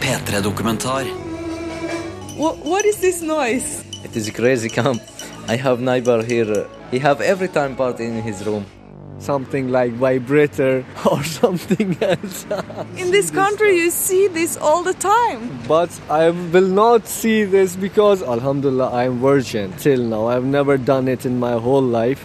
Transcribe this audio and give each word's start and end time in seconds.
P3-dokumentar. 0.00 1.04
What, 2.36 2.56
what 2.64 2.84
is 2.84 2.96
this 3.00 3.20
noise? 3.22 3.84
It 4.04 4.16
is 4.16 4.30
crazy 4.30 4.68
camp. 4.68 5.02
I 5.48 5.56
have 5.56 5.80
neighbor 5.80 6.22
here. 6.22 6.66
He 6.90 6.98
have 7.00 7.20
every 7.20 7.48
time 7.48 7.74
party 7.76 8.04
in 8.04 8.22
his 8.22 8.46
room. 8.46 8.64
Something 9.18 9.68
like 9.72 9.92
vibrator 9.92 10.84
or 11.10 11.22
something 11.24 11.96
else. 12.00 12.46
In 12.96 13.10
this 13.10 13.30
country, 13.30 13.76
you 13.76 13.90
see 13.90 14.28
this 14.28 14.56
all 14.56 14.82
the 14.84 14.94
time. 14.94 15.50
but 15.66 15.90
I 16.08 16.30
will 16.30 16.68
not 16.68 17.06
see 17.08 17.44
this 17.44 17.74
because 17.76 18.22
Alhamdulillah 18.22 18.90
I 18.92 19.04
am 19.04 19.18
virgin 19.20 19.72
till 19.78 20.02
now. 20.04 20.28
I've 20.28 20.44
never 20.44 20.76
done 20.78 21.08
it 21.08 21.26
in 21.26 21.38
my 21.40 21.54
whole 21.58 21.82
life. 21.82 22.24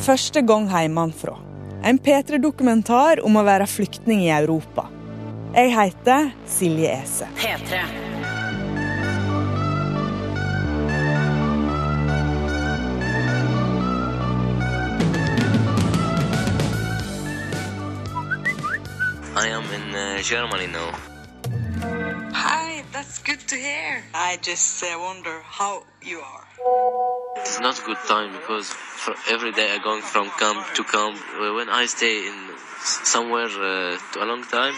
Første 0.00 0.40
gang 0.42 0.68
hjemmefra. 0.70 1.36
En 1.82 1.98
P3-dokumentar 1.98 3.20
om 3.24 3.36
å 3.36 3.42
være 3.44 3.66
flyktning 3.66 4.22
i 4.24 4.30
Europa. 4.32 4.88
Jeg 5.58 5.74
heter 5.74 6.30
Silje 6.46 7.02
Ese. 7.02 7.28
P3. 7.36 7.74
I 19.36 19.48
am 19.48 19.64
in 19.74 19.94
uh, 19.94 20.22
Germany 20.22 20.68
now. 20.68 20.90
Hi, 22.32 22.84
that's 22.92 23.18
good 23.18 23.40
to 23.48 23.56
hear. 23.56 24.04
I 24.14 24.38
just 24.42 24.84
uh, 24.84 24.86
wonder 25.00 25.42
how 25.42 25.82
you 26.02 26.20
are. 26.20 26.46
It's 27.36 27.58
not 27.58 27.80
a 27.80 27.82
good 27.82 28.02
time 28.06 28.30
because 28.32 28.68
for 29.02 29.14
every 29.34 29.50
day 29.50 29.74
I'm 29.74 29.82
going 29.82 30.02
from 30.02 30.30
camp 30.38 30.74
to 30.74 30.84
camp. 30.84 31.18
Uh, 31.34 31.54
When 31.54 31.68
I 31.68 31.86
stay 31.86 32.28
in 32.28 32.38
somewhere 33.02 33.50
uh, 33.50 33.98
to 34.12 34.22
a 34.22 34.26
long 34.26 34.44
time, 34.44 34.74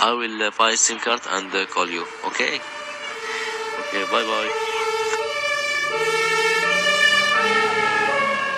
I 0.00 0.12
will 0.14 0.42
uh, 0.42 0.50
buy 0.56 0.76
SIM 0.76 0.98
card 0.98 1.20
and 1.32 1.52
uh, 1.52 1.66
call 1.66 1.88
you. 1.90 2.04
Okay? 2.26 2.60
Okay. 3.80 4.04
Bye 4.12 4.26
bye. 4.30 4.50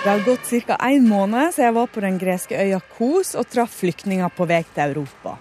Det 0.03 0.09
har 0.09 0.19
gått 0.25 0.67
ca. 0.67 0.75
en 0.75 1.07
måned 1.07 1.53
siden 1.53 1.65
jeg 1.65 1.73
var 1.73 1.87
på 1.87 2.01
den 2.01 2.17
greske 2.17 2.57
øya 2.57 2.79
Kos 2.97 3.35
og 3.35 3.49
traff 3.49 3.79
flyktninger 3.81 4.29
på 4.29 4.45
vei 4.45 4.63
til 4.73 4.83
Europa. 4.83 5.35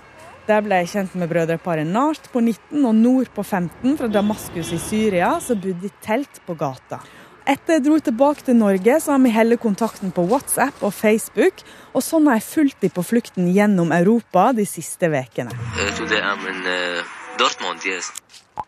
Der 0.49 0.65
ble 0.65 0.81
jeg 0.81 0.91
kjent 0.95 1.15
med 1.21 1.29
brødreparet 1.29 1.87
Nart 1.87 2.33
på 2.33 2.41
19 2.41 2.85
og 2.85 2.95
Nord 2.95 3.29
på 3.37 3.45
15 3.45 3.99
fra 4.01 4.09
Damaskus 4.09 4.73
i 4.73 4.81
Syria, 4.81 5.35
som 5.41 5.61
bodde 5.61 5.89
i 5.89 5.93
telt 6.01 6.41
på 6.47 6.57
gata. 6.57 7.01
Etter 7.49 7.79
jeg 7.79 7.85
dro 7.87 7.99
tilbake 8.05 8.45
til 8.45 8.57
Norge, 8.59 8.97
så 9.01 9.15
har 9.15 9.23
vi 9.25 9.33
holdt 9.33 9.61
kontakten 9.63 10.13
på 10.13 10.27
WhatsApp 10.29 10.83
og 10.85 10.93
Facebook, 10.95 11.63
og 11.95 12.05
sånn 12.05 12.29
har 12.29 12.41
jeg 12.41 12.49
fulgt 12.49 12.81
dem 12.85 12.93
på 12.95 13.05
flukten 13.07 13.49
gjennom 13.55 13.95
Europa 13.97 14.51
de 14.57 14.67
siste 14.69 15.09
ukene. 15.09 15.55
Dortmund. 17.41 17.81
Yes. 17.89 18.11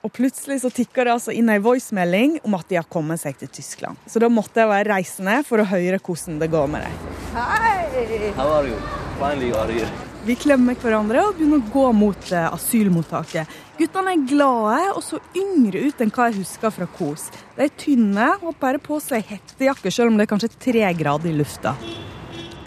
Og 0.00 0.12
plutselig 0.16 0.62
så 0.62 0.70
tikker 0.72 1.04
det 1.04 1.12
altså 1.12 1.34
inn 1.36 1.50
ei 1.52 1.58
voicemelding 1.60 2.38
om 2.46 2.54
at 2.56 2.70
de 2.70 2.78
har 2.78 2.86
kommet 2.88 3.20
seg 3.20 3.36
til 3.36 3.50
Tyskland. 3.52 4.00
Så 4.08 4.22
da 4.22 4.30
måtte 4.32 4.62
jeg 4.62 4.70
være 4.70 4.94
reisende 4.94 5.42
for 5.44 5.60
å 5.60 5.66
høre 5.68 6.00
hvordan 6.00 6.40
det 6.40 6.48
går 6.54 6.72
med 6.72 6.86
dem. 6.86 7.12
How 7.34 8.48
are 8.48 8.64
you? 8.70 8.80
Finally 9.18 9.52
you 9.52 9.60
are 9.60 9.68
here. 9.68 10.11
Vi 10.22 10.36
klemmer 10.38 10.76
hverandre 10.78 11.18
og 11.26 11.32
begynner 11.34 11.58
å 11.58 11.70
gå 11.72 11.88
mot 11.98 12.28
eh, 12.30 12.44
asylmottaket. 12.54 13.50
Guttene 13.74 14.12
er 14.14 14.20
glade 14.30 14.92
og 14.92 15.00
så 15.02 15.18
yngre 15.34 15.80
ut 15.88 16.02
enn 16.04 16.12
hva 16.14 16.28
jeg 16.28 16.44
husker 16.44 16.70
fra 16.70 16.86
Kos. 16.94 17.24
De 17.56 17.64
er 17.66 17.72
tynne 17.74 18.28
og 18.38 18.54
bærer 18.60 18.78
på 18.78 19.00
seg 19.02 19.24
hettejakke, 19.26 19.90
selv 19.90 20.12
om 20.12 20.20
det 20.20 20.28
er 20.28 20.30
kanskje 20.30 20.52
tre 20.62 20.84
grader 20.94 21.26
i 21.26 21.34
lufta. 21.34 21.74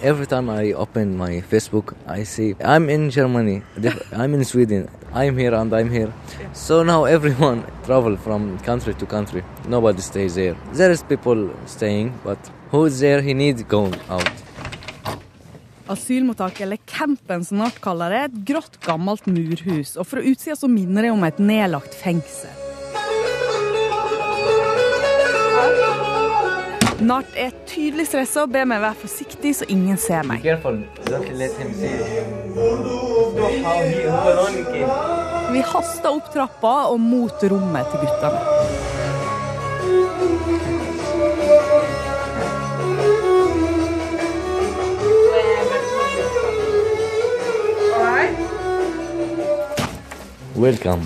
Every 0.03 0.27
time 0.27 0.51
I 0.51 0.73
open 0.73 1.15
my 1.15 1.39
Facebook, 1.39 1.95
I 2.05 2.25
see 2.25 2.55
I'm 2.59 2.89
in 2.89 3.09
Germany. 3.09 3.61
I'm 4.11 4.33
in 4.35 4.43
Sweden. 4.43 4.89
I'm 5.13 5.37
here 5.37 5.55
and 5.55 5.71
I'm 5.71 5.89
here. 5.89 6.11
So 6.51 6.83
now 6.83 7.05
everyone 7.05 7.63
travel 7.85 8.17
from 8.17 8.59
country 8.67 8.93
to 8.95 9.05
country. 9.05 9.45
Nobody 9.69 10.01
stays 10.01 10.35
there. 10.35 10.57
There 10.73 10.91
is 10.91 11.03
people 11.03 11.49
staying, 11.65 12.19
but 12.25 12.37
who's 12.71 12.99
there? 12.99 13.21
He 13.21 13.33
needs 13.33 13.63
going 13.63 13.95
out. 14.09 14.29
Asylmottaket, 15.87 16.61
eller 16.61 16.77
campen 16.89 17.45
som 17.45 17.57
Nart 17.61 17.77
kaller 17.81 18.09
det, 18.09 18.19
er 18.19 18.29
et 18.31 18.37
grått, 18.47 18.77
gammelt 18.85 19.27
murhus. 19.29 19.95
Og 20.01 20.07
fra 20.09 20.23
utsida 20.25 20.57
så 20.57 20.69
minner 20.71 21.05
det 21.05 21.11
om 21.13 21.25
et 21.27 21.41
nedlagt 21.41 21.93
fengsel. 21.99 22.53
Nart 27.05 27.35
er 27.37 27.51
tydelig 27.69 28.07
stressa 28.07 28.45
og 28.45 28.53
ber 28.55 28.65
meg 28.69 28.79
være 28.81 28.97
forsiktig 29.03 29.51
så 29.57 29.67
ingen 29.69 29.97
ser 29.99 30.25
meg. 30.25 30.41
Vi 35.51 35.65
haster 35.75 36.09
opp 36.09 36.31
trappa 36.33 36.73
og 36.89 36.97
mot 37.03 37.45
rommet 37.51 37.91
til 37.91 38.07
guttene. 38.07 38.74
Welcome 50.55 51.03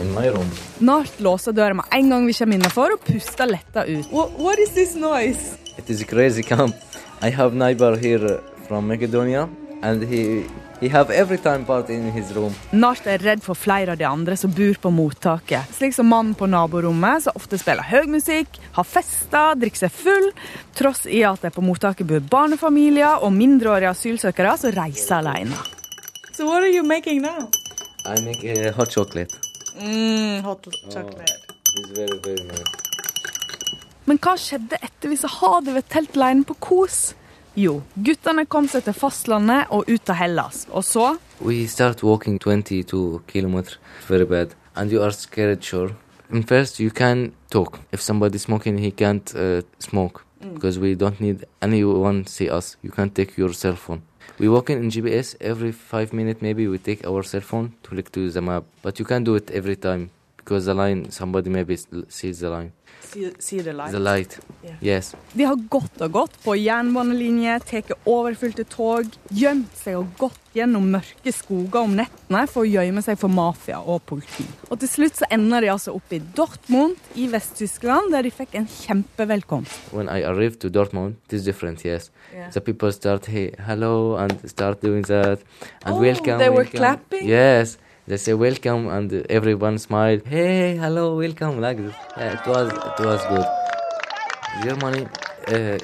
in 0.00 0.14
my 0.14 0.30
room. 0.30 0.50
Nart 0.78 1.20
låser 1.20 1.52
døra 1.52 1.74
med 1.74 1.84
en 1.90 2.10
gang 2.10 2.26
vi 2.26 2.32
kommer 2.32 2.54
innenfor, 2.54 2.92
og 2.94 3.00
puster 3.02 3.48
letta 3.50 3.82
ut. 3.82 4.06
What, 4.12 4.58
is 4.62 4.70
this 4.76 4.94
noise? 4.94 5.56
It 5.76 5.90
is 5.90 6.04
crazy 6.04 6.42
camp. 6.42 6.76
I 7.20 7.30
have 7.30 7.50
neighbor 7.54 7.96
here 7.96 8.38
from 8.68 8.86
Macedonia, 8.86 9.48
and 9.82 10.02
he 10.06 10.44
he 10.80 10.88
have 10.88 11.10
every 11.10 11.38
time 11.38 11.64
party 11.64 11.94
in 11.94 12.12
his 12.12 12.30
room. 12.34 12.54
Nart 12.70 13.06
er 13.06 13.18
redd 13.18 13.42
for 13.42 13.58
flere 13.58 13.96
av 13.96 13.98
de 13.98 14.06
andre 14.06 14.36
som 14.36 14.54
bor 14.54 14.78
på 14.78 14.92
mottaket. 14.94 15.74
Slik 15.74 15.94
som 15.94 16.06
mannen 16.06 16.36
på 16.38 16.46
naborommet, 16.46 17.24
som 17.24 17.34
ofte 17.34 17.58
spiller 17.58 17.82
høy 17.82 18.06
musikk, 18.06 18.60
har 18.78 18.86
fester, 18.86 19.58
drikker 19.58 19.82
seg 19.82 19.96
full, 19.96 20.30
tross 20.78 21.08
i 21.10 21.24
at 21.26 21.42
det 21.42 21.50
på 21.56 21.66
mottaket 21.66 22.06
bor 22.06 22.22
barnefamilier 22.22 23.18
og 23.18 23.34
mindreårige 23.34 23.96
asylsøkere 23.96 24.54
som 24.62 24.78
reiser 24.78 25.18
alene. 25.18 25.58
So 26.32 26.46
what 26.46 26.62
are 26.62 26.70
you 26.70 26.86
making 26.86 27.20
now? 27.22 27.50
I 28.04 28.20
make 28.24 28.44
uh, 28.44 28.72
hot 28.72 28.90
chocolate. 28.90 29.32
Mm, 29.78 30.42
hot 30.42 30.66
chocolate. 30.90 31.38
It's 31.76 31.90
very 31.90 32.18
very 32.24 32.44
nice. 32.44 32.72
Men 34.04 34.18
hva 34.18 34.34
skjedde 34.34 34.78
etter 34.82 35.12
vi 35.12 35.16
sa 35.20 35.28
ha 35.30 35.60
det 35.62 35.76
ved 35.76 35.86
teltleiren 35.92 36.42
på 36.44 36.56
Kos? 36.58 37.14
Jo, 37.54 37.76
guttene 37.94 38.46
kom 38.50 38.66
seg 38.68 38.82
til 38.88 38.96
fastlandet 38.96 39.70
og 39.70 39.86
ut 39.86 40.10
av 40.10 40.18
Hellas. 40.18 40.66
Og 40.72 40.82
så 40.84 41.12
We 41.40 41.66
start 41.66 42.02
walking 42.02 42.38
22 42.40 43.22
kilometers, 43.28 43.78
very 44.08 44.24
bad, 44.24 44.54
and 44.74 44.90
you 44.90 45.02
are 45.02 45.12
scared, 45.12 45.62
sure. 45.62 45.94
And 46.30 46.48
first, 46.48 46.80
you 46.80 46.90
can 46.90 47.32
talk. 47.50 47.78
If 47.92 48.00
somebody 48.00 48.38
smoking, 48.38 48.78
he 48.78 48.90
can't 48.90 49.34
uh, 49.34 49.62
smoke 49.78 50.24
because 50.40 50.78
we 50.78 50.94
don't 50.94 51.20
need 51.20 51.44
anyone 51.60 52.26
see 52.26 52.48
us. 52.50 52.76
You 52.82 52.90
can 52.90 53.10
take 53.10 53.36
your 53.36 53.52
cell 53.52 53.76
phone. 53.76 54.02
We 54.38 54.48
walk 54.48 54.70
in, 54.70 54.78
in 54.78 54.90
GPS 54.90 55.36
every 55.40 55.72
five 55.72 56.12
minutes. 56.12 56.42
Maybe 56.42 56.66
we 56.68 56.78
take 56.78 57.06
our 57.06 57.22
cell 57.22 57.40
phone 57.40 57.74
to 57.84 57.94
look 57.94 58.10
to 58.12 58.30
the 58.30 58.42
map, 58.42 58.64
but 58.82 58.98
you 58.98 59.04
can't 59.04 59.24
do 59.24 59.34
it 59.34 59.50
every 59.50 59.76
time 59.76 60.10
because 60.44 60.66
the 60.66 60.74
line. 60.74 61.10
Somebody 61.10 61.50
maybe 61.50 61.76
sees 62.08 62.40
the 62.40 62.50
line, 62.50 62.72
See, 63.38 63.60
the 63.60 63.72
light. 63.72 63.92
the 63.92 63.98
light. 63.98 64.38
Yeah. 64.64 64.76
Yes. 64.80 65.14
De 65.32 65.44
har 65.44 65.56
gått 65.68 66.00
og 66.00 66.12
gått 66.12 66.36
på 66.44 66.54
jernbanelinje, 66.56 67.58
tatt 67.68 67.92
overfylte 68.08 68.64
tog, 68.64 69.08
gjemt 69.30 69.74
seg 69.76 69.98
og 69.98 70.06
gått 70.18 70.38
gjennom 70.54 70.84
mørke 70.92 71.32
skoger 71.32 71.80
om 71.86 71.94
nettene 71.96 72.42
for 72.48 72.62
å 72.66 72.68
gjemme 72.68 73.00
seg 73.04 73.16
for 73.20 73.28
mafia 73.32 73.78
og 73.80 74.02
politi. 74.08 74.44
Og 74.70 74.78
til 74.82 74.88
slutt 74.88 75.16
så 75.22 75.28
ender 75.32 75.64
de 75.64 75.70
altså 75.72 75.94
opp 75.96 76.12
i 76.12 76.18
Dortmund 76.36 76.96
i 77.16 77.26
Vest-Tyskland, 77.32 78.12
der 78.12 78.22
de 78.26 78.30
fikk 78.30 78.54
en 78.60 78.66
kjempevelkomst. 78.68 79.92
When 79.92 80.08
I 80.08 80.22
arrived 80.22 80.60
to 80.60 80.68
Dortmund, 80.70 81.16
it 81.26 81.32
is 81.32 81.44
different. 81.44 81.84
Yes, 81.84 82.10
Yeah. 82.32 82.50
the 82.50 82.60
people 82.60 82.90
start 82.92 83.26
hey 83.26 83.52
hello 83.66 84.16
and 84.16 84.32
start 84.48 84.80
doing 84.80 85.02
that 85.04 85.40
and 85.84 85.94
Oh, 85.96 86.00
welcome. 86.00 86.38
they 86.38 86.48
were 86.48 86.64
welcome. 86.64 86.78
clapping? 86.78 87.28
Yes, 87.28 87.76
they 88.12 88.18
say 88.18 88.34
welcome 88.34 88.88
and 88.88 89.10
everyone 89.30 89.78
smile. 89.78 90.18
Hey, 90.26 90.76
hello, 90.76 91.16
welcome 91.16 91.62
like 91.62 91.78
this. 91.78 91.94
Yeah, 92.18 92.36
it 92.36 92.46
was 92.46 92.68
it 92.70 93.04
was 93.08 93.20
good. 93.32 93.46
Germany, 94.64 95.06
uh, 95.48 95.78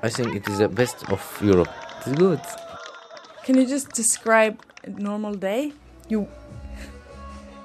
I 0.00 0.08
think 0.08 0.36
it 0.36 0.46
is 0.46 0.58
the 0.58 0.68
best 0.68 1.10
of 1.10 1.20
Europe. 1.42 1.72
It's 1.98 2.12
good. 2.12 2.40
Can 3.42 3.56
you 3.56 3.66
just 3.66 3.90
describe 3.90 4.62
a 4.84 4.90
normal 4.90 5.34
day? 5.34 5.72
You 6.08 6.28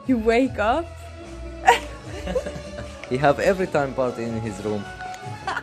you 0.08 0.18
wake 0.18 0.58
up 0.58 0.88
He 3.10 3.18
have 3.18 3.40
every 3.40 3.68
time 3.68 3.94
party 3.94 4.24
in 4.24 4.42
his 4.42 4.66
room. 4.66 4.84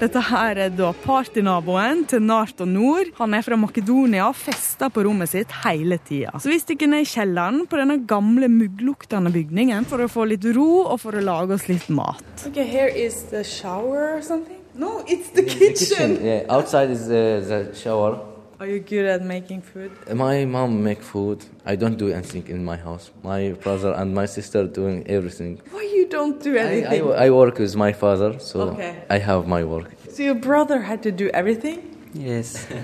Dette 0.00 0.20
her 0.30 0.56
er 0.56 0.70
da 0.72 0.94
partynaboen 1.02 2.06
til 2.08 2.22
Nart 2.24 2.62
og 2.64 2.70
Nord. 2.72 3.10
Han 3.18 3.34
er 3.36 3.44
fra 3.44 3.58
Makedonia 3.60 4.30
og 4.30 4.38
fester 4.40 4.88
på 4.88 5.02
rommet 5.04 5.28
sitt 5.28 5.52
hele 5.60 5.98
tida. 6.08 6.32
Så 6.40 6.48
vi 6.48 6.56
stikker 6.62 6.88
ned 6.88 7.04
i 7.04 7.10
kjelleren 7.10 7.66
på 7.68 7.76
denne 7.76 7.98
gamle 8.08 8.48
muggluktende 8.48 9.28
bygningen 9.34 9.84
for 9.90 10.00
å 10.00 10.08
få 10.08 10.24
litt 10.30 10.46
ro 10.56 10.86
og 10.86 10.96
for 11.02 11.20
å 11.20 11.24
lage 11.26 11.58
oss 11.58 11.68
litt 11.68 11.84
mat. 11.92 12.24
Okay, 12.48 12.64
here 12.64 12.88
is 12.88 13.26
the 13.28 13.44
shower 13.44 14.16
or 14.16 14.24
something. 14.24 14.56
No, 14.72 15.02
it's 15.04 15.34
the 15.36 15.44
The 15.44 15.52
kitchen. 15.52 16.16
Yeah, 16.24 16.48
outside 16.48 16.88
is 16.96 17.04
the, 17.06 17.44
the 17.44 17.60
shower. 17.76 18.16
Are 18.60 18.66
you 18.66 18.80
good 18.80 19.06
at 19.06 19.22
making 19.22 19.62
food? 19.62 19.90
My 20.14 20.44
mom 20.44 20.84
make 20.84 21.02
food. 21.02 21.38
I 21.64 21.76
don't 21.76 21.96
do 21.96 22.08
anything 22.12 22.46
in 22.48 22.62
my 22.62 22.76
house. 22.76 23.10
My 23.24 23.52
brother 23.52 23.92
and 23.94 24.14
my 24.14 24.26
sister 24.26 24.64
doing 24.66 25.02
everything. 25.06 25.62
Why 25.70 25.84
you 25.96 26.06
don't 26.06 26.42
do 26.42 26.58
I, 26.58 26.60
anything? 26.60 27.02
I, 27.12 27.24
I 27.26 27.30
work 27.30 27.58
with 27.58 27.74
my 27.74 27.92
father, 27.94 28.38
so 28.38 28.60
Okay. 28.72 29.02
I 29.08 29.16
have 29.16 29.46
my 29.46 29.64
work. 29.64 29.88
So 30.10 30.22
your 30.22 30.34
brother 30.34 30.78
had 30.82 31.02
to 31.04 31.10
do 31.10 31.30
everything? 31.32 31.78
Yes. 32.12 32.66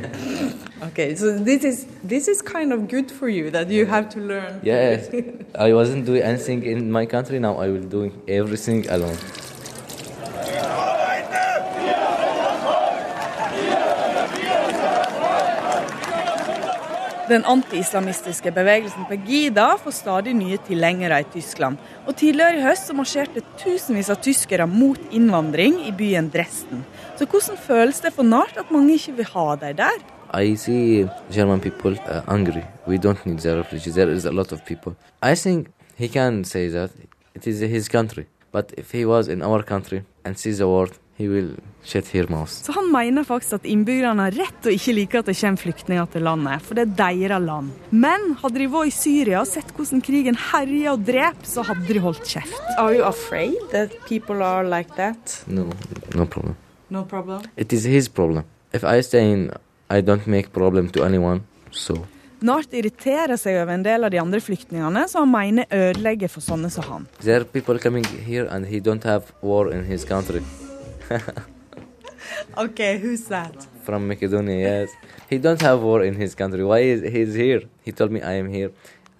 Okay, 0.88 1.14
so 1.16 1.38
this 1.38 1.64
is 1.64 1.86
this 2.04 2.28
is 2.28 2.42
kind 2.42 2.70
of 2.70 2.86
good 2.86 3.10
for 3.10 3.28
you 3.30 3.50
that 3.50 3.70
you 3.70 3.86
have 3.86 4.10
to 4.10 4.20
learn. 4.20 4.60
yes. 4.62 5.08
I 5.54 5.72
wasn't 5.72 6.04
doing 6.04 6.22
anything 6.22 6.62
in 6.64 6.90
my 6.92 7.06
country. 7.06 7.38
Now 7.38 7.54
I 7.64 7.68
will 7.72 7.88
doing 7.96 8.12
everything 8.28 8.86
alone. 8.90 9.16
Den 17.26 17.42
anti-islamistiske 17.42 18.52
bevegelsen 18.54 19.06
Pegida 19.08 19.72
får 19.82 19.94
stadig 19.96 20.34
nye 20.38 20.58
tilhengere 20.62 21.16
i 21.24 21.24
Tyskland. 21.32 21.80
Og 22.06 22.14
Tidligere 22.20 22.60
i 22.60 22.62
høst 22.62 22.86
så 22.86 22.94
marsjerte 22.94 23.42
tusenvis 23.58 24.12
av 24.14 24.20
tyskere 24.22 24.68
mot 24.70 25.00
innvandring 25.10 25.80
i 25.88 25.90
byen 25.90 26.28
Dresden. 26.30 26.84
Så 27.18 27.26
hvordan 27.26 27.58
føles 27.58 27.98
det 28.04 28.12
for 28.14 28.22
Nart 28.22 28.54
at 28.54 28.70
mange 28.70 28.94
ikke 28.94 29.16
vil 29.18 29.30
ha 29.32 29.48
deg 29.58 29.74
der? 29.80 29.98
I 30.38 30.54
see 30.54 31.08
German 31.34 31.60
people 31.60 31.98
uh, 32.06 32.22
angry. 32.28 32.62
We 32.86 32.98
don't 32.98 33.26
need 33.26 33.42
the 33.42 33.56
refugees. 33.58 33.94
There 33.94 34.12
is 34.12 34.24
a 34.24 34.30
lot 34.30 34.52
of 34.52 34.62
people. 34.64 34.94
I 35.20 35.34
think 35.34 35.68
he 35.98 36.06
can 36.06 36.44
say 36.44 36.68
that 36.70 36.90
it 37.34 37.46
is 37.46 37.58
his 37.58 37.88
country. 37.88 38.26
But 38.52 38.72
if 38.78 38.92
he 38.92 39.04
was 39.04 39.26
in 39.26 39.42
our 39.42 39.64
country 39.64 40.04
and 40.24 40.38
sees 40.38 40.58
the 40.58 40.68
world, 40.68 40.94
he 41.16 41.28
will 41.28 41.54
shit 41.86 42.08
here 42.12 42.26
most. 42.28 42.64
Så 42.66 42.72
han 42.76 42.90
mener 42.92 43.24
faktisk 43.24 43.60
at 43.60 43.68
innbyggerne 43.68 44.26
har 44.26 44.36
rett 44.36 44.56
til 44.62 44.72
å 44.72 44.76
ikke 44.76 44.94
like 44.96 45.20
at 45.20 45.28
det 45.30 45.36
kommer 45.38 45.62
flyktninger 45.62 46.08
til 46.12 46.26
landet, 46.26 46.64
for 46.66 46.78
det 46.78 46.86
er 46.86 46.96
deres 46.98 47.44
land. 47.46 47.70
Men 47.90 48.34
hadde 48.42 48.60
de 48.60 48.68
vært 48.72 48.90
i 48.90 48.96
Syria 48.96 49.40
og 49.40 49.48
sett 49.50 49.70
hvordan 49.76 50.02
krigen 50.04 50.38
herjer 50.50 50.92
og 50.92 51.06
dreper, 51.08 51.48
så 51.48 51.64
hadde 51.66 51.86
de 51.88 52.02
holdt 52.04 52.26
kjeft. 52.26 52.58
Are 52.76 52.92
you 52.94 53.06
afraid 53.06 53.56
that 53.72 53.94
people 54.08 54.42
are 54.44 54.66
like 54.66 54.92
that? 54.96 55.38
No, 55.46 55.70
no 56.14 56.26
problem. 56.26 56.58
No 56.90 57.04
problem. 57.04 57.46
It 57.56 57.72
is 57.72 57.84
his 57.84 58.08
problem. 58.08 58.44
If 58.72 58.84
I 58.84 59.00
stay 59.00 59.32
in, 59.32 59.50
I 59.90 60.02
don't 60.02 60.26
make 60.26 60.52
problem 60.52 60.90
to 60.90 61.04
anyone. 61.04 61.42
So 61.70 62.04
Nart 62.44 62.74
irriterer 62.76 63.38
seg 63.40 63.56
over 63.62 63.72
en 63.72 63.82
del 63.82 64.04
av 64.04 64.12
de 64.12 64.20
andre 64.20 64.42
flyktningene 64.44 65.06
som 65.08 65.24
han 65.24 65.32
mener 65.32 65.70
ødelegger 65.72 66.28
for 66.28 66.44
sånne 66.44 66.68
som 66.70 66.84
han. 66.84 67.06
there 67.24 67.40
are 67.40 67.44
people 67.44 67.78
coming 67.78 68.04
here 68.04 68.44
and 68.50 68.66
he 68.66 68.78
don't 68.78 69.04
have 69.04 69.32
war 69.40 69.72
in 69.72 69.84
his 69.84 70.04
country. 70.04 70.42
Ok, 72.56 72.80
who's 73.02 73.24
that? 73.28 73.54
From 73.84 74.08
Macedonia, 74.08 74.58
yes. 74.58 74.90
He 75.30 75.38
don't 75.38 75.60
have 75.62 75.80
war 75.82 76.02
in 76.04 76.14
his 76.14 76.34
country. 76.34 76.64
Why 76.64 76.80
is 76.80 77.00
he's 77.02 77.34
here? 77.34 77.62
He 77.84 77.92
told 77.92 78.10
me 78.10 78.20
I 78.22 78.32
am 78.32 78.48
here. 78.48 78.70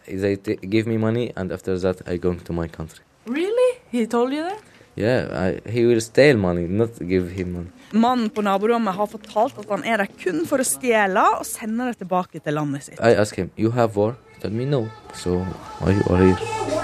They 0.06 0.36
t- 0.36 0.56
give 0.56 0.86
me 0.86 0.96
money 0.96 1.32
and 1.36 1.52
after 1.52 1.78
that 1.78 2.08
I 2.08 2.16
go 2.16 2.34
to 2.34 2.52
my 2.52 2.68
country. 2.68 3.04
Really? 3.26 3.78
He 3.90 4.06
told 4.06 4.32
you 4.32 4.42
that? 4.42 4.60
Yeah, 4.96 5.28
I, 5.32 5.70
he 5.70 5.84
will 5.84 6.00
steal 6.00 6.36
money, 6.38 6.66
not 6.66 6.98
give 6.98 7.30
him 7.30 7.52
money. 7.52 7.70
Mannen 7.92 8.30
på 8.30 8.42
naborommet 8.42 8.94
har 8.94 9.06
fortalt 9.06 9.58
at 9.58 9.68
han 9.70 9.84
er 9.84 9.96
der 10.02 10.08
kun 10.22 10.46
for 10.48 10.62
å 10.62 10.66
stjele 10.66 11.22
og 11.38 11.44
sende 11.46 11.90
det 11.90 12.00
tilbake 12.00 12.40
til 12.40 12.56
landet 12.56 12.82
sitt. 12.88 13.00
I 13.00 13.12
asked 13.14 13.36
him, 13.36 13.50
"You 13.56 13.70
have 13.70 13.94
war?" 13.96 14.16
He 14.34 14.40
told 14.40 14.54
me 14.54 14.64
no. 14.64 14.88
So 15.14 15.44
why 15.80 15.92
you 15.92 16.04
are 16.10 16.24
here? 16.24 16.75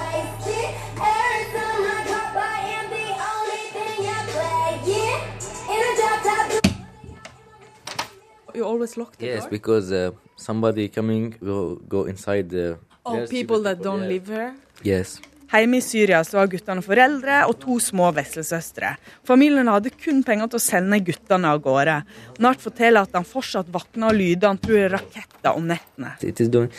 You 8.62 8.69
always 8.69 8.97
lock 8.97 9.17
the 9.19 9.26
Yes, 9.26 9.43
door? 9.43 9.50
because 9.50 9.91
uh, 9.91 10.12
somebody 10.37 10.88
coming 10.88 11.35
will 11.41 11.76
go 11.88 12.05
inside 12.05 12.50
the. 12.50 12.79
Oh, 13.05 13.14
people, 13.14 13.29
people 13.29 13.62
that 13.62 13.82
don't 13.82 14.03
yeah. 14.03 14.09
live 14.09 14.26
here? 14.29 14.55
Yes. 14.85 15.20
Hjemme 15.53 15.76
i 15.76 15.81
Syria 15.81 16.23
så 16.25 16.38
var 16.38 16.47
guttene 16.49 16.81
foreldre 16.81 17.41
og 17.50 17.59
to 17.61 17.81
små 17.82 18.12
veslesøstre. 18.14 18.94
Familien 19.26 19.67
hadde 19.69 19.91
kun 19.91 20.23
penger 20.25 20.53
til 20.53 20.61
å 20.61 20.62
sende 20.62 21.00
guttene 21.05 21.50
av 21.50 21.59
gårde. 21.64 21.97
Nart 22.38 22.62
forteller 22.62 23.03
at 23.03 23.19
han 23.19 23.26
fortsatt 23.26 23.69
våkner 23.75 24.12
av 24.12 24.17
lyder 24.17 24.53
han 24.55 24.61
tror 24.62 24.79
er 24.85 24.94
raketter 24.94 25.58
om 25.58 25.67
nettene. 25.69 26.15
It 26.23 26.41
is 26.41 26.49
doing. 26.49 26.70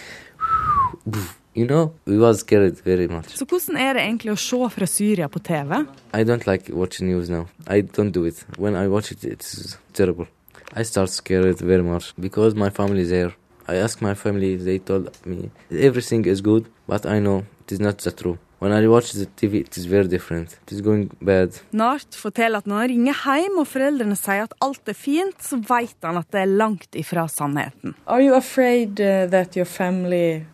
You 1.54 1.68
know, 1.68 1.92
we 2.06 2.18
was 2.18 2.40
scared 2.40 2.80
very 2.86 3.06
much. 3.12 3.36
Så 3.36 3.46
hvordan 3.46 3.78
er 3.78 3.94
det 3.94 4.08
egentlig 4.08 4.34
å 4.34 4.40
se 4.42 4.70
fra 4.74 4.88
Syria 4.90 5.28
på 5.30 5.44
TV? 5.44 5.84
I 6.16 6.24
don't 6.24 6.48
like 6.48 6.72
watching 6.74 7.12
news 7.12 7.30
now. 7.30 7.46
I 7.68 7.84
don't 7.84 8.16
do 8.16 8.24
it. 8.26 8.46
When 8.58 8.74
I 8.80 8.88
watch 8.88 9.12
it, 9.12 9.28
it's 9.28 9.78
terrible. 9.94 10.26
I 10.76 10.84
start 10.84 11.10
scared 11.10 11.60
very 11.60 11.84
much 11.84 12.14
because 12.20 12.56
my 12.56 12.70
family 12.70 13.02
is 13.02 13.10
there. 13.10 13.34
I 13.68 13.76
ask 13.76 14.02
my 14.02 14.16
family, 14.16 14.56
they 14.56 14.80
told 14.80 15.12
me 15.26 15.52
everything 15.72 16.26
is 16.26 16.42
good, 16.42 16.66
but 16.88 17.06
I 17.06 17.20
know 17.20 17.46
it 17.62 17.72
is 17.72 17.80
not 17.80 18.00
the 18.00 18.12
true. 18.12 18.40
When 18.58 18.72
I 18.72 18.88
watch 18.88 19.12
the 19.12 19.26
TV, 19.26 19.62
it 19.62 19.78
is 19.78 19.86
very 19.86 20.08
different. 20.08 20.58
It 20.64 20.72
is 20.72 20.82
going 20.82 21.12
bad. 21.22 21.50
Nart 21.74 22.16
forteller 22.16 22.58
at 22.64 22.68
når 22.68 22.80
han 22.80 22.90
ringer 22.90 23.20
hjem 23.22 23.58
og 23.62 23.68
foreldrene 23.68 24.18
sier 24.18 24.48
at 24.48 24.56
alt 24.66 24.90
er 24.90 24.98
fint, 24.98 25.38
så 25.44 25.60
vet 25.60 26.08
han 26.08 26.18
at 26.18 26.30
det 26.32 26.42
er 26.42 26.50
langt 26.64 26.96
ifra 26.96 27.28
sannheten. 27.28 27.94
Are 28.08 28.24
you 28.24 28.34
afraid 28.34 29.00
uh, 29.00 29.28
that 29.30 29.56
your 29.56 29.66
family 29.68 30.46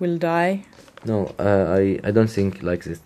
will 0.00 0.18
die? 0.18 0.64
No, 1.06 1.30
uh, 1.38 1.78
I 1.78 2.00
I 2.04 2.12
don't 2.12 2.28
think 2.28 2.62
like 2.62 2.84
this. 2.84 3.00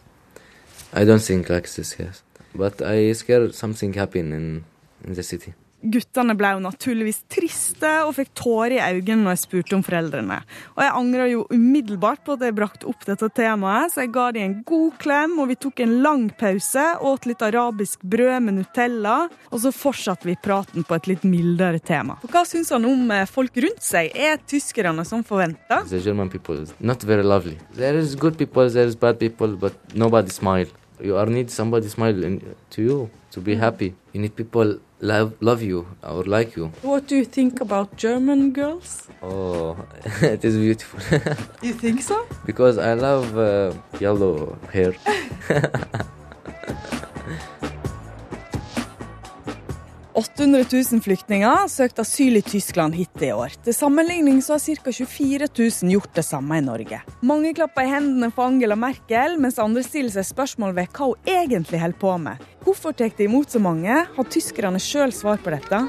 I 0.93 1.05
don't 1.05 1.23
think 1.23 1.49
like 1.49 1.69
this. 1.69 1.95
Yes, 2.01 2.25
but 2.55 2.83
I 2.83 3.13
scared 3.13 3.55
something 3.55 3.95
happen 3.95 4.33
in 4.33 4.65
in 5.05 5.15
the 5.15 5.23
city. 5.23 5.53
Guttene 5.83 6.37
ble 6.39 6.53
jo 6.55 6.63
naturligvis 6.63 7.23
triste 7.33 7.91
og 8.07 8.15
fikk 8.15 8.31
tårer 8.39 8.77
i 8.77 8.83
øynene 8.83 9.25
når 9.25 9.35
jeg 9.35 9.43
spurte 9.43 9.77
om 9.77 9.83
foreldrene. 9.87 10.39
Og 10.77 10.83
jeg 10.85 10.95
angrer 10.99 11.31
jo 11.33 11.45
umiddelbart 11.51 12.23
på 12.27 12.37
at 12.37 12.45
jeg 12.47 12.57
brakte 12.57 12.89
opp 12.91 13.07
dette 13.09 13.29
temaet, 13.35 13.93
så 13.93 14.05
jeg 14.05 14.13
ga 14.15 14.29
dem 14.37 14.47
en 14.47 14.57
god 14.69 14.99
klem, 15.03 15.39
og 15.43 15.51
vi 15.51 15.59
tok 15.65 15.83
en 15.83 15.97
lang 16.05 16.29
pause, 16.39 16.85
åt 17.03 17.27
litt 17.27 17.43
arabisk 17.43 18.05
brød 18.07 18.47
med 18.47 18.61
Nutella, 18.61 19.17
og 19.51 19.65
så 19.65 19.73
fortsatte 19.75 20.29
vi 20.29 20.37
praten 20.39 20.87
på 20.87 20.99
et 20.99 21.11
litt 21.11 21.27
mildere 21.27 21.83
tema. 21.83 22.19
Og 22.23 22.31
hva 22.31 22.45
syns 22.49 22.71
han 22.75 22.87
om 22.89 23.11
eh, 23.15 23.27
folk 23.31 23.59
rundt 23.65 23.83
seg? 23.85 24.13
Er 24.15 24.39
tyskerne 24.47 25.07
som 25.09 25.25
forventa? 25.27 25.83
The 25.91 26.03
German 26.05 26.31
people 26.31 26.63
is 26.63 26.75
not 26.79 27.03
very 27.03 27.27
lovely. 27.27 27.59
There 27.75 27.99
is 27.99 28.15
good 28.15 28.39
people, 28.39 28.71
there 28.71 28.87
is 28.87 28.97
bad 28.97 29.19
people, 29.19 29.57
but 29.59 29.75
nobody 29.95 30.31
smile. 30.31 30.71
You 31.03 31.17
are 31.19 31.27
need 31.27 31.51
somebody 31.51 31.89
smile 31.89 32.39
to 32.71 32.83
you 32.83 33.11
to 33.33 33.41
be 33.41 33.57
happy. 33.57 33.95
You 34.13 34.21
need 34.21 34.37
people 34.37 34.79
love 35.03 35.35
love 35.41 35.63
you 35.63 35.87
or 36.03 36.23
like 36.25 36.57
you. 36.57 36.71
What 36.83 37.07
do 37.09 37.17
you 37.17 37.25
think 37.25 37.61
about 37.61 37.97
German 37.97 38.53
girls? 38.53 39.09
Oh, 39.23 39.77
it 40.23 40.45
is 40.45 40.57
beautiful 40.57 41.01
You 41.63 41.75
think 41.75 42.03
so? 42.03 42.25
because 42.47 42.79
I 42.79 42.95
love 42.95 43.37
uh, 43.37 43.73
yellow 44.01 44.57
hair. 44.73 44.95
800 50.15 50.65
000 50.73 51.01
flyktninger 51.01 51.69
søkte 51.73 52.03
asyl 52.05 52.37
i 52.37 52.43
Tyskland 52.45 52.95
hittil 52.99 53.31
i 53.31 53.33
år. 53.33 53.55
Til 53.65 53.75
sammenligning 53.75 54.43
så 54.45 54.59
har 54.59 54.61
ca. 54.61 54.93
24 54.93 55.49
000 55.59 55.93
gjort 55.95 56.15
det 56.15 56.25
samme 56.27 56.59
i 56.59 56.65
Norge. 56.65 57.01
Mange 57.23 57.55
klapper 57.57 57.87
i 57.87 57.93
hendene 57.95 58.29
for 58.31 58.51
Angela 58.51 58.77
Merkel, 58.77 59.39
mens 59.41 59.61
andre 59.63 59.85
stiller 59.87 60.13
seg 60.13 60.29
spørsmål 60.29 60.75
ved 60.77 60.91
hva 60.93 61.09
hun 61.13 61.31
egentlig 61.37 61.81
holder 61.81 62.01
på 62.03 62.17
med. 62.21 62.43
Hvorfor 62.65 62.93
tar 62.93 63.15
de 63.17 63.25
imot 63.25 63.51
så 63.51 63.63
mange? 63.63 64.03
Har 64.17 64.29
tyskerne 64.29 64.81
sjøl 64.81 65.15
svar 65.17 65.41
på 65.41 65.55
dette? 65.55 65.81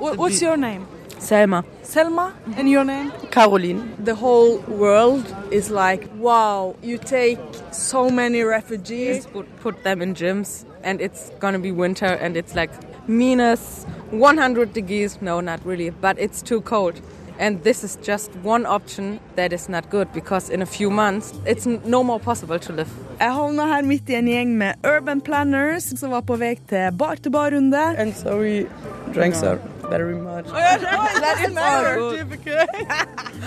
What's 0.00 0.40
your 0.42 0.56
name? 0.56 0.86
Selma. 1.18 1.62
Selma? 1.82 2.30
And 2.56 2.68
your 2.68 2.84
name? 2.84 3.10
Caroline. 3.30 3.82
The 4.04 4.14
whole 4.14 4.62
world 4.68 5.26
is 5.52 5.68
like, 5.68 6.08
wow, 6.16 6.76
you 6.82 6.96
take 6.96 7.38
so 7.72 8.08
many 8.08 8.44
refugees. 8.44 9.24
Just 9.24 9.32
put, 9.32 9.46
put 9.60 9.84
them 9.84 10.00
in 10.00 10.14
gyms 10.14 10.64
and 10.84 11.00
it's 11.00 11.30
gonna 11.40 11.58
be 11.58 11.72
winter 11.72 12.06
and 12.06 12.36
it's 12.36 12.54
like 12.54 12.70
minus 13.08 13.86
100 14.10 14.72
degrees. 14.72 15.20
No, 15.20 15.40
not 15.40 15.64
really, 15.64 15.90
but 15.90 16.18
it's 16.18 16.42
too 16.42 16.60
cold. 16.60 17.00
And 17.40 17.62
this 17.62 17.84
is 17.84 17.96
just 18.02 18.30
one 18.42 18.66
option 18.66 19.20
that 19.36 19.52
is 19.52 19.68
not 19.68 19.90
good 19.90 20.12
because 20.12 20.50
in 20.50 20.60
a 20.60 20.66
few 20.66 20.90
months 20.90 21.32
it's 21.46 21.66
no 21.66 22.02
more 22.02 22.18
possible 22.18 22.58
to 22.58 22.72
live. 22.72 22.90
Jeg 23.20 23.32
havna 23.32 23.66
her 23.66 23.82
midt 23.82 24.10
i 24.10 24.14
en 24.18 24.26
gjeng 24.26 24.56
med 24.58 24.74
urban 24.86 25.20
planners 25.20 25.86
som 26.00 26.10
var 26.10 26.20
på 26.26 26.36
vei 26.36 26.56
til 26.70 26.90
bar-til-bar-runde. 26.98 27.84
And 27.98 28.14
so 28.14 28.38
we 28.40 28.66
drank 29.14 29.34
so 29.34 29.58
very 29.88 30.14
much. 30.14 30.46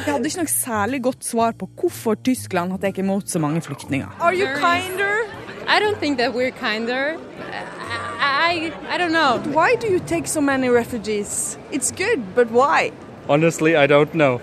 Jeg 0.02 0.14
hadde 0.14 0.26
ikke 0.26 0.40
noe 0.40 0.48
særlig 0.48 1.04
godt 1.04 1.26
svar 1.26 1.52
på 1.52 1.68
hvorfor 1.82 2.16
Tyskland 2.24 2.72
har 2.72 2.80
tatt 2.82 2.98
imot 2.98 3.30
så 3.30 3.40
mange 3.40 3.62
flyktninger. 3.62 4.08
Are 4.22 4.34
you 4.34 4.48
kinder? 4.56 5.28
I 5.68 5.80
don't 5.84 6.00
think 6.00 6.18
that 6.18 6.34
we're 6.34 6.52
kinder. 6.52 7.20
I, 8.22 8.72
I, 8.88 8.96
I 8.96 8.98
don't 8.98 9.12
know. 9.12 9.42
Why 9.52 9.76
do 9.76 9.88
you 9.88 10.00
take 10.00 10.28
so 10.28 10.42
many 10.42 10.70
refugees? 10.70 11.58
It's 11.72 11.92
good, 11.92 12.36
but 12.36 12.52
why? 12.52 12.92
Honestly, 13.28 13.76
I 13.76 13.88
don't 13.88 14.14
know. 14.14 14.42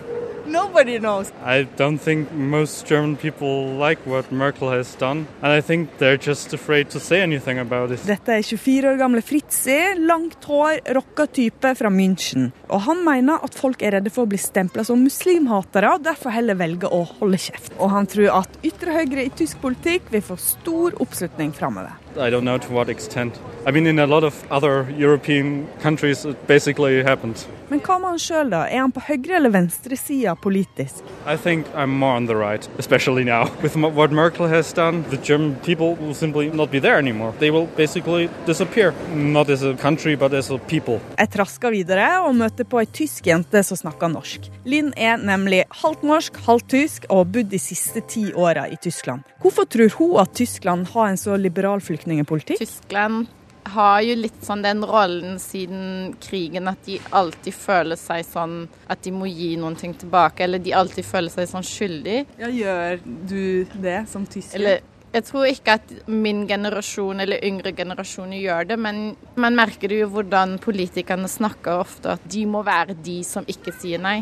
Nobody 0.48 0.98
knows. 0.98 1.30
I 1.44 1.68
don't 1.76 1.98
think 1.98 2.32
most 2.32 2.86
German 2.86 3.16
people 3.16 3.66
like 3.78 3.98
what 4.06 4.32
Merkel 4.32 4.70
has 4.70 4.94
done, 4.94 5.26
and 5.42 5.52
I 5.52 5.60
think 5.60 5.98
they're 5.98 6.16
just 6.16 6.54
afraid 6.54 6.88
to 6.90 7.00
say 7.00 7.20
anything 7.20 7.58
about 7.58 7.90
it. 7.90 8.00
Dette 8.06 8.38
er 8.38 8.42
24 8.42 8.88
år 8.88 8.96
gamle 8.96 9.22
Fritzi, 9.22 9.76
langt 9.98 10.44
hår, 10.48 10.80
rocka 10.96 11.26
type 11.26 11.74
fra 11.76 11.92
München. 11.92 12.48
Og 12.68 12.80
han 12.88 13.04
mener 13.04 13.44
at 13.44 13.54
folk 13.54 13.84
er 13.84 13.98
redde 13.98 14.10
for 14.10 14.24
å 14.24 14.32
bli 14.32 14.40
stempla 14.40 14.86
som 14.88 15.04
muslimhatere, 15.04 15.92
og 15.92 16.08
derfor 16.08 16.32
heller 16.32 16.56
velger 16.56 16.96
å 16.96 17.04
holde 17.20 17.38
kjeft. 17.44 17.76
Og 17.76 17.92
han 17.92 18.08
tror 18.08 18.40
at 18.40 18.58
ytre 18.64 18.96
høyre 18.96 19.28
i 19.28 19.34
tysk 19.36 19.60
politikk 19.60 20.08
vil 20.16 20.24
få 20.24 20.40
stor 20.40 20.96
oppslutning 20.96 21.52
framover. 21.52 21.92
I 22.16 22.30
don't 22.30 22.44
know 22.44 22.58
to 22.58 22.72
what 22.72 22.88
extent. 22.88 23.40
I 23.66 23.70
mean, 23.70 23.86
in 23.86 23.98
a 23.98 24.06
lot 24.06 24.24
of 24.24 24.34
other 24.50 24.86
European 24.98 25.66
countries, 25.82 26.24
it 26.24 26.46
basically 26.46 27.02
happened. 27.02 27.46
Men 27.68 27.82
hva 27.84 27.98
med 28.00 28.14
han 28.14 28.20
sjøl, 28.22 28.48
da? 28.48 28.62
Er 28.64 28.80
han 28.80 28.92
på 28.96 29.02
høyre- 29.04 29.36
eller 29.36 29.52
venstresida 29.52 30.32
politisk? 30.40 31.04
I 31.26 31.36
think 31.36 31.66
I'm 31.74 31.90
more 32.00 32.16
on 32.16 32.26
the 32.26 32.34
right, 32.34 32.66
especially 32.78 33.24
now. 33.24 33.44
With 33.62 33.76
what 33.76 34.10
Merkel 34.10 34.48
has 34.48 34.72
done, 34.72 35.04
the 35.10 35.18
German 35.18 35.56
people 35.66 35.94
will 35.96 36.14
simply 36.14 36.48
not 36.48 36.70
be 36.70 36.80
there 36.80 36.96
anymore. 36.96 37.34
They 37.38 37.50
will 37.50 37.68
basically 37.76 38.30
disappear, 38.46 38.94
not 39.14 39.50
as 39.50 39.62
a 39.62 39.74
country, 39.76 40.16
but 40.16 40.32
as 40.32 40.50
a 40.50 40.58
people. 40.58 41.00
Jeg 41.18 41.28
trasker 41.34 41.70
videre 41.76 42.08
og 42.24 42.34
møter 42.36 42.64
på 42.64 42.80
ei 42.80 42.88
tysk 42.88 43.28
jente 43.28 43.60
som 43.62 43.76
snakker 43.76 44.08
norsk. 44.14 44.48
Linn 44.64 44.94
er 44.96 45.20
nemlig 45.20 45.66
halvt 45.82 46.08
norsk, 46.08 46.40
halvt 46.46 46.70
tysk 46.72 47.04
og 47.10 47.20
har 47.20 47.30
bodd 47.36 47.52
de 47.52 47.60
siste 47.60 48.00
ti 48.08 48.30
åra 48.32 48.64
i 48.72 48.80
Tyskland. 48.80 49.28
Hvorfor 49.44 49.68
tror 49.68 49.92
hun 49.98 50.16
at 50.24 50.32
Tyskland 50.34 50.88
har 50.94 51.12
en 51.12 51.20
så 51.20 51.36
liberal 51.36 51.84
flyktningepolitikk? 51.98 52.62
Tyskland 52.62 53.28
har 53.68 54.00
jo 54.00 54.14
litt 54.16 54.44
sånn 54.44 54.62
den 54.64 54.84
rollen 54.86 55.38
siden 55.42 56.14
krigen 56.22 56.70
at 56.70 56.80
de 56.86 56.98
alltid 57.16 57.54
føler 57.54 57.98
seg 58.00 58.24
sånn 58.26 58.62
at 58.88 59.02
de 59.04 59.12
må 59.12 59.28
gi 59.28 59.54
noen 59.60 59.76
ting 59.78 59.94
tilbake, 59.98 60.46
eller 60.46 60.62
de 60.62 60.72
alltid 60.76 61.04
føler 61.04 61.32
seg 61.32 61.50
sånn 61.50 61.66
skyldig. 61.66 62.22
Ja, 62.40 62.48
gjør 62.48 63.02
du 63.04 63.66
det 63.82 63.98
som 64.12 64.24
tysker? 64.26 64.56
Eller 64.58 64.80
jeg 65.08 65.24
tror 65.24 65.48
ikke 65.48 65.78
at 65.78 65.92
min 66.10 66.42
generasjon 66.48 67.24
eller 67.24 67.44
yngre 67.44 67.72
generasjoner 67.76 68.40
gjør 68.42 68.68
det, 68.72 68.76
men 68.80 68.98
man 69.40 69.56
merker 69.56 69.88
det 69.88 70.02
jo 70.02 70.10
hvordan 70.12 70.58
politikerne 70.60 71.30
snakker 71.32 71.80
ofte 71.80 72.12
at 72.18 72.28
de 72.28 72.44
må 72.48 72.60
være 72.66 72.96
de 73.04 73.22
som 73.24 73.46
ikke 73.48 73.72
sier 73.80 74.02
nei. 74.04 74.20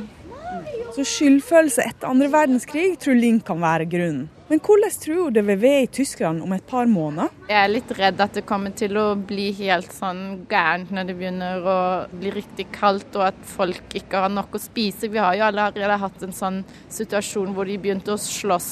Så 0.94 1.04
skyldfølelse 1.04 1.84
etter 1.90 2.08
andre 2.08 2.30
verdenskrig 2.32 2.94
tror 3.02 3.18
Link 3.18 3.44
kan 3.48 3.60
være 3.60 3.88
grunnen. 3.90 4.28
Men 4.46 4.60
hvordan 4.62 4.92
tror 5.02 5.30
du 5.30 5.40
det 5.40 5.42
vil 5.48 5.58
være 5.58 5.82
i 5.82 5.88
Tyskland 5.90 6.42
om 6.44 6.52
et 6.54 6.66
par 6.70 6.86
måneder? 6.86 7.32
Jeg 7.48 7.58
er 7.58 7.72
litt 7.72 7.88
redd 7.98 8.20
at 8.22 8.36
det 8.38 8.44
kommer 8.46 8.70
til 8.78 8.94
å 9.00 9.06
bli 9.18 9.48
helt 9.58 9.90
sånn 9.90 10.20
gærent 10.46 10.92
når 10.94 11.08
det 11.08 11.16
begynner 11.18 11.66
å 11.66 11.78
bli 12.12 12.30
riktig 12.30 12.68
kaldt 12.76 13.18
og 13.18 13.26
at 13.32 13.40
folk 13.56 13.96
ikke 13.98 14.22
har 14.22 14.30
nok 14.30 14.54
å 14.54 14.62
spise. 14.62 15.10
Vi 15.10 15.18
har 15.18 15.34
jo 15.34 15.48
allerede 15.48 15.98
hatt 15.98 16.22
en 16.22 16.36
sånn 16.36 16.60
situasjon 16.94 17.56
hvor 17.56 17.66
de 17.66 17.80
begynte 17.82 18.14
å 18.14 18.20
slåss 18.22 18.70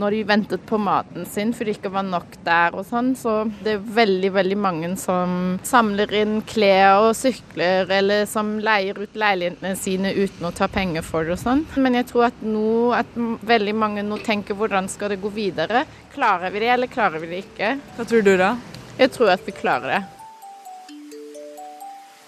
når 0.00 0.16
de 0.16 0.22
ventet 0.26 0.64
på 0.66 0.78
maten 0.80 1.26
sin 1.28 1.52
for 1.54 1.66
det 1.66 1.76
ikke 1.76 1.92
var 1.94 2.06
nok 2.06 2.36
der 2.46 2.74
og 2.74 2.86
sånn. 2.88 3.12
Så 3.18 3.34
det 3.64 3.76
er 3.76 3.84
veldig, 3.98 4.30
veldig 4.34 4.58
mange 4.58 4.90
som 5.00 5.58
samler 5.66 6.10
inn 6.22 6.40
klær 6.48 7.08
og 7.08 7.12
sykler, 7.18 7.90
eller 7.98 8.24
som 8.30 8.56
leier 8.64 8.98
ut 8.98 9.18
leilighetene 9.18 9.74
sine 9.78 10.14
uten 10.16 10.48
å 10.48 10.54
ta 10.54 10.68
penger 10.70 11.06
for 11.06 11.26
det 11.26 11.36
og 11.36 11.42
sånn. 11.44 11.64
Men 11.78 12.00
jeg 12.00 12.08
tror 12.10 12.28
at 12.30 12.42
nå 12.46 12.94
at 12.96 13.14
veldig 13.46 13.76
mange 13.78 14.06
nå 14.06 14.18
tenker 14.24 14.58
hvordan 14.58 14.90
skal 14.90 15.14
det 15.14 15.22
gå 15.22 15.32
videre? 15.34 15.84
Klarer 16.14 16.54
vi 16.54 16.64
det, 16.64 16.74
eller 16.74 16.90
klarer 16.90 17.22
vi 17.22 17.30
det 17.30 17.44
ikke? 17.46 17.76
Hva 17.96 18.08
tror 18.08 18.26
du 18.26 18.34
da? 18.40 18.54
Jeg 18.98 19.10
tror 19.14 19.34
at 19.34 19.46
vi 19.46 19.54
klarer 19.54 19.96
det. 19.96 20.02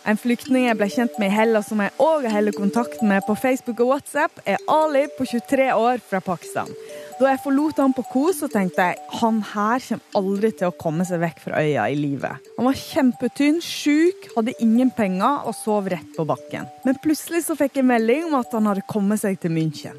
En 0.06 0.18
flyktning 0.18 0.68
jeg 0.68 0.78
ble 0.78 0.86
kjent 0.86 1.16
med 1.18 1.32
i 1.32 1.34
Hellas 1.34 1.66
som 1.66 1.80
jeg 1.82 1.90
òg 1.98 2.28
holder 2.30 2.54
kontakt 2.54 3.00
med 3.02 3.24
på 3.26 3.34
Facebook 3.42 3.80
og 3.82 3.88
WhatsApp, 3.90 4.38
er 4.46 4.62
Ali 4.70 5.08
på 5.16 5.26
23 5.26 5.72
år 5.74 5.98
fra 5.98 6.20
Pakistan. 6.22 6.70
Da 7.16 7.30
jeg 7.30 7.40
forlot 7.40 7.78
han 7.80 7.94
på 7.96 8.02
Kos, 8.10 8.42
så 8.42 8.48
tenkte 8.52 8.90
jeg 8.90 8.98
han 9.22 9.38
her 9.54 9.80
kommer 9.86 10.18
aldri 10.20 10.50
til 10.52 10.68
å 10.68 10.74
komme 10.76 11.04
seg 11.08 11.22
vekk 11.22 11.38
fra 11.46 11.62
øya 11.64 11.86
i 11.88 11.96
livet. 11.96 12.42
Han 12.58 12.68
var 12.68 12.76
kjempetynn, 12.76 13.62
sjuk, 13.64 14.28
hadde 14.34 14.52
ingen 14.60 14.90
penger 14.92 15.46
og 15.48 15.56
sov 15.56 15.88
rett 15.88 16.10
på 16.12 16.26
bakken. 16.28 16.68
Men 16.84 17.00
plutselig 17.00 17.46
så 17.46 17.56
fikk 17.56 17.80
jeg 17.80 17.88
melding 17.88 18.28
om 18.28 18.36
at 18.42 18.52
han 18.52 18.68
hadde 18.68 18.84
kommet 18.92 19.24
seg 19.24 19.40
til 19.40 19.54
München. 19.56 19.96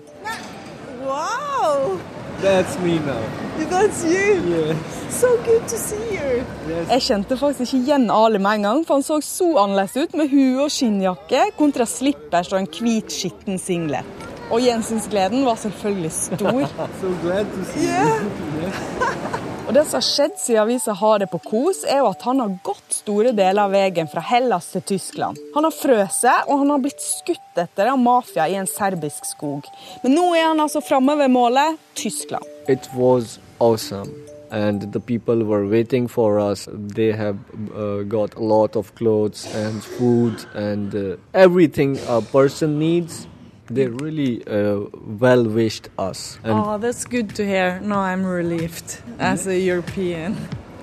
Wow! 1.08 1.98
That's 2.44 2.78
me 2.86 3.00
now. 3.02 3.26
That's 3.66 4.06
you! 4.06 4.38
Yes. 4.54 4.78
So 5.18 5.34
good 5.42 5.66
to 5.74 5.82
see 5.82 6.14
you! 6.14 6.46
Jeg 6.70 7.02
kjente 7.02 7.42
faktisk 7.42 7.66
ikke 7.66 7.82
igjen 7.82 8.12
Ali 8.14 8.38
med 8.38 8.60
en 8.60 8.70
gang, 8.70 8.86
for 8.86 9.00
han 9.00 9.10
så 9.10 9.18
så 9.26 9.56
annerledes 9.64 9.98
ut 9.98 10.14
med 10.22 10.30
hue 10.30 10.68
og 10.68 10.70
skinnjakke 10.70 11.48
kontra 11.58 11.90
slippers 11.90 12.54
og 12.54 12.62
en 12.62 12.74
hvit, 12.78 13.10
skitten 13.10 13.58
singlet. 13.58 14.37
Og 14.48 14.62
gjensynsgleden 14.64 15.46
var 15.46 15.56
selvfølgelig 15.60 16.12
stor. 16.12 16.68
So 17.02 17.12
glad 17.22 17.46
to 17.46 17.64
see 17.74 17.90
yeah. 17.90 19.48
Og 19.68 19.74
det 19.76 19.82
som 19.84 19.98
har 19.98 20.06
skjedd 20.08 20.38
siden 20.40 20.62
avisa 20.62 20.94
har 20.96 21.20
det 21.20 21.28
på 21.28 21.42
Kos, 21.44 21.82
er 21.84 22.00
jo 22.00 22.08
at 22.08 22.22
han 22.24 22.40
har 22.40 22.54
gått 22.64 23.02
store 23.02 23.34
deler 23.36 23.66
av 23.66 23.74
veien 23.76 24.08
fra 24.08 24.24
Hellas 24.24 24.70
til 24.72 24.86
Tyskland. 24.94 25.42
Han 25.58 25.68
har 25.68 25.76
frøst, 25.76 26.24
og 26.48 26.62
han 26.62 26.72
har 26.72 26.80
blitt 26.86 27.04
skutt 27.04 27.60
etter 27.60 27.92
av 27.92 28.00
mafia 28.00 28.48
i 28.48 28.56
en 28.56 28.70
serbisk 28.72 29.28
skog. 29.28 29.68
Men 30.06 30.16
nå 30.16 30.30
er 30.38 30.48
han 30.54 30.64
altså 30.64 30.80
framme 30.80 31.18
ved 31.20 31.36
målet 31.36 31.76
Tyskland. 32.00 32.48
It 32.72 32.88
was 32.96 33.42
awesome. 33.60 34.08
And 34.52 34.94
the 34.94 35.02
people 35.02 35.44
were 35.44 35.68
waiting 35.68 36.08
for 36.08 36.40
us. 36.40 36.70
They 36.72 37.12
have 37.12 37.36
uh, 37.76 38.04
got 38.08 38.36
a 38.36 38.40
lot 38.40 38.78
of 38.78 38.96
clothes 38.96 39.44
and 39.54 39.84
food 39.84 40.46
and 40.56 40.96
uh, 40.96 41.18
everything 41.34 42.00
a 42.08 42.22
person 42.22 42.80
needs. 42.80 43.28
They 43.70 43.88
really 43.88 44.42
uh, 44.48 44.88
well 45.20 45.44
wished 45.46 45.90
us. 45.98 46.40
And 46.44 46.54
Oh, 46.54 46.78
that's 46.78 47.04
good 47.06 47.36
to 47.36 47.44
hear. 47.46 47.80
Now 47.82 48.00
I'm 48.00 48.26
relieved 48.26 49.00
as 49.20 49.48
a 49.48 49.58
European. 49.60 50.38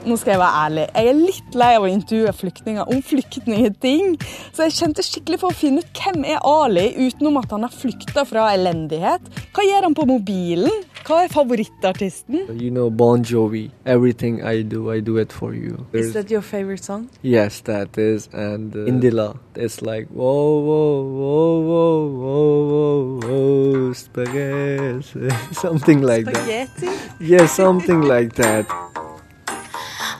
Nå 0.04 0.18
skal 0.20 0.34
jeg 0.34 0.40
være 0.42 0.64
ærlig. 0.66 0.82
Jeg 0.94 1.08
er 1.08 1.16
litt 1.16 1.54
lei 1.56 1.70
av 1.78 1.84
å 1.86 1.88
intervjue 1.88 2.32
flyktninger 2.36 2.90
om 2.92 2.98
flyktningting. 3.02 4.18
Så 4.52 4.66
jeg 4.66 4.74
kjente 4.76 5.04
skikkelig 5.06 5.38
for 5.40 5.48
å 5.54 5.56
finne 5.56 5.80
ut 5.80 6.00
hvem 6.02 6.26
er 6.28 6.42
Ali, 6.44 6.90
utenom 7.06 7.38
at 7.40 7.54
han 7.56 7.64
har 7.64 7.72
flykta 7.72 8.26
fra 8.28 8.50
elendighet. 8.52 9.24
Hva 9.56 9.64
gjør 9.64 9.88
han 9.88 9.96
på 9.96 10.04
mobilen? 10.10 10.82
Hva 11.04 11.24
er 11.24 11.28
favorittartisten? 11.28 12.46
you 12.58 12.70
know, 12.70 12.88
Bon 12.88 13.22
Jovi. 13.22 13.70
Everything 13.84 14.42
I 14.42 14.62
do, 14.62 14.90
I 14.90 15.00
do 15.00 15.18
it 15.18 15.32
for 15.32 15.52
you. 15.52 15.86
Is 15.92 16.14
that 16.14 16.30
your 16.30 16.40
favorite 16.40 16.82
song? 16.82 17.10
Yes, 17.22 17.60
that 17.64 17.98
is. 17.98 18.28
And 18.32 18.74
uh, 18.74 18.88
Indila, 18.90 19.36
it's 19.54 19.82
like 19.82 20.06
whoa, 20.08 20.60
whoa, 20.60 21.02
whoa, 21.04 21.60
whoa, 21.60 22.08
whoa, 22.08 23.20
whoa, 23.20 23.20
whoa, 23.20 23.92
spaghetti, 23.92 25.28
something 25.52 26.00
like 26.00 26.24
that. 26.24 26.36
Spaghetti? 26.36 26.88
Yes, 27.20 27.52
something 27.52 28.00
like 28.00 28.32
that. 28.36 28.64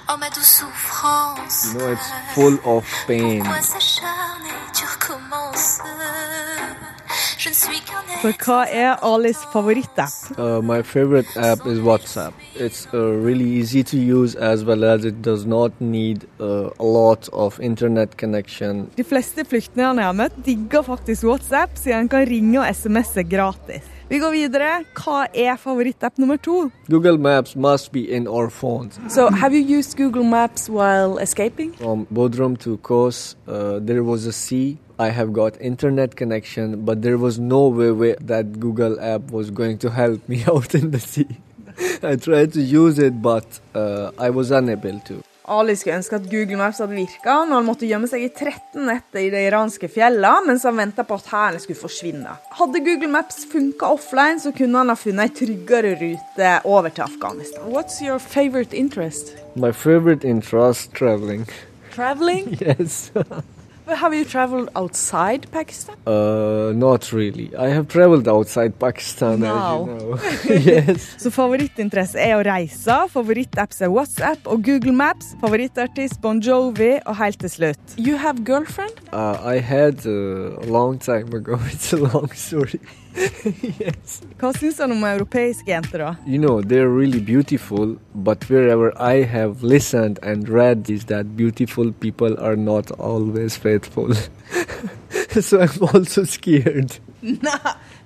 Oh 0.07 0.19
ma 0.21 0.29
douce 0.29 0.61
souffrance, 0.61 1.73
You 1.73 1.79
know, 1.79 1.93
it's 1.93 2.09
full 2.35 2.59
of 2.76 2.85
pain. 3.07 3.43
Så 7.44 8.30
hva 8.40 8.62
er 8.72 8.94
Alis 9.04 9.42
favorittapp? 9.52 10.38
Uh, 10.38 10.62
my 10.64 10.80
favorite 10.82 11.28
app 11.36 11.66
is 11.66 11.78
WhatsApp. 11.78 12.32
It's 12.56 12.86
uh, 12.94 12.98
really 12.98 13.44
easy 13.44 13.82
to 13.82 13.98
use 13.98 14.34
as 14.34 14.64
well 14.64 14.84
as 14.84 15.04
it 15.04 15.20
does 15.20 15.44
not 15.44 15.72
need 15.78 16.24
uh, 16.40 16.70
a 16.78 16.84
lot 16.84 17.28
of 17.32 17.60
internet 17.60 18.16
connection. 18.16 18.88
De 18.96 19.04
fleste 19.04 19.44
flyktningene 19.44 20.00
jeg 20.00 20.08
har 20.08 20.16
møtt, 20.16 20.38
digger 20.46 20.86
faktisk 20.86 21.24
WhatsApp, 21.28 21.76
siden 21.76 22.06
en 22.06 22.08
kan 22.08 22.24
ringe 22.30 22.62
og 22.62 22.70
SMS-e 22.72 23.26
gratis. 23.28 23.90
Vi 24.08 24.18
går 24.20 24.32
videre. 24.32 24.70
Hva 24.96 25.26
er 25.34 25.56
favorittapp 25.60 26.18
nummer 26.18 26.36
to? 26.36 26.70
Google 26.88 27.18
Maps 27.18 27.56
must 27.56 27.92
be 27.92 28.08
in 28.08 28.26
our 28.28 28.48
phones. 28.48 28.98
So, 29.08 29.28
have 29.30 29.52
you 29.52 29.78
used 29.78 29.96
Google 29.96 30.24
Maps 30.24 30.68
while 30.68 31.18
escaping? 31.18 31.72
From 31.76 32.06
Bodrum 32.06 32.56
to 32.60 32.76
Kos, 32.78 33.36
uh, 33.48 33.80
there 33.80 34.02
was 34.02 34.26
a 34.26 34.32
sea. 34.32 34.78
I 34.98 35.08
have 35.08 35.32
got 35.32 35.60
internet 35.60 36.14
connection, 36.14 36.84
but 36.84 37.02
there 37.02 37.18
was 37.18 37.38
no 37.38 37.66
way, 37.66 37.90
way 37.90 38.14
that 38.20 38.60
Google 38.60 39.00
app 39.00 39.30
was 39.32 39.50
going 39.50 39.78
to 39.78 39.90
help 39.90 40.28
me 40.28 40.44
out 40.52 40.74
in 40.74 40.90
the 40.90 41.00
sea. 41.00 41.28
I 42.02 42.16
tried 42.16 42.52
to 42.52 42.60
use 42.60 42.98
it, 43.00 43.20
but 43.20 43.60
uh, 43.74 44.12
I 44.18 44.30
was 44.30 44.50
unable 44.50 45.00
to. 45.00 45.22
Ali 45.44 45.74
skulle 45.76 45.98
ønske 45.98 46.16
at 46.16 46.28
Google 46.30 46.56
Maps 46.56 46.78
hadde 46.80 46.96
virka 46.96 47.34
når 47.44 47.58
han 47.58 47.66
måtte 47.66 47.84
gjemme 47.84 48.08
seg 48.08 48.22
i 48.24 48.30
13 48.32 48.86
netter 48.88 49.20
i 49.20 49.32
de 49.32 49.42
iranske 49.44 49.90
fjellene 49.92 50.46
mens 50.46 50.64
han 50.64 50.78
venta 50.78 51.04
på 51.04 51.18
at 51.20 51.28
hæren 51.28 51.60
skulle 51.60 51.76
forsvinne. 51.76 52.36
Hadde 52.56 52.80
Google 52.86 53.10
Maps 53.12 53.44
funka 53.52 53.90
offline, 53.92 54.40
så 54.40 54.54
kunne 54.56 54.80
han 54.80 54.88
ha 54.88 54.96
funnet 54.96 55.26
ei 55.26 55.34
tryggere 55.42 55.92
rute 56.00 56.52
over 56.64 56.88
til 56.88 57.04
Afghanistan. 57.04 57.68
What's 57.68 58.00
your 58.00 58.18
favorite 58.18 58.72
interest? 58.72 59.34
My 59.54 59.72
favorite 59.72 60.24
interest 60.24 60.94
traveling. 60.96 61.44
Traveling? 61.92 62.56
yes. 62.68 63.12
Have 63.87 64.14
you 64.14 64.25
traveled 64.25 64.71
outside 64.75 65.47
Pakistan? 65.53 65.97
Uh, 66.07 66.73
not 66.75 67.12
really. 67.12 67.55
I 67.57 67.69
have 67.69 67.87
traveled 67.88 68.26
outside 68.26 68.79
Pakistan, 68.79 69.41
no. 69.41 70.17
as 70.17 70.45
you 70.47 70.59
know. 70.59 70.73
yes. 70.73 71.14
Så 71.21 71.31
favorittinteresse 71.31 72.17
er 72.17 72.38
å 72.38 72.43
reise, 72.47 72.97
favorittapps 73.12 73.85
er 73.85 73.93
WhatsApp 73.93 74.49
og 74.49 74.64
Google 74.64 74.97
Maps, 74.97 75.35
favorittartist 75.43 76.23
Bon 76.25 76.41
Jovi, 76.41 76.97
og 77.05 77.21
helt 77.21 77.41
til 77.45 77.53
slutt 77.53 77.97
You 77.99 78.17
have 78.17 78.45
girlfriend? 78.45 78.97
Uh, 79.12 79.37
I 79.45 79.61
had 79.61 80.07
uh, 80.07 80.57
a 80.64 80.67
long 80.67 80.99
time 80.99 81.35
ago. 81.35 81.61
It's 81.75 81.93
a 81.93 82.00
long 82.00 82.33
story. 82.33 82.81
yes. 83.80 84.23
Hva 84.40 84.50
syns 84.56 84.78
han 84.83 84.92
om 84.92 85.04
europeiske 85.06 85.71
jenter, 85.71 86.02
da? 86.02 86.14
You 86.26 86.38
know, 86.38 86.61
they're 86.61 86.88
really 86.88 87.21
beautiful, 87.21 87.97
but 88.14 88.49
wherever 88.50 88.92
I 88.99 89.23
have 89.23 89.62
listened 89.62 90.18
and 90.23 90.49
read 90.49 90.90
is 90.90 91.04
that 91.06 91.37
beautiful 91.37 91.92
people 91.92 92.37
are 92.38 92.56
not 92.56 92.90
always 92.99 93.56
faithful. 93.56 94.14
so 95.40 95.61
I'm 95.61 95.83
also 95.94 96.25
scared. 96.25 96.99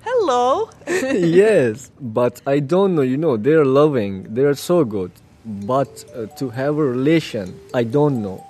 Hello! 0.00 0.70
yes, 0.86 1.90
but 2.00 2.40
I 2.46 2.60
don't 2.60 2.94
know, 2.94 3.02
you 3.02 3.16
know, 3.16 3.36
they're 3.36 3.64
loving, 3.64 4.34
they're 4.34 4.54
so 4.54 4.84
good. 4.84 5.10
But 5.44 6.04
uh, 6.14 6.26
to 6.36 6.50
have 6.50 6.76
a 6.76 6.84
relation, 6.84 7.58
I 7.72 7.84
don't 7.84 8.22
know. 8.22 8.44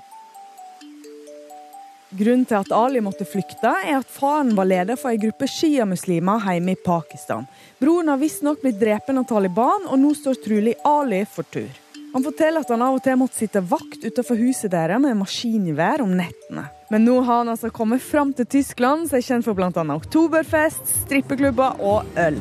Grunnen 2.11 2.47
til 2.49 2.57
at 2.57 2.71
Ali 2.73 3.03
måtte 3.05 3.27
flykte, 3.29 3.69
er 3.69 3.99
at 3.99 4.09
faren 4.09 4.55
var 4.57 4.65
leder 4.65 4.97
for 4.97 5.13
ei 5.13 5.19
gruppe 5.21 5.45
sjiamuslimer 5.45 6.41
hjemme 6.41 6.73
i 6.73 6.79
Pakistan. 6.81 7.45
Broren 7.83 8.09
har 8.09 8.21
visstnok 8.23 8.63
blitt 8.63 8.79
drept 8.81 9.11
av 9.13 9.27
Taliban, 9.29 9.85
og 9.85 10.01
nå 10.01 10.15
står 10.17 10.39
trolig 10.41 10.73
Ali 10.89 11.21
for 11.29 11.45
tur. 11.53 11.69
Han 12.15 12.25
forteller 12.25 12.65
at 12.65 12.71
han 12.73 12.81
av 12.87 12.97
og 12.97 13.03
til 13.05 13.19
måtte 13.21 13.37
sitte 13.37 13.61
vakt 13.61 14.07
utenfor 14.07 14.41
huset 14.41 14.73
deres 14.73 15.03
med 15.05 15.19
maskingevær 15.21 16.01
om 16.01 16.15
nettene. 16.17 16.65
Men 16.89 17.05
nå 17.05 17.19
har 17.21 17.43
han 17.43 17.53
altså 17.53 17.69
kommet 17.69 18.01
fram 18.01 18.33
til 18.33 18.49
Tyskland, 18.57 19.11
som 19.11 19.19
er 19.19 19.27
kjent 19.27 19.45
for 19.45 19.59
bl.a. 19.59 19.69
oktoberfest, 19.69 20.89
strippeklubber 21.05 21.77
og 21.85 22.09
øl. 22.17 22.41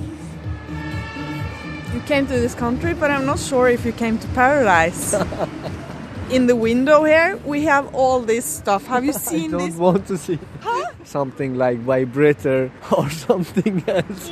You 1.92 2.00
came 2.08 2.26
to 2.28 2.40
this 2.40 2.56
country, 2.56 2.94
but 2.94 3.12
I'm 3.12 3.26
not 3.26 3.40
sure 3.40 3.68
if 3.68 3.86
you 3.86 3.92
came 3.92 4.18
to 4.18 4.28
paradise. 4.34 5.16
In 6.30 6.46
the 6.46 6.58
window 6.58 7.06
here, 7.06 7.40
we 7.46 7.64
have 7.64 7.96
all 7.96 8.20
this 8.20 8.44
stuff. 8.44 8.86
Have 8.88 9.06
you 9.06 9.14
I 9.28 9.48
don't 9.48 9.52
this? 9.60 9.76
want 9.76 10.08
to 10.08 10.18
see 10.18 10.38
something 11.06 11.56
like 11.56 11.78
vibrator 11.80 12.70
or 12.92 13.10
something 13.10 13.82
else. 13.88 14.32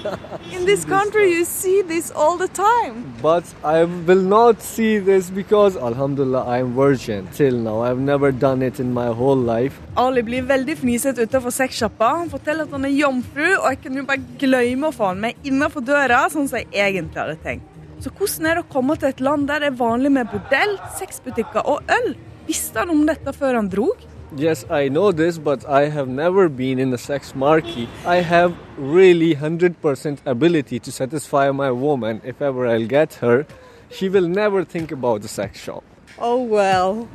In 0.52 0.66
this 0.66 0.84
country, 0.96 1.32
you 1.32 1.46
see 1.46 1.84
this 1.84 2.12
all 2.12 2.36
the 2.36 2.50
time. 2.50 3.14
But 3.22 3.46
I 3.64 3.86
will 3.86 4.22
not 4.22 4.62
see 4.62 5.00
this 5.00 5.30
because, 5.30 5.78
Alhamdulillah, 5.78 6.44
I 6.44 6.58
am 6.60 6.74
virgin 6.76 7.30
till 7.34 7.56
now. 7.56 7.80
I've 7.82 8.00
never 8.00 8.34
done 8.34 8.62
it 8.62 8.82
in 8.82 8.94
my 8.94 9.08
whole 9.08 9.38
life. 9.38 9.80
Ali 9.96 10.22
blir 10.24 10.42
veldig 10.42 10.78
fniset 10.78 11.18
utenfor 11.18 11.50
sexsjappa. 11.52 12.10
Han 12.18 12.30
forteller 12.30 12.68
at 12.68 12.76
han 12.76 12.86
er 12.86 12.92
jomfru, 12.92 13.48
og 13.62 13.70
jeg 13.70 13.82
kan 13.84 13.96
jo 13.96 14.04
bare 14.04 14.28
glemme 14.40 14.92
å 14.92 14.92
få 14.92 15.14
han 15.14 15.24
med 15.24 15.48
innenfor 15.48 15.80
døra, 15.88 16.26
sånn 16.28 16.52
som 16.52 16.60
jeg 16.60 16.68
egentlig 16.76 17.22
hadde 17.24 17.40
tenkt. 17.48 17.75
Så 18.04 18.12
hvordan 18.12 18.50
er 18.50 18.58
det 18.58 18.66
å 18.66 18.72
komme 18.74 18.96
til 19.00 19.10
et 19.10 19.22
land 19.24 19.48
der 19.50 19.64
det 19.64 19.72
er 19.72 19.80
vanlig 19.80 20.12
med 20.12 20.32
bordell, 20.32 20.76
sexbutikker 21.00 21.66
og 21.66 21.96
øl? 21.96 22.12
Visste 22.48 22.84
han 22.84 22.92
om 22.94 23.06
dette 23.08 23.34
før 23.34 23.58
han 23.60 23.70
drog? 23.72 24.04
Yes, 24.38 24.66
I 24.70 24.90
know 24.90 25.12
this, 25.12 25.38
but 25.38 25.64
I 25.66 25.88
have 25.90 26.10
never 26.10 26.50
been 26.50 26.80
in 26.80 26.94
a 26.94 26.98
sex 26.98 27.34
market. 27.36 27.88
I 28.06 28.18
have 28.18 28.54
really 28.78 29.34
100% 29.36 30.18
ability 30.26 30.80
to 30.80 30.92
satisfy 30.92 31.52
my 31.52 31.72
woman 31.72 32.22
if 32.26 32.42
ever 32.42 32.68
I'll 32.68 32.88
get 32.88 33.14
her. 33.22 33.46
She 33.90 34.10
will 34.10 34.28
never 34.28 34.66
think 34.66 34.92
about 34.92 35.22
the 35.22 35.28
sex 35.28 35.60
shop. 35.60 35.84
Oh 36.20 36.42
well. 36.42 37.08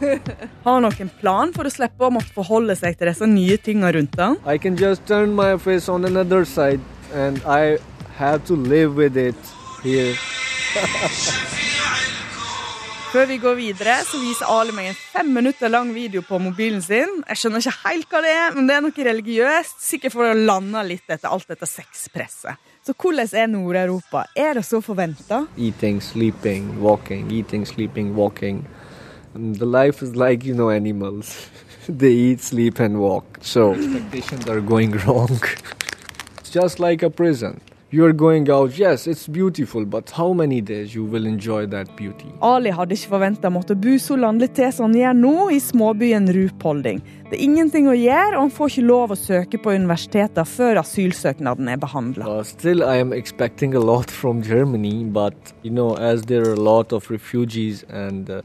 Har 0.64 0.72
han 0.72 0.84
noen 0.84 1.10
plan 1.20 1.52
for 1.52 1.68
å 1.68 1.72
slippe 1.72 2.04
å 2.06 2.12
måtte 2.12 2.32
forholde 2.34 2.76
seg 2.76 2.98
til 2.98 3.08
disse 3.10 3.28
nye 3.28 3.56
tingene 3.60 3.92
rundt 3.96 4.18
han? 4.20 4.36
I 4.44 4.58
can 4.58 4.76
just 4.76 5.06
turn 5.06 5.32
my 5.36 5.56
face 5.56 5.88
on 5.88 6.04
another 6.04 6.44
side 6.44 6.80
and 7.14 7.40
I 7.44 7.78
have 8.16 8.44
to 8.46 8.56
live 8.56 8.96
with 8.96 9.16
it 9.16 9.36
here. 9.82 10.16
Før 13.10 13.26
vi 13.26 13.36
går 13.42 13.56
videre, 13.58 13.96
så 14.06 14.20
viser 14.22 14.46
Ali 14.46 14.70
meg 14.70 14.92
en 14.92 14.94
fem 14.94 15.32
minutter 15.34 15.66
lang 15.66 15.88
video 15.90 16.22
på 16.22 16.38
mobilen 16.38 16.78
sin. 16.78 17.16
Jeg 17.26 17.40
skjønner 17.40 17.64
ikke 17.64 17.88
helt 17.88 18.12
hva 18.12 18.20
det 18.22 18.30
er, 18.30 18.52
men 18.54 18.68
det 18.68 18.76
er 18.76 18.84
noe 18.84 19.06
religiøst. 19.08 19.80
Sikkert 19.82 20.14
for 20.14 20.28
å 20.28 20.36
lande 20.36 20.84
litt 20.86 21.10
etter 21.10 21.26
alt 21.26 21.50
dette 21.50 21.66
sexpresset. 21.66 22.54
Så 22.86 22.94
hvordan 22.94 23.34
er 23.34 23.50
Nord-Europa? 23.50 24.22
Er 24.38 24.54
det 24.60 24.62
så 24.68 24.78
forventa? 24.78 25.40
Eating, 25.58 25.98
sleeping, 26.00 26.70
walking, 26.78 27.26
eating, 27.34 27.66
sleeping, 27.66 28.14
walking. 28.14 28.62
The 29.34 29.66
life 29.66 30.06
is 30.06 30.14
like, 30.14 30.46
you 30.46 30.54
know, 30.54 30.70
animals. 30.70 31.50
they 31.88 32.12
eat, 32.12 32.40
sleep, 32.40 32.78
and 32.78 33.00
walk. 33.00 33.38
So 33.40 33.74
expectations 33.74 34.46
are 34.46 34.60
going 34.60 34.92
wrong. 35.02 35.40
it's 36.38 36.50
just 36.50 36.78
like 36.78 37.02
a 37.02 37.10
prison. 37.10 37.60
You're 37.92 38.12
going 38.12 38.48
out, 38.48 38.78
yes, 38.78 39.08
it's 39.08 39.26
beautiful, 39.26 39.84
but 39.84 40.10
how 40.10 40.32
many 40.32 40.60
days 40.60 40.94
you 40.94 41.04
will 41.04 41.26
enjoy 41.26 41.66
that 41.66 41.96
beauty? 41.96 42.28
Ali 42.40 42.70
hadde 42.70 42.94
ikke 42.94 43.10
forventa 43.16 43.50
å 43.50 43.54
måtte 43.56 43.74
bo 43.74 43.96
så 43.98 44.14
landlig 44.14 44.52
til 44.54 44.70
som 44.70 44.86
han 44.86 44.94
gjør 44.94 45.16
nå, 45.18 45.32
i 45.50 45.58
småbyen 45.58 46.30
Rupolding. 46.36 47.00
Det 47.32 47.34
er 47.34 47.42
ingenting 47.42 47.88
å 47.90 47.96
gjøre, 47.98 48.36
og 48.36 48.44
han 48.44 48.54
får 48.54 48.70
ikke 48.70 48.84
lov 48.86 49.10
å 49.10 49.18
søke 49.18 49.58
på 49.58 49.74
universiteter 49.74 50.46
før 50.46 50.78
asylsøknaden 50.84 51.66
er 51.74 51.82
behandla. 51.82 52.30
Uh, 52.30 52.44
still, 52.46 52.86
I 52.86 53.02
am 53.02 53.10
expecting 53.12 53.74
a 53.74 53.82
lot 53.82 54.06
from 54.08 54.38
Germany, 54.46 55.02
but 55.02 55.34
you 55.64 55.74
know, 55.74 55.96
as 55.98 56.22
there 56.30 56.46
are 56.46 56.54
a 56.54 56.62
lot 56.62 56.94
of 56.94 57.10
refugees, 57.10 57.82
and 57.90 58.30
uh. 58.30 58.42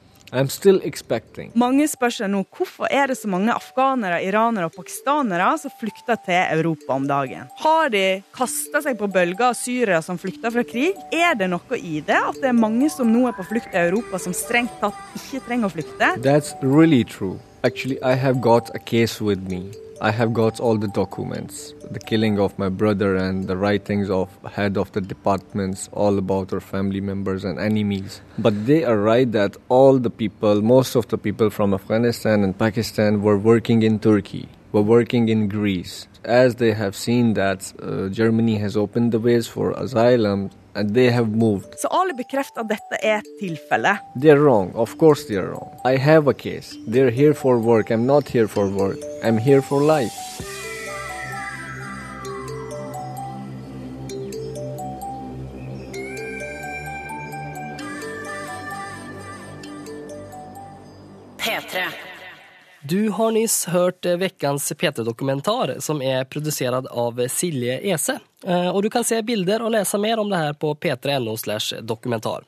Mange 1.56 1.88
spør 1.88 2.14
seg 2.18 2.32
nå 2.32 2.42
hvorfor 2.58 2.92
er 2.92 3.08
det 3.12 3.18
så 3.20 3.30
mange 3.32 3.54
afghanere, 3.56 4.20
iranere 4.26 4.68
og 4.70 4.76
pakistanere 4.76 5.48
som 5.62 5.74
flykter 5.80 6.20
til 6.26 6.58
Europa 6.58 6.98
om 6.98 7.08
dagen. 7.08 7.48
Har 7.62 7.94
de 7.94 8.04
kasta 8.36 8.84
seg 8.84 9.00
på 9.00 9.10
bølger 9.12 9.50
av 9.50 9.56
syrere 9.60 10.02
som 10.06 10.20
flykter 10.20 10.52
fra 10.52 10.66
krig? 10.68 11.00
Er 11.16 11.38
det 11.40 11.50
noe 11.54 11.80
i 11.80 12.02
det 12.04 12.20
at 12.20 12.42
det 12.42 12.52
er 12.52 12.58
mange 12.58 12.92
som 12.92 13.12
nå 13.12 13.28
er 13.30 13.38
på 13.38 13.48
flukt 13.48 13.72
i 13.72 13.84
Europa 13.86 14.20
som 14.22 14.36
strengt 14.36 14.76
tatt 14.84 15.18
ikke 15.22 15.46
trenger 15.48 15.72
å 15.72 15.76
flykte? 15.78 16.14
That's 16.26 16.56
really 16.62 17.04
true. 17.04 17.40
Actually, 17.64 17.98
I 18.04 18.14
have 18.14 18.42
got 18.42 18.70
a 18.76 18.80
case 18.80 19.22
with 19.24 19.50
me. 19.50 19.85
I 20.02 20.12
have 20.12 20.34
got 20.34 20.60
all 20.60 20.78
the 20.78 20.90
documents, 20.90 21.74
the 21.90 22.00
killing 22.00 22.38
of 22.38 22.60
my 22.60 22.68
brother 22.68 23.16
and 23.16 23.48
the 23.48 23.56
writings 23.56 24.10
of 24.10 24.30
head 24.44 24.78
of 24.78 24.92
the 24.92 25.00
departments, 25.00 25.88
all 25.94 26.18
about 26.18 26.52
our 26.52 26.60
family 26.60 27.00
members 27.00 27.46
and 27.46 27.58
enemies. 27.58 28.20
But 28.38 28.66
they 28.66 28.84
are 28.84 28.98
right 28.98 29.32
that 29.32 29.56
all 29.70 29.98
the 29.98 30.10
people, 30.10 30.62
most 30.62 30.96
of 30.96 31.08
the 31.08 31.18
people 31.18 31.50
from 31.50 31.74
Afghanistan 31.74 32.44
and 32.44 32.58
Pakistan 32.58 33.22
were 33.22 33.38
working 33.38 33.84
in 33.84 34.00
Turkey, 34.00 34.50
were 34.74 34.82
working 34.82 35.30
in 35.30 35.48
Greece. 35.48 36.08
As 36.26 36.56
they 36.56 36.74
have 36.74 36.96
seen 36.96 37.36
that 37.36 37.72
uh, 37.82 38.10
Germany 38.10 38.58
has 38.58 38.76
opened 38.76 39.14
the 39.14 39.20
ways 39.20 39.48
for 39.48 39.72
asylum 39.72 40.50
they 40.84 41.10
have 41.10 41.36
moved. 41.36 41.80
Så 41.80 41.88
Ali 41.88 42.14
bekrefter 42.14 42.62
at 42.62 42.70
dette 42.70 43.00
er 43.04 43.18
et 43.18 43.40
tilfelle. 43.40 43.98
They're 44.16 44.40
wrong. 44.40 44.72
Of 44.76 44.98
course 44.98 45.28
they're 45.28 45.48
wrong. 45.48 45.72
I 45.86 45.98
have 45.98 46.28
a 46.28 46.34
case. 46.34 46.76
They're 46.88 47.12
here 47.12 47.34
for 47.34 47.60
work. 47.60 47.92
I'm 47.92 48.06
not 48.06 48.30
here 48.30 48.48
for 48.48 48.68
work. 48.68 49.00
I'm 49.24 49.38
here 49.38 49.62
for 49.62 49.82
life. 49.82 50.14
P3. 61.38 61.84
Du 62.88 63.10
har 63.10 63.32
nyss 63.32 63.66
hørt 63.66 64.06
eh, 64.06 64.18
veckans 64.18 64.72
P3-dokumentar 64.74 65.76
som 65.80 66.02
er 66.02 66.24
produsert 66.24 66.86
av 66.92 67.28
Silje 67.28 67.80
Ese. 67.82 68.20
Eh, 68.46 68.70
Och 68.70 68.82
du 68.84 68.90
kan 68.90 69.04
se 69.04 69.22
bilder 69.22 69.62
og 69.62 69.72
lese 69.72 69.98
mer 69.98 70.20
om 70.20 70.30
det 70.30 70.38
her 70.38 70.54
på 70.54 70.76
p3.no 70.76 71.38
slash 71.38 71.82
dokumentar. 71.82 72.44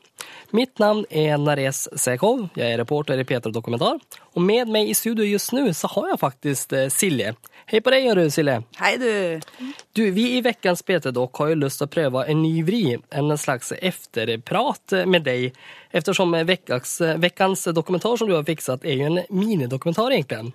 Mitt 0.55 0.79
navn 0.79 1.03
er 1.11 1.35
Nares 1.41 1.89
Sekov, 1.99 2.45
jeg 2.55 2.71
er 2.71 2.79
reporter 2.79 3.19
i 3.19 3.25
P3 3.27 3.51
Dokumentar. 3.51 3.97
Og 4.31 4.43
med 4.43 4.69
meg 4.71 4.87
i 4.87 4.95
studio 4.95 5.25
just 5.27 5.51
nå 5.51 5.65
så 5.75 5.89
har 5.91 6.13
jeg 6.13 6.19
faktisk 6.21 6.75
eh, 6.77 6.91
Silje. 6.93 7.33
Hei 7.67 7.81
på 7.83 7.91
deg, 7.91 8.05
Jørgen 8.07 8.29
Silje. 8.31 8.61
Hei, 8.79 8.93
du. 9.01 9.73
Du, 9.91 10.05
vi 10.15 10.37
i 10.37 10.43
veckans 10.45 10.85
P3-dok 10.87 11.41
har 11.41 11.49
jo 11.51 11.57
lyst 11.65 11.81
til 11.81 11.89
å 11.89 11.91
prøve 11.91 12.21
en 12.31 12.39
ny 12.39 12.61
vri, 12.63 12.95
en 12.95 13.33
slags 13.35 13.73
efterprat 13.75 14.95
med 15.09 15.25
deg. 15.27 15.57
Eftersom 15.91 16.31
veckans, 16.47 16.93
veckans 17.19 17.65
dokumentar 17.75 18.15
som 18.21 18.29
du 18.29 18.35
har 18.37 18.45
fikset, 18.47 18.85
er 18.87 19.01
jo 19.01 19.09
en 19.09 19.19
minidokumentar 19.27 20.15
egentlig. 20.15 20.53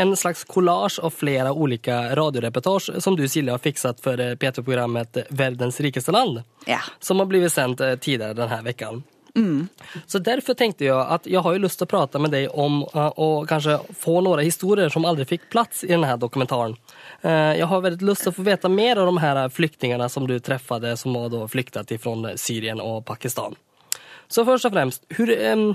En 0.00 0.14
slags 0.16 0.46
kollasj 0.48 1.02
av 1.04 1.12
flere 1.12 1.52
ulike 1.52 1.98
radioreportasjer 2.16 3.04
som 3.04 3.18
du, 3.20 3.26
Silje, 3.28 3.52
har 3.52 3.60
fikset 3.60 4.00
for 4.00 4.22
eh, 4.22 4.32
P3-programmet 4.40 5.26
Verdens 5.28 5.82
rikeste 5.84 6.16
land. 6.16 6.40
Ja. 6.64 6.80
Som 7.04 7.20
har 7.20 7.28
blitt 7.28 7.52
sendt 7.52 7.84
eh, 7.84 7.98
tidligere 8.00 8.38
denne 8.40 8.62
veckan. 9.36 9.68
Så 10.06 10.18
derfor 10.18 10.54
tenkte 10.54 10.84
jeg 10.84 10.96
at 10.96 11.26
jeg 11.26 11.40
har 11.40 11.54
jo 11.54 11.62
lyst 11.62 11.78
til 11.78 11.86
å 11.86 11.90
prate 11.90 12.18
med 12.18 12.30
deg 12.30 12.48
om 12.54 12.82
å 12.84 13.46
kanskje 13.48 13.78
få 13.94 14.20
noen 14.20 14.44
historier 14.44 14.88
som 14.88 15.04
aldri 15.04 15.24
fikk 15.24 15.50
plass 15.50 15.84
i 15.84 15.92
denne 15.92 16.16
dokumentaren. 16.16 16.76
Uh, 17.22 17.54
jeg 17.56 17.66
har 17.66 17.82
veldig 17.82 18.06
lyst 18.06 18.22
til 18.26 18.32
å 18.32 18.36
få 18.36 18.46
vite 18.46 18.68
mer 18.68 18.96
av 18.96 19.06
de 19.06 19.18
her 19.20 19.48
flyktningene 19.48 20.08
som 20.08 20.26
du 20.26 20.38
treffet, 20.38 20.98
som 20.98 21.14
har 21.16 21.30
da 21.30 21.46
flyktet 21.48 21.92
fra 22.00 22.36
Syrien 22.36 22.80
og 22.80 23.04
Pakistan. 23.06 23.56
Så 24.28 24.44
først 24.44 24.66
og 24.66 24.74
fremst, 24.74 25.04
hvordan 25.14 25.68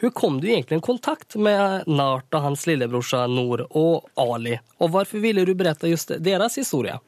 um, 0.00 0.10
kom 0.14 0.40
du 0.40 0.46
egentlig 0.48 0.78
i 0.78 0.84
kontakt 0.84 1.34
med 1.36 1.88
Nart 1.90 2.30
og 2.34 2.44
hans 2.44 2.66
lillebrorsa 2.68 3.26
Nor 3.26 3.66
og 3.70 4.06
Ali? 4.14 4.58
Og 4.78 4.92
hvorfor 4.94 5.22
ville 5.22 5.44
du 5.44 5.54
berette 5.58 5.90
just 5.90 6.12
deres 6.22 6.58
historie? 6.60 7.00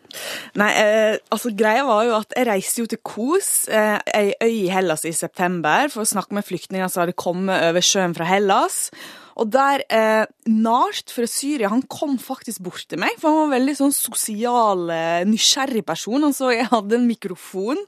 Nei, 0.58 0.70
eh, 0.80 1.14
altså 1.34 1.52
greia 1.56 1.84
var 1.88 2.06
jo 2.08 2.16
at 2.18 2.34
jeg 2.36 2.48
reiste 2.48 2.82
jo 2.82 2.90
til 2.90 3.02
Kos, 3.04 3.68
eh, 3.68 3.98
øy 4.42 4.48
i 4.48 4.68
Hellas 4.72 5.06
i 5.08 5.14
september, 5.16 5.88
for 5.92 6.04
å 6.04 6.10
snakke 6.12 6.36
med 6.38 6.46
flyktninger 6.46 6.90
som 6.90 7.04
hadde 7.04 7.18
kommet 7.18 7.68
over 7.70 7.84
sjøen 7.84 8.16
fra 8.16 8.28
Hellas. 8.28 8.88
Og 9.38 9.50
der 9.54 9.84
eh, 9.92 10.24
Nart 10.48 11.12
fra 11.12 11.26
Syria 11.28 11.68
han 11.70 11.84
kom 11.90 12.16
faktisk 12.20 12.62
bort 12.64 12.86
til 12.88 13.00
meg, 13.00 13.18
for 13.20 13.30
han 13.30 13.38
var 13.38 13.48
en 13.48 13.54
veldig 13.58 13.74
sånn 13.78 13.94
sosial, 13.94 14.86
eh, 14.92 15.26
nysgjerrig 15.28 15.84
person. 15.86 16.24
Han 16.24 16.34
så 16.34 16.50
jeg 16.54 16.68
hadde 16.72 16.96
en 16.98 17.06
mikrofon, 17.08 17.80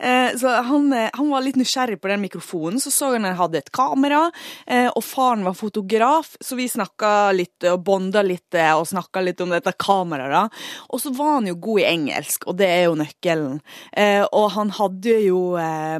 eh, 0.00 0.34
så 0.38 0.56
han, 0.66 0.90
eh, 0.92 1.10
han, 1.14 1.28
var 1.30 1.44
litt 1.44 1.58
nysgjerrig 1.60 2.00
på 2.02 2.10
den 2.10 2.24
mikrofonen. 2.24 2.80
Så 2.82 2.92
så 2.94 3.12
han 3.14 3.28
jeg 3.28 3.38
hadde 3.38 3.60
et 3.60 3.72
kamera, 3.74 4.24
eh, 4.66 4.88
og 4.88 5.04
faren 5.04 5.46
var 5.46 5.56
fotograf, 5.58 6.34
så 6.42 6.58
vi 6.58 6.68
snakka 6.70 7.12
litt 7.36 7.68
og 7.70 7.84
bonda 7.86 8.24
litt 8.26 8.56
eh, 8.58 8.74
og 8.74 8.88
snakka 8.90 9.22
litt 9.24 9.42
om 9.44 9.54
dette 9.54 9.74
kameraet. 9.78 10.54
Og 10.90 11.02
så 11.02 11.14
var 11.14 11.38
han 11.38 11.48
jo 11.52 11.56
god 11.68 11.84
i 11.84 11.88
engelsk, 11.92 12.48
og 12.50 12.58
det 12.58 12.68
er 12.68 12.84
jo 12.88 12.98
nøkkelen. 12.98 13.60
og 14.32 14.46
han 14.54 14.70
hadde 14.74 15.14
jo 15.24 15.40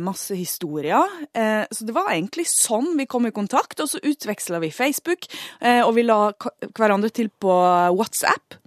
masse 0.03 0.35
historier, 0.37 1.05
så 1.35 1.87
det 1.87 1.95
var 1.95 2.11
egentlig 2.13 2.47
sånn 2.49 2.97
vi 2.99 3.07
kom 3.11 3.27
i 3.29 3.35
kontakt. 3.35 3.81
Og 3.81 3.89
så 3.91 4.01
utveksla 4.03 4.61
vi 4.63 4.71
Facebook, 4.75 4.98
og 5.01 5.93
vi 5.97 6.05
la 6.07 6.33
hverandre 6.77 7.11
til 7.15 7.31
på 7.31 7.53
WhatsApp. 7.95 8.59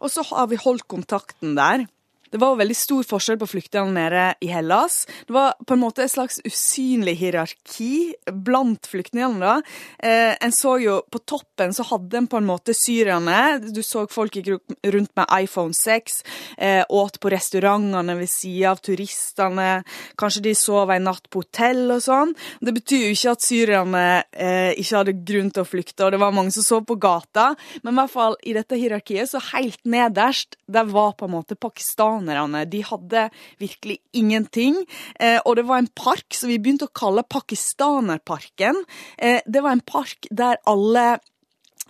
Og 0.00 0.12
så 0.12 0.24
har 0.30 0.50
vi 0.50 0.60
holdt 0.60 0.88
kontakten 0.90 1.56
der. 1.58 1.86
Det 2.30 2.38
var 2.38 2.58
veldig 2.60 2.76
stor 2.78 3.06
forskjell 3.06 3.38
på 3.40 3.48
flyktningene 3.50 4.04
nede 4.04 4.24
i 4.46 4.50
Hellas. 4.52 5.02
Det 5.26 5.34
var 5.34 5.56
på 5.66 5.74
en 5.74 5.82
måte 5.82 6.04
et 6.04 6.12
slags 6.12 6.38
usynlig 6.46 7.16
hierarki 7.18 8.14
blant 8.30 8.86
flyktningene. 8.86 9.40
da. 9.40 9.62
Eh, 9.98 10.36
en 10.40 10.52
så 10.52 10.78
jo 10.80 11.00
På 11.10 11.18
toppen 11.18 11.72
så 11.74 11.82
hadde 11.82 12.18
en 12.18 12.26
på 12.26 12.36
en 12.36 12.46
måte 12.46 12.74
syrerne. 12.74 13.58
Du 13.74 13.82
så 13.82 14.06
folk 14.10 14.36
gikk 14.36 14.60
rundt 14.84 15.10
med 15.16 15.26
iPhone 15.42 15.74
6, 15.74 16.22
eh, 16.58 16.84
åt 16.88 17.18
på 17.20 17.30
restaurantene 17.30 18.16
ved 18.16 18.28
sida 18.28 18.70
av 18.70 18.78
turistene. 18.78 19.84
Kanskje 20.16 20.42
de 20.42 20.54
sov 20.54 20.90
en 20.90 21.04
natt 21.04 21.28
på 21.30 21.42
hotell 21.42 21.90
og 21.90 22.02
sånn. 22.02 22.34
Det 22.60 22.74
betyr 22.74 23.08
jo 23.08 23.14
ikke 23.16 23.32
at 23.32 23.42
syrerne 23.42 24.24
eh, 24.32 24.72
ikke 24.78 24.96
hadde 24.96 25.24
grunn 25.24 25.50
til 25.50 25.62
å 25.62 25.66
flykte, 25.66 26.04
og 26.04 26.12
det 26.12 26.20
var 26.20 26.32
mange 26.32 26.52
som 26.52 26.62
sov 26.62 26.86
på 26.86 26.98
gata. 27.00 27.56
Men 27.82 27.94
i 27.94 27.98
hvert 28.02 28.14
fall 28.14 28.36
i 28.44 28.52
dette 28.52 28.76
hierarkiet, 28.76 29.30
så 29.30 29.40
helt 29.52 29.82
nederst, 29.84 30.56
der 30.68 30.84
var 30.84 31.16
på 31.18 31.26
en 31.26 31.34
måte 31.34 31.58
Pakistan 31.58 32.19
pakistanerne. 32.20 32.64
De 32.68 32.82
hadde 32.82 33.30
virkelig 33.58 33.98
ingenting. 34.12 34.86
Eh, 35.18 35.40
og 35.44 35.56
det 35.56 35.66
var 35.66 35.78
en 35.78 35.88
park 35.94 36.34
som 36.34 36.48
vi 36.48 36.58
begynte 36.58 36.88
å 36.88 36.94
kalle 36.94 37.22
Pakistanerparken. 37.22 38.84
Eh, 39.18 39.40
det 39.46 39.62
var 39.62 39.72
en 39.72 39.80
park 39.80 40.26
der 40.30 40.58
alle 40.66 41.20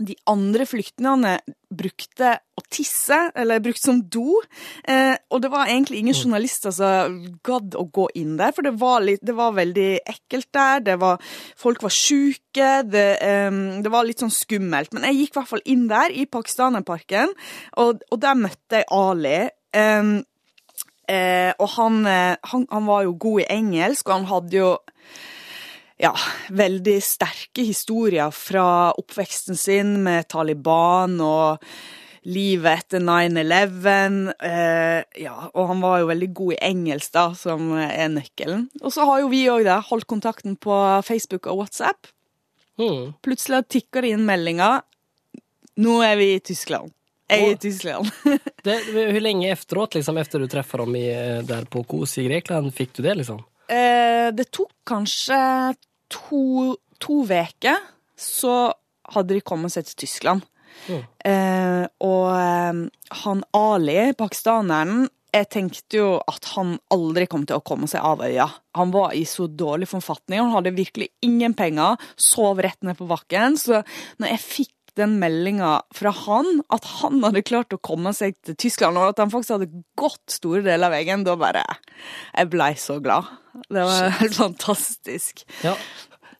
de 0.00 0.14
andre 0.30 0.64
flyktningene 0.64 1.38
brukte 1.70 2.32
å 2.56 2.62
tisse, 2.72 3.16
eller 3.36 3.60
brukte 3.62 3.84
som 3.84 4.00
do. 4.02 4.40
Eh, 4.88 5.14
og 5.30 5.42
det 5.44 5.50
var 5.52 5.68
egentlig 5.68 6.00
ingen 6.00 6.16
mm. 6.16 6.22
journalister 6.22 6.72
som 6.74 7.18
gadd 7.46 7.76
å 7.78 7.84
gå 7.92 8.08
inn 8.18 8.38
der, 8.40 8.54
for 8.56 8.66
det 8.66 8.74
var, 8.80 9.04
litt, 9.04 9.22
det 9.22 9.36
var 9.36 9.54
veldig 9.58 9.90
ekkelt 10.08 10.48
der. 10.56 10.82
Det 10.88 10.96
var, 11.02 11.20
folk 11.60 11.84
var 11.84 11.94
sjuke. 11.94 12.70
Det, 12.88 13.06
eh, 13.20 13.60
det, 13.84 13.92
var 13.92 14.08
litt 14.08 14.24
sånn 14.24 14.34
skummelt. 14.34 14.94
Men 14.96 15.08
jeg 15.10 15.20
gikk 15.20 15.34
i 15.34 15.40
hvert 15.40 15.52
fall 15.52 15.66
inn 15.68 15.86
der, 15.90 16.16
i 16.16 16.26
Pakistanerparken, 16.26 17.36
og, 17.82 18.04
og 18.10 18.22
der 18.22 18.38
møtte 18.40 18.80
jeg 18.80 18.88
Ali. 18.94 19.38
Um, 19.76 20.16
uh, 21.10 21.52
og 21.58 21.68
han, 21.76 22.00
eh, 22.06 22.36
han, 22.52 22.66
han, 22.70 22.86
var 22.88 23.04
jo 23.06 23.16
god 23.20 23.44
i 23.44 23.50
engelsk, 23.58 24.08
og 24.08 24.16
han 24.18 24.28
hadde 24.30 24.56
jo 24.58 24.70
ja, 26.00 26.12
veldig 26.56 26.98
sterke 27.04 27.64
historier 27.66 28.32
fra 28.32 28.90
oppveksten 28.96 29.58
sin 29.58 29.98
med 30.04 30.30
Taliban 30.32 31.18
og 31.20 31.66
livet 32.28 32.84
etter 32.84 33.02
9-11. 33.04 34.32
Eh, 34.44 35.22
ja, 35.24 35.34
og 35.52 35.68
han 35.72 35.82
var 35.84 36.00
jo 36.00 36.10
veldig 36.10 36.30
god 36.36 36.54
i 36.54 36.60
engelsk, 36.70 37.12
da, 37.16 37.26
som 37.36 37.72
er 37.80 38.12
nøkkelen. 38.12 38.68
Og 38.82 38.94
så 38.94 39.06
har 39.08 39.22
jo 39.22 39.32
vi 39.32 39.44
òg 39.52 39.68
holdt 39.90 40.08
kontakten 40.10 40.56
på 40.60 40.76
Facebook 41.06 41.48
og 41.50 41.64
WhatsApp. 41.64 42.10
Mm. 42.80 43.12
Plutselig 43.24 43.66
tikker 43.72 44.04
det 44.04 44.14
inn 44.16 44.24
meldinger. 44.28 44.80
Nå 45.80 46.00
er 46.04 46.16
vi 46.20 46.34
i 46.36 46.42
Tyskland. 46.44 46.92
Jeg 47.30 47.46
er 47.46 47.54
i 47.54 47.60
Tyskland. 47.62 48.10
det, 48.66 48.76
hvor 48.90 49.20
lenge 49.22 49.52
efteråt, 49.52 49.96
liksom, 49.98 50.18
efter 50.20 50.42
du 50.42 50.48
treffer 50.50 50.82
dem 50.84 50.96
i, 50.98 51.06
der 51.46 51.68
på 51.70 51.84
Kos 51.88 52.16
i 52.18 52.26
Grekland, 52.26 52.72
fikk 52.74 52.96
du 52.98 53.04
det? 53.06 53.16
liksom? 53.22 53.40
Eh, 53.70 54.28
det 54.34 54.50
tok 54.50 54.72
kanskje 54.88 55.38
to, 56.10 56.74
uker, 57.00 57.78
så 58.18 58.56
hadde 59.14 59.36
de 59.36 59.44
kommet 59.46 59.72
seg 59.72 59.86
til 59.88 60.02
Tyskland. 60.04 60.44
Mm. 60.90 61.00
Eh, 61.26 61.84
og 62.06 62.26
eh, 62.34 62.82
han 63.22 63.42
Ali, 63.56 64.02
pakistaneren, 64.18 65.08
jeg 65.30 65.46
tenkte 65.52 65.98
jo 66.00 66.08
at 66.26 66.48
han 66.56 66.74
aldri 66.90 67.28
kom 67.30 67.44
til 67.46 67.60
å 67.60 67.64
komme 67.64 67.86
seg 67.90 68.02
av 68.02 68.22
øya. 68.26 68.48
Han 68.78 68.90
var 68.94 69.14
i 69.14 69.22
så 69.28 69.46
dårlig 69.46 69.86
forfatning, 69.90 70.42
han 70.42 70.54
hadde 70.56 70.74
virkelig 70.74 71.10
ingen 71.26 71.54
penger, 71.58 72.00
sov 72.18 72.62
rett 72.62 72.80
ned 72.86 72.98
på 72.98 73.06
bakken. 73.10 73.58
Så 73.60 73.82
når 74.18 74.34
jeg 74.34 74.42
fikk 74.42 74.74
den 75.00 75.16
meldinga 75.22 75.72
fra 75.96 76.12
han 76.26 76.60
at 76.72 76.86
han 77.00 77.22
hadde 77.24 77.44
klart 77.46 77.74
å 77.76 77.80
komme 77.82 78.12
seg 78.16 78.36
til 78.46 78.58
Tyskland, 78.60 79.00
og 79.00 79.14
at 79.14 79.22
han 79.22 79.32
faktisk 79.32 79.56
hadde 79.56 79.84
gått 79.98 80.36
store 80.36 80.62
deler 80.66 80.88
av 80.90 80.96
veien, 80.96 81.24
da 81.26 81.36
bare 81.40 81.64
Jeg 81.64 82.50
blei 82.52 82.72
så 82.80 83.00
glad. 83.02 83.28
Det 83.68 83.82
var 83.88 84.14
helt 84.20 84.38
fantastisk. 84.38 85.44
Ja. 85.64 85.74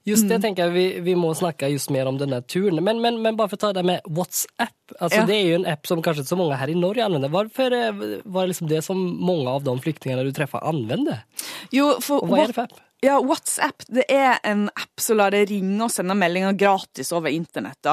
Just 0.08 0.24
det 0.30 0.38
mm. 0.38 0.42
tenker 0.42 0.68
jeg 0.68 0.72
vi, 0.72 0.84
vi, 1.04 1.14
må 1.18 1.32
snakke 1.36 1.68
just 1.68 1.90
mer 1.92 2.08
om 2.08 2.16
denne 2.20 2.40
turen. 2.48 2.80
Men, 2.84 3.02
men, 3.04 3.18
men 3.20 3.36
bare 3.36 3.52
for 3.52 3.60
å 3.60 3.64
ta 3.66 3.72
det 3.76 3.84
med 3.86 4.06
WhatsApp. 4.08 4.76
Altså, 4.96 5.20
ja. 5.20 5.26
Det 5.28 5.36
er 5.36 5.50
jo 5.50 5.58
en 5.60 5.66
app 5.68 5.90
som 5.90 6.00
kanskje 6.04 6.24
ikke 6.24 6.32
så 6.32 6.38
mange 6.40 6.60
her 6.60 6.72
i 6.72 6.76
Norge 6.78 7.04
anvender. 7.04 7.32
Hvorfor 7.34 7.76
eh, 7.76 8.04
var 8.24 8.46
det 8.46 8.54
liksom 8.54 8.70
det 8.72 8.80
som 8.86 9.00
mange 9.20 9.52
av 9.52 9.66
de 9.66 9.74
flyktningene 9.84 10.24
du 10.24 10.32
treffer, 10.36 10.64
anvender? 10.66 11.20
Jo, 11.74 11.92
for, 12.00 12.24
Og 12.24 12.32
hva 12.32 12.46
er 12.46 12.54
det 12.54 12.56
for 12.56 12.70
app? 12.70 12.86
Ja, 13.00 13.16
WhatsApp 13.24 13.86
det 13.88 14.04
er 14.12 14.36
en 14.44 14.66
app 14.68 15.00
som 15.00 15.16
lar 15.16 15.32
deg 15.32 15.48
ringe 15.48 15.78
og 15.86 15.92
sende 15.92 16.12
meldinger 16.18 16.52
gratis 16.60 17.14
over 17.16 17.32
internett. 17.32 17.88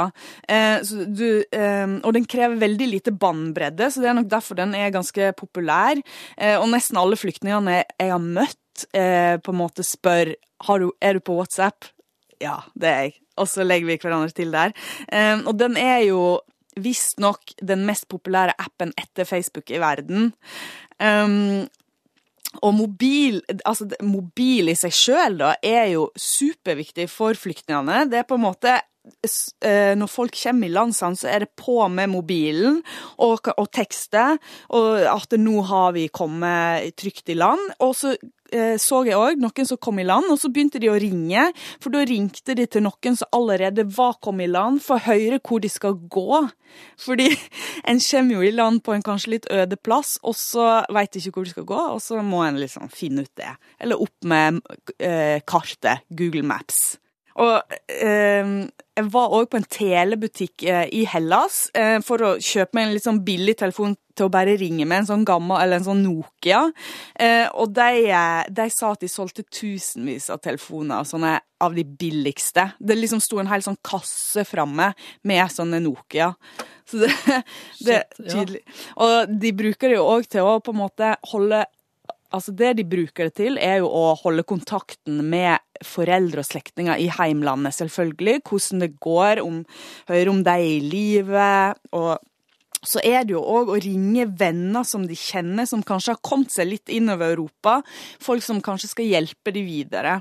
Eh, 0.52 0.82
du, 1.08 1.46
eh, 1.48 1.94
og 2.04 2.12
den 2.18 2.28
krever 2.28 2.60
veldig 2.60 2.90
lite 2.92 3.14
båndbredde, 3.16 3.88
så 3.88 4.04
det 4.04 4.10
er 4.12 4.18
nok 4.18 4.28
derfor 4.34 4.60
den 4.60 4.76
er 4.76 4.92
ganske 4.92 5.32
populær. 5.40 6.02
Eh, 6.36 6.58
og 6.60 6.68
nesten 6.74 7.00
alle 7.00 7.20
flyktningene 7.20 7.78
jeg 7.86 8.12
har 8.12 8.20
møtt, 8.20 8.84
eh, 8.92 9.38
på 9.40 9.56
en 9.56 9.62
måte 9.62 9.88
spør 9.88 10.36
du, 10.84 10.92
er 11.00 11.16
du 11.16 11.24
på 11.24 11.40
WhatsApp. 11.40 11.88
Ja, 12.44 12.60
det 12.76 12.92
er 12.92 13.02
jeg. 13.08 13.18
Og 13.38 13.48
så 13.48 13.64
legger 13.64 13.88
vi 13.88 14.00
hverandre 14.02 14.36
til 14.36 14.52
der. 14.52 14.76
Eh, 15.08 15.40
og 15.40 15.56
den 15.56 15.80
er 15.80 16.04
jo 16.10 16.42
visstnok 16.78 17.56
den 17.64 17.88
mest 17.88 18.10
populære 18.12 18.54
appen 18.60 18.92
etter 19.00 19.26
Facebook 19.26 19.72
i 19.72 19.80
verden. 19.82 20.34
Um, 21.00 21.66
og 22.66 22.74
mobil, 22.76 23.42
altså 23.66 23.88
mobil 24.06 24.72
i 24.72 24.78
seg 24.78 24.94
sjøl 24.96 25.42
er 25.46 25.92
jo 25.94 26.08
superviktig 26.18 27.08
for 27.12 27.38
flyktningene. 27.38 28.06
Det 28.12 28.22
er 28.22 28.30
på 28.30 28.38
en 28.38 28.46
måte 28.48 28.78
når 29.98 30.10
folk 30.12 30.36
kommer 30.38 30.68
i 30.68 30.74
landsene, 30.74 31.18
så 31.20 31.30
er 31.32 31.46
det 31.46 31.56
på 31.60 31.80
med 31.92 32.12
mobilen 32.12 32.82
og, 33.24 33.50
og 33.58 33.68
tekster. 33.74 34.38
Og 34.76 35.06
at 35.10 35.38
nå 35.40 35.62
har 35.70 35.94
vi 35.98 36.08
kommet 36.14 36.96
trygt 37.00 37.32
i 37.34 37.38
land. 37.38 37.62
Og 37.84 37.96
så 37.98 38.16
Eh, 38.54 38.78
så 38.80 39.02
jeg 39.04 39.18
òg 39.18 39.42
noen 39.42 39.68
som 39.68 39.80
kom 39.82 40.00
i 40.00 40.06
land, 40.08 40.30
og 40.32 40.40
så 40.40 40.50
begynte 40.54 40.80
de 40.80 40.90
å 40.92 40.98
ringe. 41.00 41.50
For 41.84 41.94
da 41.94 42.04
ringte 42.08 42.56
de 42.58 42.68
til 42.70 42.86
noen 42.86 43.18
som 43.20 43.32
allerede 43.36 43.88
var 43.98 44.18
kommet 44.24 44.48
i 44.48 44.54
land, 44.54 44.82
for 44.84 44.98
å 44.98 45.08
høre 45.08 45.42
hvor 45.42 45.64
de 45.64 45.72
skal 45.72 45.98
gå. 45.98 46.44
Fordi 47.04 47.30
en 47.90 48.02
kommer 48.04 48.38
jo 48.38 48.46
i 48.46 48.54
land 48.56 48.84
på 48.86 48.96
en 48.96 49.06
kanskje 49.06 49.36
litt 49.36 49.50
øde 49.54 49.80
plass, 49.80 50.18
og 50.24 50.38
så 50.40 50.70
veit 50.94 51.20
ikke 51.20 51.36
hvor 51.36 51.48
de 51.50 51.56
skal 51.56 51.68
gå, 51.68 51.82
og 51.98 52.04
så 52.04 52.22
må 52.24 52.44
en 52.46 52.62
liksom 52.62 52.92
finne 52.94 53.28
ut 53.28 53.36
det. 53.40 53.52
Eller 53.84 54.00
opp 54.04 54.28
med 54.28 54.62
eh, 54.98 55.44
kartet, 55.48 56.08
Google 56.10 56.46
Maps. 56.48 56.98
Og 57.44 57.78
eh, 57.94 58.52
jeg 58.98 59.10
var 59.14 59.34
òg 59.38 59.50
på 59.52 59.60
en 59.60 59.70
telebutikk 59.70 60.66
eh, 60.66 60.88
i 60.98 61.04
Hellas 61.10 61.68
eh, 61.78 62.00
for 62.06 62.24
å 62.26 62.32
kjøpe 62.42 62.78
meg 62.78 62.88
en 62.88 62.96
litt 62.96 63.06
sånn 63.06 63.22
billig 63.26 63.58
telefon 63.60 63.94
til 64.18 64.26
å 64.26 64.34
bare 64.34 64.56
ringe 64.58 64.88
med 64.90 65.04
en 65.04 65.10
sånn 65.12 65.26
gammel, 65.28 65.60
eller 65.62 65.78
en 65.78 65.86
sånn 65.86 66.02
Nokia. 66.02 66.64
Eh, 67.14 67.46
og 67.54 67.76
de, 67.78 68.08
eh, 68.10 68.42
de, 68.50 68.66
sa 68.74 68.96
at 68.96 69.06
de 69.06 69.12
solgte 69.12 69.46
tusenvis 69.46 70.32
av 70.34 70.42
telefoner, 70.42 71.06
sånne 71.06 71.36
av 71.62 71.78
de 71.78 71.86
billigste. 71.86 72.72
Det 72.80 72.98
liksom 72.98 73.22
sto 73.22 73.42
en 73.42 73.52
hel 73.52 73.66
sånn 73.66 73.78
kasse 73.86 74.46
framme 74.48 74.92
med 75.30 75.54
sånne 75.54 75.82
Nokia. 75.86 76.32
Så 76.90 77.04
det, 77.04 77.14
det 77.86 78.00
er 78.00 78.06
tydelig. 78.24 78.66
Og 79.04 79.38
de 79.38 79.54
bruker 79.62 79.94
det 79.94 80.00
jo 80.00 80.10
òg 80.10 80.30
til 80.32 80.50
å 80.50 80.58
på 80.64 80.74
en 80.74 80.82
måte 80.82 81.14
holde 81.34 81.66
Altså 82.36 82.52
Det 82.52 82.74
de 82.76 82.84
bruker 82.84 83.30
det 83.30 83.38
til, 83.40 83.58
er 83.58 83.80
jo 83.80 83.88
å 83.88 84.12
holde 84.20 84.44
kontakten 84.48 85.22
med 85.32 85.64
foreldre 85.86 86.44
og 86.44 86.48
slektninger 86.50 87.00
i 87.00 87.08
heimlandet, 87.14 87.76
selvfølgelig. 87.78 88.42
Hvordan 88.50 88.84
det 88.84 88.90
går, 89.04 89.44
om, 89.44 89.62
høre 90.10 90.34
om 90.34 90.42
de 90.44 90.56
er 90.56 90.66
i 90.66 90.82
live. 90.84 91.48
Og 91.96 92.18
så 92.84 93.02
er 93.06 93.24
det 93.24 93.38
jo 93.38 93.44
òg 93.44 93.72
å 93.72 93.80
ringe 93.84 94.28
venner 94.40 94.84
som 94.88 95.08
de 95.08 95.16
kjenner, 95.18 95.70
som 95.70 95.86
kanskje 95.86 96.18
har 96.18 96.24
kommet 96.26 96.52
seg 96.52 96.68
litt 96.74 96.92
innover 96.94 97.32
Europa. 97.38 97.80
Folk 98.24 98.44
som 98.44 98.62
kanskje 98.64 98.92
skal 98.92 99.12
hjelpe 99.14 99.56
de 99.56 99.64
videre. 99.64 100.20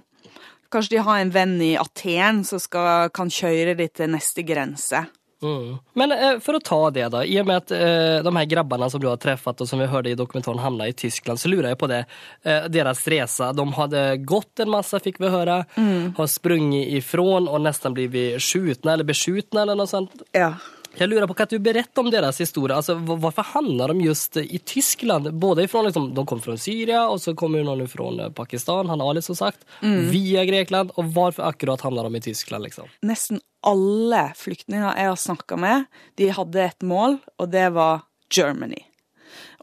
Kanskje 0.70 0.96
de 0.96 1.04
har 1.06 1.20
en 1.22 1.34
venn 1.34 1.58
i 1.62 1.74
Aten 1.78 2.42
som 2.46 2.62
skal, 2.62 3.10
kan 3.14 3.30
kjøre 3.30 3.76
de 3.78 3.90
til 3.90 4.10
neste 4.14 4.46
grense. 4.46 5.06
Mm. 5.42 5.78
Men 5.92 6.12
eh, 6.12 6.38
for 6.40 6.56
å 6.56 6.62
ta 6.64 6.78
det 6.90 7.08
da. 7.12 7.20
i 7.24 7.36
og 7.40 7.48
med 7.48 7.60
at 7.60 7.72
eh, 7.76 8.22
de 8.24 8.32
her 8.38 8.48
grabbene 8.48 8.88
som 8.90 9.02
du 9.02 9.08
har 9.10 9.18
truffet, 9.20 9.60
og 9.60 9.68
som 9.68 9.82
vi 9.82 9.88
hørte 9.90 10.12
i 10.12 10.18
dokumentaren, 10.18 10.62
havna 10.62 10.88
i 10.88 10.94
Tyskland 10.96 11.40
så 11.40 11.50
lurer 11.52 11.72
jeg 11.72 11.80
på 11.82 11.90
det. 11.92 12.02
Eh, 12.42 12.68
deres 12.72 13.04
reise. 13.12 13.50
de 13.52 13.66
hadde 13.76 14.04
gått 14.24 14.64
en 14.64 14.72
masse, 14.72 15.00
fikk 15.04 15.20
vi 15.20 15.32
høre. 15.32 15.62
Mm. 15.76 16.14
har 16.16 16.26
sprunget 16.30 16.88
ifrån 16.98 17.48
og 17.48 17.60
nesten 17.64 17.94
blivit 17.96 18.42
skutt 18.42 18.86
eller 18.86 19.04
beskutt 19.04 19.54
eller 19.54 19.76
noe 19.76 19.90
sånt. 19.90 20.24
Ja. 20.36 20.54
Jag 20.98 21.10
lurer 21.10 21.26
på, 21.28 21.34
hva 21.36 21.44
du 21.50 21.58
beretter 21.60 22.00
om 22.00 22.08
deres 22.10 22.38
historie. 22.40 22.76
Altså, 22.76 22.94
hvorfor 22.96 23.44
handler 23.52 23.92
de 23.92 24.00
just 24.06 24.36
i 24.40 24.58
Tyskland? 24.58 25.28
Både 25.34 25.62
ifrån, 25.66 25.84
liksom, 25.84 26.14
de 26.14 26.26
kom 26.26 26.40
från 26.40 26.58
Syria, 26.58 27.02
og 27.08 27.20
så 27.20 27.34
kommer 27.36 27.64
noen 27.66 27.88
från 27.88 28.20
eh, 28.20 28.30
Pakistan, 28.32 28.88
han 28.88 29.00
Ali 29.04 29.22
som 29.22 29.36
sagt, 29.36 29.66
Mm. 29.82 30.08
via 30.10 30.44
Grekland. 30.44 30.90
Og 30.96 31.04
hvorfor 31.12 31.42
akkurat 31.50 31.80
handler 31.80 32.02
de 32.08 32.16
i 32.16 32.20
Tyskland? 32.20 32.64
Liksom? 32.64 32.88
Nesten 33.02 33.40
alle 33.66 34.32
flyktninger 34.36 34.96
jeg 34.96 35.08
har 35.12 35.16
snakka 35.16 35.56
med, 35.60 35.84
de 36.16 36.28
hadde 36.32 36.64
et 36.64 36.82
mål, 36.82 37.18
og 37.38 37.50
det 37.52 37.68
var 37.74 38.00
Germany. 38.32 38.80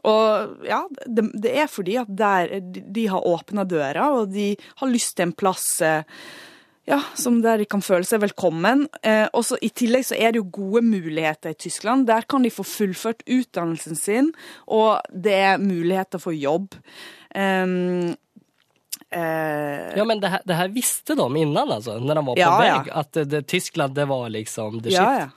Og 0.04 0.56
ja, 0.68 0.82
det, 1.06 1.30
det 1.42 1.54
er 1.64 1.66
fordi 1.72 1.96
at 1.96 2.10
der 2.12 2.60
de, 2.60 2.82
de 2.94 3.06
har 3.08 3.26
åpna 3.26 3.64
døra, 3.64 4.10
og 4.20 4.30
de 4.34 4.52
har 4.76 4.88
lyst 4.92 5.16
til 5.16 5.30
en 5.30 5.32
plass 5.32 5.80
eh, 5.82 6.02
ja, 6.86 6.98
som 7.16 7.38
der 7.44 7.58
de 7.62 7.64
kan 7.70 7.80
føle 7.84 8.04
seg 8.04 8.20
velkommen. 8.24 8.86
Eh, 9.02 9.26
også 9.32 9.56
I 9.64 9.70
tillegg 9.72 10.04
så 10.08 10.16
er 10.18 10.32
det 10.34 10.42
jo 10.42 10.48
gode 10.52 10.82
muligheter 10.84 11.54
i 11.54 11.58
Tyskland. 11.64 12.06
Der 12.10 12.26
kan 12.28 12.42
de 12.44 12.50
få 12.52 12.64
fullført 12.66 13.22
utdannelsen 13.26 13.96
sin, 13.96 14.32
og 14.68 15.00
det 15.10 15.32
er 15.32 15.62
muligheter 15.62 16.20
for 16.22 16.36
jobb. 16.36 16.74
Um, 17.34 18.14
eh, 19.10 19.96
Ja 19.96 20.04
men 20.06 20.20
det 20.20 20.30
her, 20.30 20.42
det 20.46 20.54
her, 20.58 20.68
visste 20.74 21.16
de 21.18 21.26
innan 21.40 21.72
altså, 21.72 21.98
når 21.98 22.14
de 22.20 22.26
var 22.26 22.34
på 22.34 22.40
Ja, 22.42 22.52
vei, 22.58 22.68
ja. 22.68 22.82
at 23.00 23.12
det, 23.30 23.46
Tyskland 23.50 23.94
det 23.96 24.06
var 24.10 24.28
liksom 24.30 24.82
the 24.82 24.90
Ja, 24.92 25.00
shit? 25.08 25.24
ja. 25.24 25.30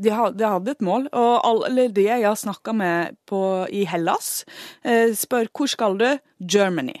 De, 0.00 0.08
ha- 0.16 0.30
de 0.32 0.44
hadde 0.48 0.70
et 0.72 0.80
mål, 0.80 1.08
og 1.12 1.42
alle 1.44 1.88
de 1.92 2.06
jeg 2.06 2.24
har 2.24 2.36
snakka 2.40 2.72
med 2.72 3.16
på, 3.28 3.40
i 3.68 3.82
Hellas, 3.84 4.46
eh, 4.82 5.12
spør 5.12 5.50
hvor 5.52 5.68
skal 5.68 5.98
du? 6.00 6.06
Germany. 6.40 6.94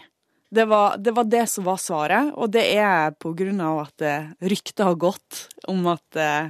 Det 0.50 0.64
var, 0.66 0.96
det 0.98 1.12
var 1.14 1.24
det 1.30 1.44
som 1.46 1.64
var 1.64 1.76
svaret, 1.78 2.32
og 2.34 2.50
det 2.50 2.64
er 2.74 3.12
på 3.22 3.30
grunn 3.38 3.60
av 3.62 3.84
at 3.84 4.02
eh, 4.02 4.24
ryktet 4.50 4.82
har 4.82 4.96
gått 4.98 5.44
om 5.70 5.84
at 5.86 6.18
eh, 6.18 6.48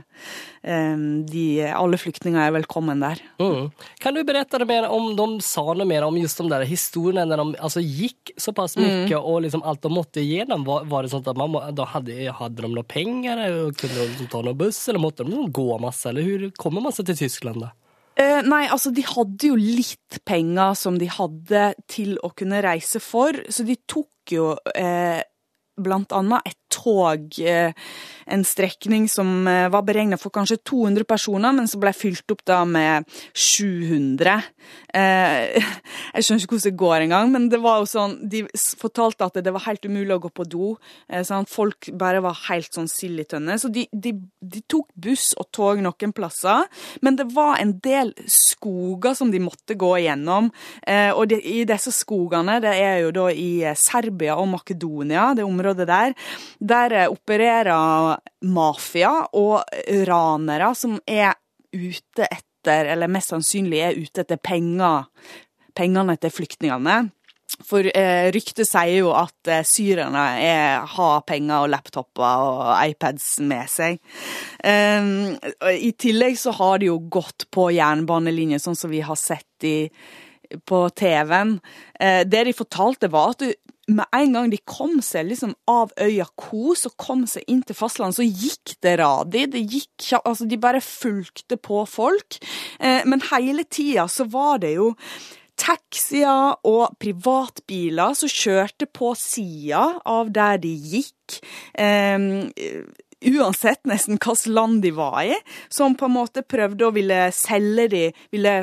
de, 1.28 1.42
alle 1.68 1.98
flyktninger 2.00 2.40
er 2.40 2.54
velkommen 2.54 3.00
der. 3.04 3.20
Mm. 3.40 3.68
Kan 4.00 4.16
du 4.16 4.22
berette 4.24 4.60
mer 4.64 4.88
om 4.88 5.10
de 5.16 5.26
sa 5.44 5.66
noe 5.74 5.84
mer 5.88 6.06
om 6.08 6.16
just 6.16 6.40
de 6.40 6.48
der 6.48 6.64
historiene 6.68 7.28
når 7.28 7.42
de 7.42 7.60
altså, 7.60 7.84
gikk 7.84 8.32
såpass 8.40 8.78
mye 8.80 8.88
Mm. 8.90 9.12
og 9.20 9.42
liksom 9.44 9.62
alt 9.64 9.82
de 9.82 9.90
måtte 9.92 10.20
igjennom? 10.20 10.64
Var, 10.64 10.84
var 10.88 11.02
det 11.04 11.12
sånn 11.12 11.24
at 11.28 11.36
man, 11.36 11.52
da 11.76 11.84
hadde, 11.88 12.16
hade, 12.16 12.32
hade 12.40 12.62
de 12.64 12.72
noe 12.72 12.84
penger, 12.84 13.44
kunne 13.80 14.08
de 14.18 14.26
ta 14.32 14.40
noen 14.44 14.58
buss 14.60 14.80
eller 14.88 15.00
måtte 15.00 15.24
de 15.28 15.44
gå 15.50 15.68
masse, 15.80 16.08
Eller 16.08 16.24
hvordan 16.24 16.56
kommer 16.56 16.84
man 16.88 16.92
seg 16.96 17.06
til 17.12 17.20
Tyskland 17.26 17.60
då? 17.64 17.70
Eh, 18.18 18.40
nei, 18.44 18.64
altså 18.68 18.90
de 18.94 19.04
hadde 19.06 19.52
jo 19.52 19.58
litt 19.58 20.20
penger 20.26 20.74
som 20.78 20.98
de 21.00 21.08
hadde 21.10 21.70
til 21.90 22.16
å 22.26 22.32
kunne 22.36 22.60
reise 22.64 23.00
for, 23.02 23.36
så 23.48 23.64
de 23.66 23.78
tok 23.88 24.34
jo 24.34 24.52
eh, 24.74 25.22
blant 25.82 26.12
annet 26.16 26.46
et 26.46 26.60
tog, 26.70 27.34
eh, 27.38 27.72
en 28.26 28.44
strekning 28.44 29.08
som 29.10 29.48
eh, 29.48 29.68
var 29.72 29.82
beregnet 29.86 30.20
for 30.22 30.32
kanskje 30.34 30.60
200 30.70 31.06
personer, 31.08 31.54
men 31.56 31.68
som 31.68 31.82
ble 31.82 31.92
fylt 31.96 32.30
opp 32.30 32.44
da 32.46 32.62
med 32.68 33.08
700. 33.34 34.36
Eh, 34.94 35.58
jeg 36.14 36.26
skjønner 36.26 36.44
ikke 36.44 36.56
hvordan 36.56 36.68
det 36.68 36.82
går 36.84 37.06
engang, 37.06 37.32
men 37.34 37.48
det 37.52 37.60
var 37.62 37.82
jo 37.82 37.90
sånn, 37.90 38.16
de 38.30 38.44
fortalte 38.78 39.26
at 39.26 39.40
det 39.42 39.54
var 39.54 39.66
helt 39.66 39.86
umulig 39.86 40.14
å 40.16 40.22
gå 40.22 40.32
på 40.34 40.46
do. 40.50 40.72
Sånn, 41.26 41.48
folk 41.50 41.90
bare 41.98 42.22
var 42.22 42.38
helt 42.48 42.70
sånn 42.74 42.88
sild 42.90 43.22
i 43.22 43.26
tønne. 43.28 43.58
Så 43.60 43.70
de, 43.72 43.86
de, 43.90 44.14
de 44.40 44.62
tok 44.70 44.88
buss 44.94 45.32
og 45.40 45.50
tog 45.54 45.82
noen 45.82 46.14
plasser, 46.14 46.68
men 47.02 47.18
det 47.18 47.26
var 47.34 47.58
en 47.60 47.74
del 47.82 48.12
skoger 48.30 49.16
som 49.18 49.32
de 49.32 49.42
måtte 49.42 49.74
gå 49.78 49.90
igjennom. 49.98 50.50
Og 51.16 51.22
de, 51.30 51.38
i 51.40 51.64
disse 51.68 51.92
skogene, 51.94 52.58
det 52.62 52.72
er 52.78 53.00
jo 53.04 53.12
da 53.14 53.26
i 53.32 53.50
Serbia 53.78 54.36
og 54.40 54.50
Makedonia, 54.52 55.30
det 55.36 55.46
området 55.46 55.69
der, 55.78 56.14
der 56.58 56.96
eh, 56.96 57.10
opererer 57.10 58.18
mafia 58.42 59.12
og 59.36 59.62
ranere 60.08 60.72
som 60.78 60.98
er 61.06 61.34
ute 61.72 62.26
etter, 62.26 62.90
eller 62.92 63.10
mest 63.10 63.32
sannsynlig 63.32 63.80
er 63.84 63.96
ute 63.98 64.24
etter 64.24 64.40
penger, 64.42 65.08
pengene 65.76 66.18
til 66.20 66.34
flyktningene. 66.34 66.98
For 67.66 67.84
eh, 67.84 68.30
ryktet 68.32 68.68
sier 68.68 69.00
jo 69.02 69.10
at 69.16 69.50
eh, 69.50 69.64
syrerne 69.66 70.24
er, 70.40 70.86
har 70.94 71.24
penger 71.28 71.64
og 71.64 71.72
laptoper 71.72 72.44
og 72.46 72.70
iPads 72.92 73.26
med 73.46 73.70
seg. 73.70 73.98
Um, 74.62 75.34
I 75.66 75.90
tillegg 75.98 76.38
så 76.40 76.54
har 76.56 76.80
de 76.80 76.90
jo 76.92 76.98
gått 77.12 77.48
på 77.52 77.68
jernbanelinjer, 77.74 78.62
sånn 78.62 78.78
som 78.78 78.92
vi 78.92 79.02
har 79.04 79.18
sett 79.18 79.66
i, 79.66 79.90
på 80.66 80.84
TV-en. 80.96 81.58
Eh, 81.98 82.22
det 82.26 82.46
de 82.48 82.56
fortalte, 82.56 83.10
var 83.12 83.34
at 83.34 83.44
du, 83.44 83.50
med 83.90 84.06
en 84.16 84.36
gang 84.36 84.52
de 84.52 84.60
kom 84.68 85.00
seg 85.04 85.28
liksom 85.30 85.54
av 85.70 85.92
øya 86.00 86.26
Kos 86.38 86.86
og 86.88 86.96
kom 87.00 87.26
seg 87.30 87.46
inn 87.50 87.62
til 87.66 87.76
fastlandet, 87.78 88.20
så 88.20 88.26
gikk 88.26 88.76
det 88.84 88.96
radig. 89.02 89.48
Det 89.54 89.64
gikk, 89.64 90.08
altså 90.22 90.46
de 90.48 90.60
bare 90.60 90.82
fulgte 90.84 91.58
på 91.60 91.82
folk. 91.90 92.40
Eh, 92.78 93.02
men 93.08 93.22
hele 93.32 93.66
tida 93.68 94.06
så 94.10 94.28
var 94.30 94.62
det 94.64 94.76
jo 94.78 94.92
taxier 95.60 96.56
og 96.66 96.96
privatbiler 97.02 98.16
som 98.16 98.32
kjørte 98.32 98.88
på 98.88 99.12
sida 99.18 99.82
av 100.08 100.32
der 100.32 100.60
de 100.62 100.72
gikk. 100.72 101.40
Um, 101.76 102.48
uansett 103.20 103.82
nesten 103.88 104.16
hvilket 104.16 104.48
land 104.48 104.80
de 104.84 104.94
var 104.96 105.20
i, 105.28 105.36
som 105.68 105.96
på 105.98 106.08
en 106.08 106.16
måte 106.16 106.44
prøvde 106.46 106.86
å 106.86 106.94
ville 106.94 107.26
selge 107.36 107.88
de, 107.92 108.04
ville 108.32 108.54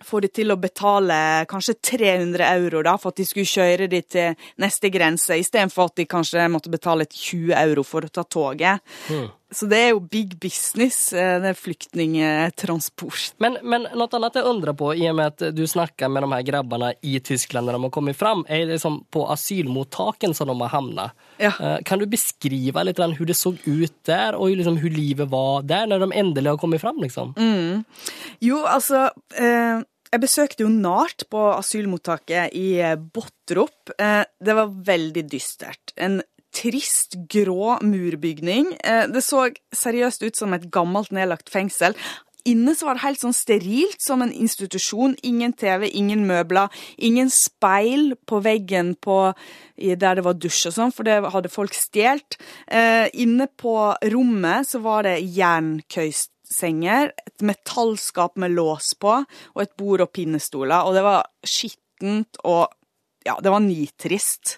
få 0.00 0.20
de 0.24 0.30
til 0.32 0.52
å 0.52 0.58
betale 0.60 1.44
kanskje 1.50 1.74
300 1.92 2.46
euro 2.56 2.82
da, 2.86 2.96
for 3.00 3.12
at 3.12 3.20
de 3.20 3.26
skulle 3.28 3.48
kjøre 3.48 3.88
de 3.92 4.02
til 4.02 4.48
neste 4.62 4.90
grense, 4.92 5.36
istedenfor 5.38 5.90
at 5.90 6.02
de 6.02 6.08
kanskje 6.10 6.48
måtte 6.52 6.72
betale 6.72 7.06
20 7.10 7.54
euro 7.62 7.84
for 7.86 8.06
å 8.06 8.12
ta 8.12 8.24
toget. 8.24 8.82
Så 9.52 9.66
det 9.68 9.78
er 9.78 9.90
jo 9.92 10.00
big 10.00 10.38
business, 10.40 11.12
eh, 11.12 11.36
det 11.42 11.52
flyktningtransport. 11.60 13.34
Men, 13.42 13.58
men 13.62 13.86
noe 13.92 14.08
annet 14.16 14.38
jeg 14.40 14.48
undrer 14.48 14.76
på, 14.78 14.92
i 14.96 15.06
og 15.10 15.16
med 15.18 15.32
at 15.34 15.54
du 15.56 15.62
snakker 15.68 16.08
med 16.12 16.24
de 16.24 16.30
her 16.32 16.46
grabbene 16.46 16.92
i 17.04 17.18
Tyskland 17.24 17.68
når 17.68 17.76
de 17.78 17.82
har 17.86 17.94
kommet 17.94 18.18
fram, 18.18 18.44
er 18.48 18.66
det 18.70 18.80
på 18.82 19.26
asylmottaken 19.34 20.34
som 20.36 20.50
de 20.50 20.56
har 20.64 20.72
havnet. 20.74 21.14
Ja. 21.42 21.52
Eh, 21.52 21.78
Kan 21.84 22.00
du 22.02 22.06
beskrive 22.10 22.84
litt 22.86 22.98
hvordan 22.98 23.16
hur 23.18 23.28
det 23.28 23.36
så 23.38 23.54
ut 23.54 23.96
der, 24.08 24.36
og 24.38 24.56
liksom 24.56 24.78
hvordan 24.80 24.96
livet 24.96 25.30
var 25.32 25.62
der, 25.68 25.86
når 25.90 26.06
de 26.06 26.12
endelig 26.22 26.54
har 26.54 26.60
kommet 26.60 26.82
fram? 26.82 27.00
Liksom? 27.02 27.34
Mm. 27.36 27.84
Jo, 28.42 28.62
altså 28.66 29.08
eh, 29.36 29.82
Jeg 30.12 30.20
besøkte 30.20 30.64
jo 30.66 30.68
NART 30.68 31.24
på 31.32 31.40
asylmottaket 31.54 32.52
i 32.52 32.82
Bottrop. 33.14 33.94
Eh, 33.98 34.24
det 34.44 34.56
var 34.58 34.74
veldig 34.84 35.22
dystert. 35.32 35.94
En 35.96 36.20
trist, 36.52 37.16
grå 37.32 37.78
murbygning. 37.84 38.74
Eh, 38.84 39.06
det 39.12 39.24
så 39.24 39.48
seriøst 39.76 40.26
ut 40.26 40.36
som 40.36 40.52
et 40.56 40.68
gammelt, 40.72 41.12
nedlagt 41.12 41.52
fengsel. 41.52 41.96
Inne 42.48 42.74
så 42.74 42.88
var 42.88 42.96
det 42.96 43.04
helt 43.04 43.20
sånn 43.22 43.36
sterilt 43.36 44.02
som 44.02 44.22
en 44.24 44.32
institusjon. 44.34 45.14
Ingen 45.26 45.54
TV, 45.54 45.86
ingen 45.94 46.24
møbler, 46.26 46.72
ingen 46.98 47.30
speil 47.30 48.16
på 48.26 48.40
veggen 48.42 48.96
på, 48.98 49.18
der 49.78 50.18
det 50.18 50.24
var 50.26 50.38
dusj 50.38 50.72
og 50.72 50.76
sånn, 50.76 50.94
for 50.94 51.06
det 51.06 51.20
hadde 51.22 51.52
folk 51.52 51.76
stjålet. 51.76 52.38
Eh, 52.66 53.06
inne 53.22 53.46
på 53.46 53.76
rommet 54.10 54.66
så 54.66 54.82
var 54.82 55.06
det 55.06 55.20
jernkøysenger, 55.36 57.12
et 57.14 57.46
metallskap 57.46 58.34
med 58.42 58.56
lås 58.56 58.90
på, 58.98 59.20
og 59.54 59.62
et 59.62 59.76
bord 59.78 60.02
og 60.02 60.10
pinnestoler. 60.10 60.82
Og 60.82 60.98
det 60.98 61.06
var 61.06 61.28
skittent 61.46 62.42
og 62.44 62.78
Ja, 63.22 63.36
det 63.38 63.52
var 63.54 63.60
nitrist. 63.62 64.56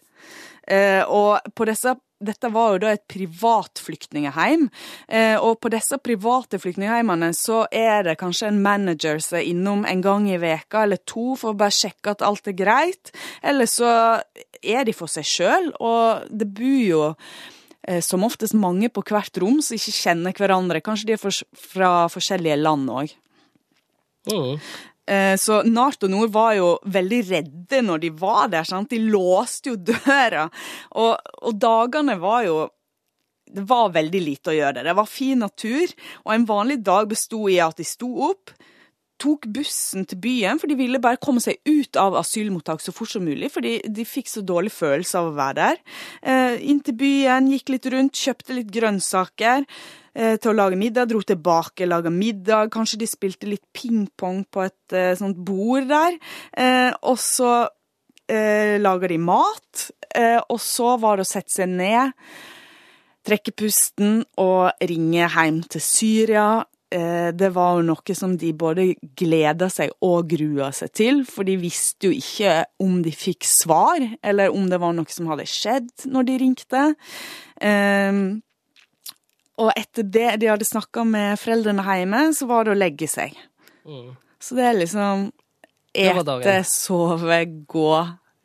Eh, 0.66 1.02
og 1.04 1.54
på 1.54 1.66
disse 1.68 1.96
dette 2.24 2.48
var 2.52 2.74
jo 2.74 2.82
da 2.84 2.92
et 2.94 3.04
privat 3.10 3.80
flyktningeheim, 3.84 4.68
eh, 5.08 5.34
og 5.36 5.58
på 5.60 5.70
disse 5.72 5.98
private 6.00 6.60
flyktningheimene 6.62 7.32
så 7.36 7.64
er 7.68 8.06
det 8.06 8.18
kanskje 8.20 8.48
en 8.48 8.62
manager 8.64 9.20
som 9.22 9.38
er 9.40 9.48
innom 9.50 9.84
en 9.88 10.04
gang 10.04 10.28
i 10.30 10.38
veka 10.40 10.84
eller 10.86 11.02
to 11.04 11.34
for 11.40 11.52
å 11.52 11.58
bare 11.58 11.74
sjekke 11.74 12.14
at 12.14 12.24
alt 12.24 12.48
er 12.48 12.56
greit, 12.56 13.12
eller 13.42 13.68
så 13.70 13.90
er 14.62 14.86
de 14.88 14.96
for 14.96 15.10
seg 15.10 15.28
sjøl, 15.28 15.68
og 15.84 16.24
det 16.30 16.48
bor 16.56 16.80
jo 16.80 17.02
eh, 17.88 18.00
som 18.04 18.24
oftest 18.24 18.56
mange 18.56 18.88
på 18.88 19.04
hvert 19.10 19.42
rom 19.42 19.60
som 19.60 19.76
ikke 19.76 19.98
kjenner 19.98 20.38
hverandre. 20.38 20.84
Kanskje 20.84 21.10
de 21.10 21.18
er 21.18 21.44
fra 21.74 21.92
forskjellige 22.12 22.60
land 22.62 22.88
òg. 22.88 23.14
Mm. 24.32 24.56
Eh, 25.04 25.36
Nart 25.68 26.04
og 26.06 26.10
Nord 26.10 26.30
var 26.32 26.54
jo 26.56 26.68
veldig 26.88 27.20
redde 27.28 27.82
når 27.84 28.04
de 28.06 28.10
var 28.16 28.48
der. 28.52 28.64
Sant? 28.68 28.90
De 28.90 29.00
låste 29.02 29.74
jo 29.74 29.76
døra. 29.76 30.48
Og, 30.96 31.18
og 31.44 31.60
dagene 31.60 32.16
var 32.20 32.46
jo 32.48 32.62
Det 33.54 33.62
var 33.68 33.92
veldig 33.92 34.20
lite 34.24 34.50
å 34.50 34.54
gjøre. 34.56 34.82
Det 34.82 34.94
var 34.96 35.06
fin 35.06 35.38
natur, 35.38 35.90
og 36.24 36.30
en 36.32 36.46
vanlig 36.48 36.78
dag 36.82 37.06
besto 37.06 37.44
i 37.52 37.60
at 37.62 37.76
de 37.78 37.84
sto 37.86 38.08
opp, 38.26 38.50
tok 39.20 39.46
bussen 39.54 40.06
til 40.08 40.18
byen, 40.22 40.58
for 40.60 40.70
de 40.70 40.76
ville 40.78 41.00
bare 41.02 41.20
komme 41.22 41.42
seg 41.42 41.60
ut 41.68 41.98
av 42.00 42.16
asylmottak 42.18 42.82
så 42.82 42.94
fort 42.94 43.12
som 43.12 43.24
mulig, 43.26 43.50
fordi 43.54 43.76
de 43.86 44.06
fikk 44.08 44.30
så 44.30 44.42
dårlig 44.46 44.72
følelse 44.74 45.20
av 45.20 45.30
å 45.30 45.36
være 45.36 45.58
der. 45.60 45.82
Eh, 46.22 46.56
inn 46.70 46.80
til 46.84 46.96
byen, 46.98 47.50
gikk 47.52 47.74
litt 47.74 47.88
rundt, 47.94 48.18
kjøpte 48.18 48.56
litt 48.58 48.72
grønnsaker 48.74 49.62
eh, 49.64 50.34
til 50.36 50.50
å 50.52 50.56
lage 50.56 50.80
middag, 50.80 51.12
dro 51.12 51.22
tilbake, 51.26 51.88
laga 51.88 52.12
middag, 52.12 52.72
kanskje 52.74 53.00
de 53.04 53.10
spilte 53.10 53.50
litt 53.50 53.64
pingpong 53.76 54.44
på 54.50 54.66
et 54.66 54.96
eh, 54.96 55.14
sånt 55.20 55.40
bord 55.46 55.88
der, 55.92 56.18
eh, 56.58 56.90
og 57.06 57.20
så 57.22 57.54
eh, 58.28 58.76
laga 58.82 59.10
de 59.10 59.20
mat, 59.22 59.88
eh, 60.14 60.40
og 60.42 60.60
så 60.62 60.96
var 61.00 61.18
det 61.18 61.28
å 61.28 61.32
sette 61.34 61.54
seg 61.54 61.70
ned, 61.70 62.14
trekke 63.24 63.54
pusten 63.56 64.20
og 64.42 64.84
ringe 64.84 65.30
hjem 65.32 65.62
til 65.72 65.80
Syria. 65.80 66.48
Eh, 66.94 67.30
Det 67.34 67.48
var 67.54 67.76
jo 67.80 67.86
noe 67.88 68.14
som 68.14 68.36
de 68.38 68.52
både 68.54 68.94
gleda 69.18 69.66
seg 69.72 69.90
og 70.04 70.28
grua 70.30 70.68
seg 70.72 70.92
til, 70.94 71.22
for 71.26 71.42
de 71.48 71.56
visste 71.58 72.06
jo 72.06 72.14
ikke 72.14 72.64
om 72.84 73.00
de 73.02 73.10
fikk 73.10 73.42
svar, 73.48 74.04
eller 74.22 74.54
om 74.54 74.68
det 74.70 74.78
var 74.80 74.94
noe 74.94 75.10
som 75.10 75.26
hadde 75.32 75.46
skjedd 75.50 76.06
når 76.06 76.28
de 76.30 76.38
ringte. 76.44 76.82
Eh, 77.60 78.12
Og 79.56 79.70
etter 79.78 80.02
det 80.02 80.40
de 80.42 80.48
hadde 80.50 80.66
snakka 80.66 81.04
med 81.06 81.38
foreldrene 81.38 81.82
hjemme, 81.84 82.22
så 82.34 82.46
var 82.50 82.64
det 82.64 82.72
å 82.74 82.78
legge 82.78 83.06
seg. 83.06 83.36
Mm. 83.86 84.16
Så 84.42 84.56
det 84.58 84.64
er 84.66 84.74
liksom 84.80 85.28
ete, 85.94 86.56
sove, 86.66 87.38
gå, 87.70 87.92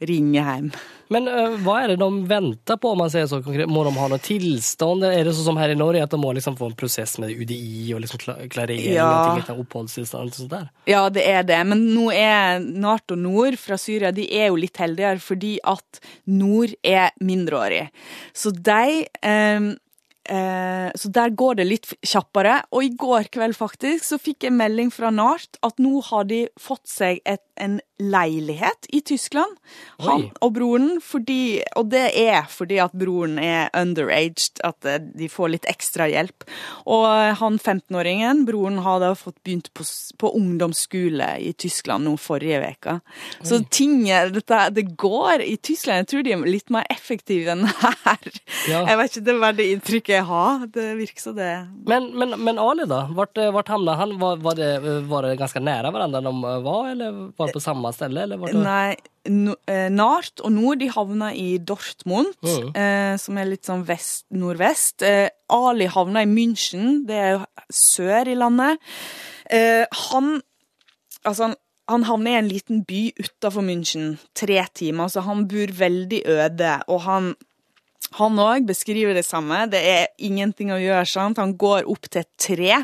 ringe 0.05 0.39
hjem. 0.39 0.69
Men 1.09 1.25
uh, 1.27 1.55
hva 1.65 1.79
er 1.81 1.93
det 1.93 1.97
de 2.03 2.07
venter 2.29 2.77
på, 2.77 2.91
om 2.93 2.99
man 3.01 3.09
sier 3.09 3.25
så 3.27 3.39
konkret? 3.41 3.67
Må 3.71 3.81
de 3.87 3.93
ha 3.97 4.07
noe 4.11 4.21
tilstand? 4.21 5.03
Er 5.07 5.25
det 5.25 5.33
sånn 5.33 5.47
som 5.49 5.59
her 5.59 5.73
i 5.73 5.77
Norge, 5.79 6.03
at 6.05 6.13
de 6.13 6.19
må 6.21 6.31
liksom 6.37 6.55
få 6.59 6.69
en 6.69 6.77
prosess 6.77 7.17
med 7.21 7.33
UDI 7.33 7.89
og 7.97 8.03
liksom 8.05 8.21
klarering 8.53 8.93
Ja. 8.93 9.09
noe 9.33 9.41
til 9.47 9.59
oppholdstilstand 9.63 10.29
og 10.29 10.37
sånt 10.37 10.53
der? 10.53 10.69
Ja, 10.89 11.07
det 11.09 11.25
er 11.25 11.43
det, 11.49 11.59
men 11.67 11.87
nå 11.95 12.11
er 12.13 12.61
Nato 12.61 13.17
Nord 13.17 13.57
fra 13.57 13.77
Syria 13.81 14.13
de 14.15 14.29
er 14.37 14.51
jo 14.51 14.61
litt 14.61 14.77
heldigere 14.77 15.19
fordi 15.19 15.57
at 15.67 15.99
Nord 16.29 16.77
er 16.85 17.09
mindreårig. 17.19 17.87
Så 18.33 18.53
de 18.53 19.05
eh, 19.25 20.91
Så 20.93 21.09
der 21.09 21.31
går 21.33 21.55
det 21.57 21.65
litt 21.65 21.87
kjappere. 22.05 22.59
Og 22.69 22.83
i 22.85 22.89
går 22.93 23.31
kveld 23.33 23.55
faktisk 23.57 24.05
så 24.05 24.19
fikk 24.21 24.45
jeg 24.45 24.53
melding 24.53 24.91
fra 24.93 25.09
NART 25.09 25.57
at 25.65 25.81
nå 25.81 26.03
har 26.05 26.27
de 26.29 26.43
fått 26.61 26.85
seg 26.85 27.17
et, 27.25 27.41
en 27.59 27.79
leilighet 27.99 28.87
i 28.95 29.01
Tyskland, 29.01 29.57
han 29.99 30.23
Oi. 30.23 30.31
og 30.45 30.53
broren, 30.55 30.87
fordi, 31.03 31.59
og 31.75 31.89
det 31.91 32.05
er 32.15 32.45
fordi 32.47 32.77
at 32.79 32.93
broren 32.95 33.35
er 33.43 33.67
underaged, 33.75 34.61
at 34.63 34.87
eh, 34.87 35.01
de 35.19 35.27
får 35.31 35.51
litt 35.55 35.67
ekstra 35.69 36.07
hjelp. 36.07 36.45
Og 36.87 37.03
eh, 37.09 37.33
han 37.41 37.59
15-åringen, 37.59 38.45
broren, 38.47 38.79
har 38.85 39.01
da 39.03 39.11
fått 39.19 39.37
begynt 39.43 39.67
på, 39.75 39.83
på 40.21 40.31
ungdomsskole 40.39 41.27
i 41.43 41.51
Tyskland 41.59 42.07
nå 42.07 42.15
forrige 42.19 42.61
uke. 42.63 42.95
Så 43.43 43.59
ting, 43.71 44.05
dette, 44.07 44.61
det 44.75 44.85
går 44.99 45.43
i 45.43 45.57
Tyskland. 45.57 46.05
Jeg 46.05 46.09
tror 46.13 46.25
de 46.25 46.35
er 46.37 46.47
litt 46.47 46.71
mer 46.71 46.87
effektive 46.93 47.51
enn 47.51 47.67
her. 47.67 48.31
Ja. 48.69 48.85
Jeg 48.85 48.99
vet 49.01 49.11
ikke, 49.11 49.25
det 49.27 49.37
bare 49.43 49.57
det 49.59 49.67
inntrykket 49.73 50.15
jeg 50.15 50.27
har. 50.29 50.65
Det 50.71 50.87
virker 51.01 51.25
så 51.27 51.35
det. 51.35 51.51
Men, 51.89 52.09
men, 52.15 52.37
men 52.39 52.63
Ali 52.63 52.87
da, 52.87 53.03
vart, 53.15 53.35
vart 53.35 53.75
han? 53.75 53.87
Var, 54.19 54.39
var, 54.39 54.55
det, 54.55 54.71
var 55.09 55.27
det 55.27 55.35
ganske 55.39 55.61
nære 55.63 55.91
hverandre 55.91 56.23
de 56.23 56.33
var, 56.63 56.91
eller 56.93 57.21
var 57.35 57.48
det 57.49 57.55
på 57.57 57.61
samme 57.63 57.91
sted? 57.95 58.15
Eller 58.17 58.39
var 58.41 58.53
det... 58.53 58.61
Nei, 58.63 58.95
no, 59.35 59.55
eh, 59.69 59.87
Nart 59.93 60.41
og 60.45 60.51
Nord 60.55 60.79
de 60.81 60.87
havna 60.93 61.31
i 61.35 61.57
Dortmund, 61.59 62.31
Mhm. 62.45 62.69
eh, 62.75 63.15
som 63.21 63.37
er 63.37 63.49
litt 63.51 63.65
sånn 63.67 63.83
vest, 63.87 64.25
nordvest. 64.31 65.03
Eh, 65.05 65.29
Ali 65.49 65.87
havna 65.91 66.23
i 66.23 66.29
München, 66.29 67.05
det 67.09 67.17
er 67.17 67.31
jo 67.37 67.45
sør 67.73 68.29
i 68.31 68.37
landet. 68.39 68.79
Eh, 69.49 69.85
han 70.09 70.39
Altså, 71.27 71.49
han, 71.49 71.55
han 71.89 72.03
havner 72.07 72.31
i 72.31 72.39
en 72.39 72.47
liten 72.47 72.83
by 72.87 72.99
utafor 73.19 73.61
München, 73.65 74.13
tre 74.33 74.61
timer, 74.73 75.09
så 75.11 75.19
han 75.25 75.41
bor 75.51 75.67
veldig 75.75 76.21
øde. 76.31 76.69
Og 76.87 77.01
han 77.03 77.35
han 78.17 78.39
òg 78.41 78.65
beskriver 78.69 79.13
det 79.17 79.25
samme. 79.27 79.65
Det 79.69 79.81
er 79.85 80.07
ingenting 80.25 80.71
å 80.73 80.79
gjøre. 80.81 81.05
sant? 81.05 81.41
Han 81.41 81.55
går 81.59 81.89
opp 81.89 82.09
til 82.09 82.23
et 82.23 82.31
tre 82.41 82.79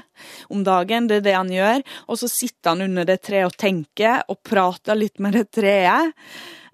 om 0.54 0.62
dagen, 0.66 1.08
det 1.08 1.22
er 1.22 1.26
det 1.26 1.38
han 1.38 1.50
gjør. 1.54 1.82
Og 2.10 2.20
så 2.22 2.30
sitter 2.32 2.74
han 2.74 2.86
under 2.86 3.08
det 3.08 3.22
treet 3.26 3.50
og 3.50 3.58
tenker, 3.58 4.22
og 4.30 4.44
prater 4.46 5.00
litt 5.00 5.20
med 5.20 5.38
det 5.40 5.48
treet. 5.56 6.14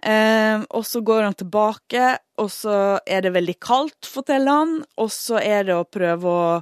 Eh, 0.01 0.61
og 0.73 0.85
så 0.85 1.01
går 1.05 1.27
han 1.29 1.37
tilbake, 1.37 2.15
og 2.41 2.49
så 2.51 2.75
er 3.05 3.21
det 3.21 3.35
veldig 3.35 3.57
kaldt, 3.61 4.07
forteller 4.09 4.63
han. 4.63 4.79
Og 4.97 5.11
så 5.13 5.39
er 5.41 5.67
det 5.69 5.77
å 5.77 5.87
prøve 5.87 6.31
å, 6.31 6.61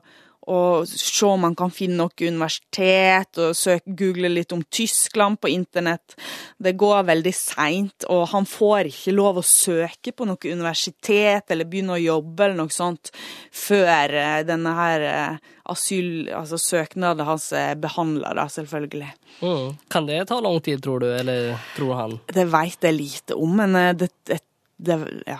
å 0.49 0.59
se 0.87 1.27
om 1.27 1.43
man 1.45 1.55
kan 1.57 1.71
finne 1.73 1.99
noe 1.99 2.27
universitet, 2.27 3.37
og 3.41 3.57
søke, 3.57 3.93
google 3.99 4.31
litt 4.31 4.53
om 4.55 4.63
Tyskland 4.63 5.39
på 5.41 5.51
internett. 5.53 6.15
Det 6.57 6.73
går 6.79 7.05
veldig 7.09 7.33
seint, 7.35 8.07
og 8.09 8.25
han 8.33 8.47
får 8.49 8.89
ikke 8.89 9.15
lov 9.15 9.41
å 9.41 9.45
søke 9.45 10.13
på 10.15 10.27
noe 10.29 10.53
universitet 10.53 11.53
eller 11.53 11.69
begynne 11.69 11.97
å 11.97 12.01
jobbe 12.01 12.47
eller 12.47 12.59
noe 12.63 12.73
sånt 12.73 13.13
før 13.55 14.15
eh, 14.17 14.41
denne 14.47 14.75
her 14.79 15.07
eh, 15.11 15.53
asyl... 15.69 16.09
Altså 16.39 16.59
søknaden 16.61 17.27
hans 17.27 17.49
er 17.55 17.77
behandla, 17.79 18.33
da, 18.37 18.47
selvfølgelig. 18.51 19.11
Mm. 19.43 19.77
Kan 19.91 20.09
det 20.09 20.23
ta 20.31 20.39
lang 20.43 20.59
tid, 20.65 20.81
tror 20.83 21.03
du, 21.03 21.09
eller 21.13 21.53
tror 21.75 21.95
han? 21.99 22.17
Det 22.31 22.47
veit 22.49 22.89
jeg 22.89 22.97
lite 22.97 23.37
om, 23.37 23.55
men 23.61 23.77
eh, 23.77 23.93
det, 23.97 24.11
det, 24.29 24.41
det 24.77 24.99
Ja. 25.29 25.39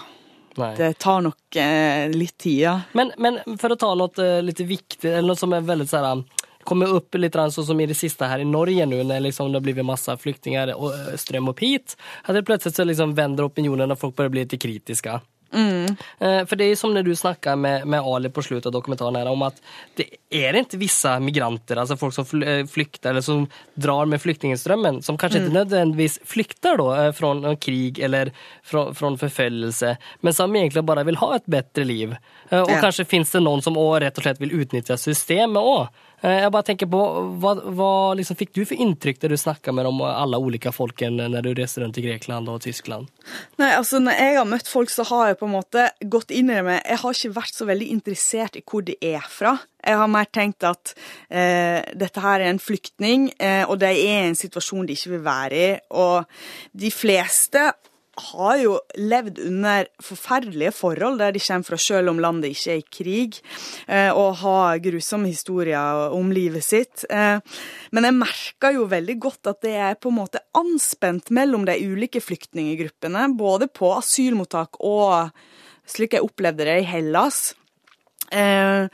Nei. 0.58 0.74
Det 0.76 0.94
tar 1.04 1.22
nok 1.22 1.56
eh, 1.62 2.10
litt 2.10 2.38
tid, 2.38 2.60
ja. 2.66 2.76
Men, 2.98 3.14
men 3.18 3.40
for 3.62 3.74
å 3.74 3.80
ta 3.80 3.94
noe 3.96 4.30
litt 4.42 4.60
viktig, 4.60 5.08
eller 5.12 5.30
noe 5.30 5.40
som 5.40 5.54
er 5.54 5.66
veldig 5.68 5.88
sånn 5.90 6.08
här, 6.08 6.46
kommer 6.70 6.94
opp 6.94 7.16
litt 7.18 7.38
sånn 7.38 7.66
som 7.66 7.80
i 7.82 7.88
det 7.90 7.98
siste 7.98 8.28
her 8.30 8.44
i 8.44 8.48
Norge 8.48 8.86
nå, 8.86 9.02
når 9.08 9.24
liksom 9.30 9.52
det 9.52 9.62
har 9.62 9.66
blitt 9.66 9.86
masse 9.86 10.16
flyktingar 10.22 10.74
strøm 11.18 11.50
opp 11.50 11.64
hit. 11.64 11.96
At 12.26 12.36
det 12.36 12.46
plutselig 12.46 12.76
så 12.76 12.86
liksom 12.86 13.16
vender 13.18 13.48
opinionen 13.48 13.94
og 13.94 14.02
folk 14.02 14.18
bare 14.20 14.34
bli 14.34 14.46
litt 14.46 14.60
kritiska. 14.62 15.20
Eh, 15.54 16.46
För 16.46 16.56
det 16.56 16.64
är 16.64 16.76
som 16.76 16.94
när 16.94 17.04
du 17.04 17.16
snackar 17.16 17.56
med, 17.56 17.88
med 17.88 18.00
Ali 18.00 18.30
på 18.30 18.42
slutet 18.42 18.66
av 18.66 18.72
dokumentären 18.72 19.16
här, 19.16 19.28
om 19.28 19.42
att 19.42 19.62
det 19.96 20.06
är 20.30 20.54
inte 20.54 20.78
vissa 20.78 21.20
migranter, 21.20 21.76
alltså 21.76 21.98
folk 21.98 22.14
som 22.14 22.44
eh, 22.44 22.66
flyktar 22.66 23.10
eller 23.10 23.22
som 23.22 23.48
drar 23.74 24.06
med 24.06 24.22
flyktingströmmen, 24.22 25.02
som 25.02 25.18
kanske 25.18 25.40
inte 25.40 25.54
nödvändigtvis 25.54 26.20
flyktar 26.26 26.78
då 26.78 26.96
eh, 26.96 27.12
från 27.12 27.58
krig 27.58 28.00
eller 28.00 28.32
från, 28.64 28.96
från 28.96 29.18
förföljelse, 29.18 29.98
men 30.22 30.34
som 30.34 30.56
egentligen 30.56 30.86
bara 30.86 31.04
vill 31.04 31.16
ha 31.16 31.36
ett 31.36 31.46
bättre 31.46 31.84
liv. 31.84 32.16
og 32.52 32.62
Och 32.62 32.70
Ja. 32.72 32.82
kanske 32.82 33.06
finns 33.06 33.32
det 33.32 33.40
någon 33.40 33.62
som 33.62 33.78
rett 33.78 34.18
og 34.18 34.24
slett 34.24 34.42
vil 34.42 34.52
utnyttja 34.52 34.98
systemet 34.98 35.64
òg. 35.64 35.88
Jeg 36.20 36.52
bare 36.52 36.68
tenker 36.68 36.90
på, 36.92 37.00
Hva, 37.40 37.54
hva 37.76 37.92
liksom 38.20 38.38
fikk 38.40 38.52
du 38.58 38.62
for 38.68 38.80
inntrykk 38.82 39.22
da 39.22 39.32
du 39.32 39.38
snakka 39.40 39.72
med 39.76 39.88
de 39.88 40.10
alle 40.10 40.40
ulike 40.44 40.74
folkene 40.76 41.30
når 41.32 41.48
du 41.48 41.52
reiste 41.58 41.84
rundt 41.84 42.00
i 42.02 42.04
Grekland 42.04 42.52
og 42.52 42.62
Tyskland? 42.66 43.08
Nei, 43.62 43.72
altså 43.78 44.02
Når 44.04 44.20
jeg 44.20 44.38
har 44.40 44.50
møtt 44.50 44.72
folk, 44.72 44.92
så 44.92 45.06
har 45.08 45.32
jeg 45.32 45.40
på 45.40 45.48
en 45.48 45.56
måte 45.56 45.88
gått 46.12 46.34
inn 46.36 46.52
i 46.52 46.58
det 46.58 46.66
med 46.68 46.82
Jeg 46.84 47.02
har 47.04 47.20
ikke 47.20 47.36
vært 47.40 47.56
så 47.56 47.70
veldig 47.70 47.92
interessert 47.96 48.60
i 48.60 48.64
hvor 48.70 48.84
de 48.86 48.98
er 49.00 49.24
fra. 49.32 49.56
Jeg 49.80 49.96
har 49.96 50.12
mer 50.12 50.28
tenkt 50.28 50.66
at 50.68 50.92
eh, 51.32 51.80
dette 51.96 52.24
her 52.24 52.44
er 52.44 52.52
en 52.52 52.60
flyktning, 52.62 53.30
eh, 53.40 53.64
og 53.64 53.80
de 53.80 53.88
er 53.88 54.00
i 54.00 54.28
en 54.28 54.38
situasjon 54.38 54.90
de 54.90 54.98
ikke 54.98 55.14
vil 55.16 55.24
være 55.24 55.60
i. 55.60 55.70
Og 55.96 56.28
de 56.84 56.92
fleste 56.92 57.70
har 58.20 58.56
jo 58.62 58.76
levd 59.00 59.40
under 59.48 59.88
forferdelige 60.04 60.74
forhold 60.76 61.20
der 61.22 61.34
de 61.36 61.42
kommer 61.44 61.68
fra, 61.68 61.80
selv 61.82 62.12
om 62.12 62.22
landet 62.22 62.54
ikke 62.54 62.74
er 62.74 62.82
i 62.82 62.88
krig, 62.98 63.40
eh, 63.88 64.12
og 64.12 64.40
har 64.44 64.82
grusomme 64.84 65.32
historier 65.32 66.12
om 66.16 66.32
livet 66.36 66.66
sitt. 66.66 67.06
Eh, 67.10 67.40
Men 67.92 68.04
jeg 68.06 68.14
merker 68.14 68.76
jo 68.76 68.86
veldig 68.90 69.20
godt 69.20 69.48
at 69.48 69.62
det 69.62 69.76
er 69.76 69.96
på 69.96 70.12
en 70.12 70.20
måte 70.20 70.44
anspent 70.54 71.32
mellom 71.32 71.66
de 71.66 71.78
ulike 71.80 72.22
flyktninggruppene, 72.22 73.38
både 73.38 73.68
på 73.68 73.94
asylmottak 73.98 74.78
og 74.80 75.32
slik 75.90 76.14
jeg 76.14 76.26
opplevde 76.26 76.68
det 76.68 76.82
i 76.84 76.90
Hellas. 76.90 77.56
Eh, 78.32 78.88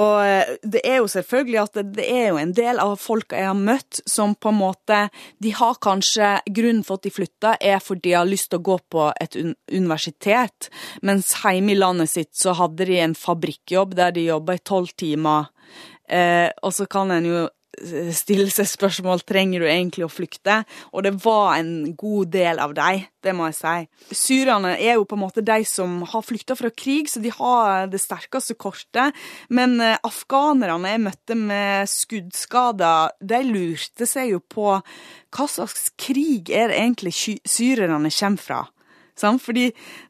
og 0.00 0.60
det 0.62 0.80
er 0.86 1.00
jo 1.00 1.08
selvfølgelig 1.10 1.58
at 1.60 1.78
det, 1.96 2.06
er 2.06 2.30
jo 2.30 2.38
en 2.40 2.54
del 2.56 2.78
av 2.80 2.94
folka 3.02 3.36
jeg 3.36 3.50
har 3.50 3.58
møtt, 3.58 4.00
som 4.08 4.36
på 4.38 4.52
en 4.52 4.60
måte 4.60 5.00
De 5.42 5.52
har 5.56 5.80
kanskje 5.82 6.30
Grunnen 6.46 6.84
for 6.86 7.00
at 7.00 7.08
de 7.08 7.12
flytta, 7.12 7.56
er 7.60 7.82
fordi 7.82 8.10
de 8.10 8.16
har 8.16 8.28
lyst 8.28 8.52
til 8.52 8.62
å 8.62 8.66
gå 8.70 8.78
på 8.90 9.10
et 9.20 9.36
un 9.36 9.52
universitet, 9.70 10.70
mens 11.02 11.34
hjemme 11.42 11.74
i 11.74 11.78
landet 11.78 12.10
sitt 12.10 12.32
så 12.36 12.54
hadde 12.58 12.86
de 12.88 12.96
en 13.02 13.16
fabrikkjobb 13.18 13.96
der 13.98 14.14
de 14.16 14.28
jobba 14.30 14.56
i 14.56 14.62
tolv 14.64 14.94
timer. 14.98 15.50
Eh, 16.10 16.48
og 16.62 16.74
så 16.74 16.86
kan 16.90 17.12
en 17.14 17.28
jo 17.28 17.44
stille 18.12 18.50
seg 18.52 18.66
spørsmål 18.68 19.22
trenger 19.28 19.62
du 19.62 19.66
egentlig 19.70 20.04
å 20.04 20.10
flykte, 20.12 20.60
og 20.92 21.04
det 21.06 21.12
var 21.22 21.58
en 21.60 21.92
god 21.98 22.32
del 22.34 22.58
av 22.62 22.74
dem, 22.76 23.04
det 23.22 23.34
må 23.36 23.46
jeg 23.50 23.56
si. 23.60 24.14
Syrerne 24.16 24.72
er 24.74 24.96
jo 24.98 25.04
på 25.08 25.16
en 25.16 25.22
måte 25.22 25.44
de 25.44 25.58
som 25.68 26.00
har 26.08 26.24
flykta 26.26 26.56
fra 26.58 26.70
krig, 26.74 27.08
så 27.12 27.22
de 27.22 27.32
har 27.36 27.86
det 27.92 28.00
sterkeste 28.02 28.56
kortet. 28.60 29.14
Men 29.48 29.78
eh, 29.84 29.98
afghanerne 30.06 30.94
jeg 30.94 31.04
møtte 31.04 31.38
med 31.38 31.88
skuddskader, 31.92 33.14
de 33.20 33.40
lurte 33.46 34.08
seg 34.08 34.34
jo 34.34 34.42
på 34.42 34.74
hva 34.80 35.46
slags 35.48 35.90
krig 36.00 36.50
er 36.50 36.72
det 36.72 36.80
egentlig 36.80 37.14
sy- 37.14 37.40
syrerne 37.46 38.10
kommer 38.10 38.44
fra. 38.44 38.60
Fordi 39.20 39.66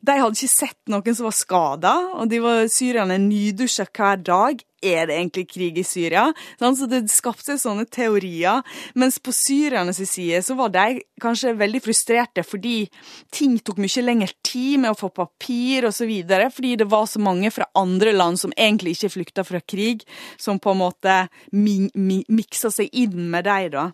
de 0.06 0.14
hadde 0.22 0.38
ikke 0.38 0.48
sett 0.52 0.78
noen 0.86 1.16
som 1.18 1.26
var 1.26 1.34
skada, 1.34 1.94
og 2.14 2.28
de 2.30 2.38
var 2.44 2.68
syrerne 2.70 3.16
nydusja 3.18 3.88
hver 3.90 4.20
dag. 4.22 4.60
Er 4.82 5.08
det 5.08 5.16
egentlig 5.16 5.46
krig 5.50 5.78
i 5.80 5.84
Syria? 5.86 6.26
Sånn, 6.60 6.76
så 6.76 6.88
det 6.90 7.02
skapte 7.12 7.56
sånne 7.60 7.86
teorier. 7.90 8.64
Mens 8.98 9.18
på 9.22 9.32
syrernes 9.34 10.00
side 10.08 10.42
så 10.46 10.56
var 10.58 10.72
de 10.74 11.02
kanskje 11.20 11.54
veldig 11.60 11.82
frustrerte 11.84 12.44
fordi 12.46 12.88
ting 13.34 13.58
tok 13.60 13.80
mye 13.82 14.04
lengre 14.04 14.32
tid 14.46 14.80
med 14.84 14.94
å 14.94 14.98
få 14.98 15.12
papir 15.14 15.88
osv. 15.88 16.12
Fordi 16.56 16.74
det 16.80 16.88
var 16.90 17.06
så 17.10 17.22
mange 17.22 17.52
fra 17.54 17.68
andre 17.78 18.14
land 18.16 18.40
som 18.40 18.54
egentlig 18.56 18.96
ikke 18.96 19.14
flykta 19.16 19.46
fra 19.46 19.60
krig, 19.60 20.04
som 20.40 20.60
på 20.60 20.74
en 20.74 20.82
måte 20.82 21.16
mi 21.52 21.90
mi 21.94 22.22
miksa 22.28 22.70
seg 22.72 22.90
inn 22.96 23.30
med 23.30 23.44
de, 23.44 23.68
da. 23.72 23.90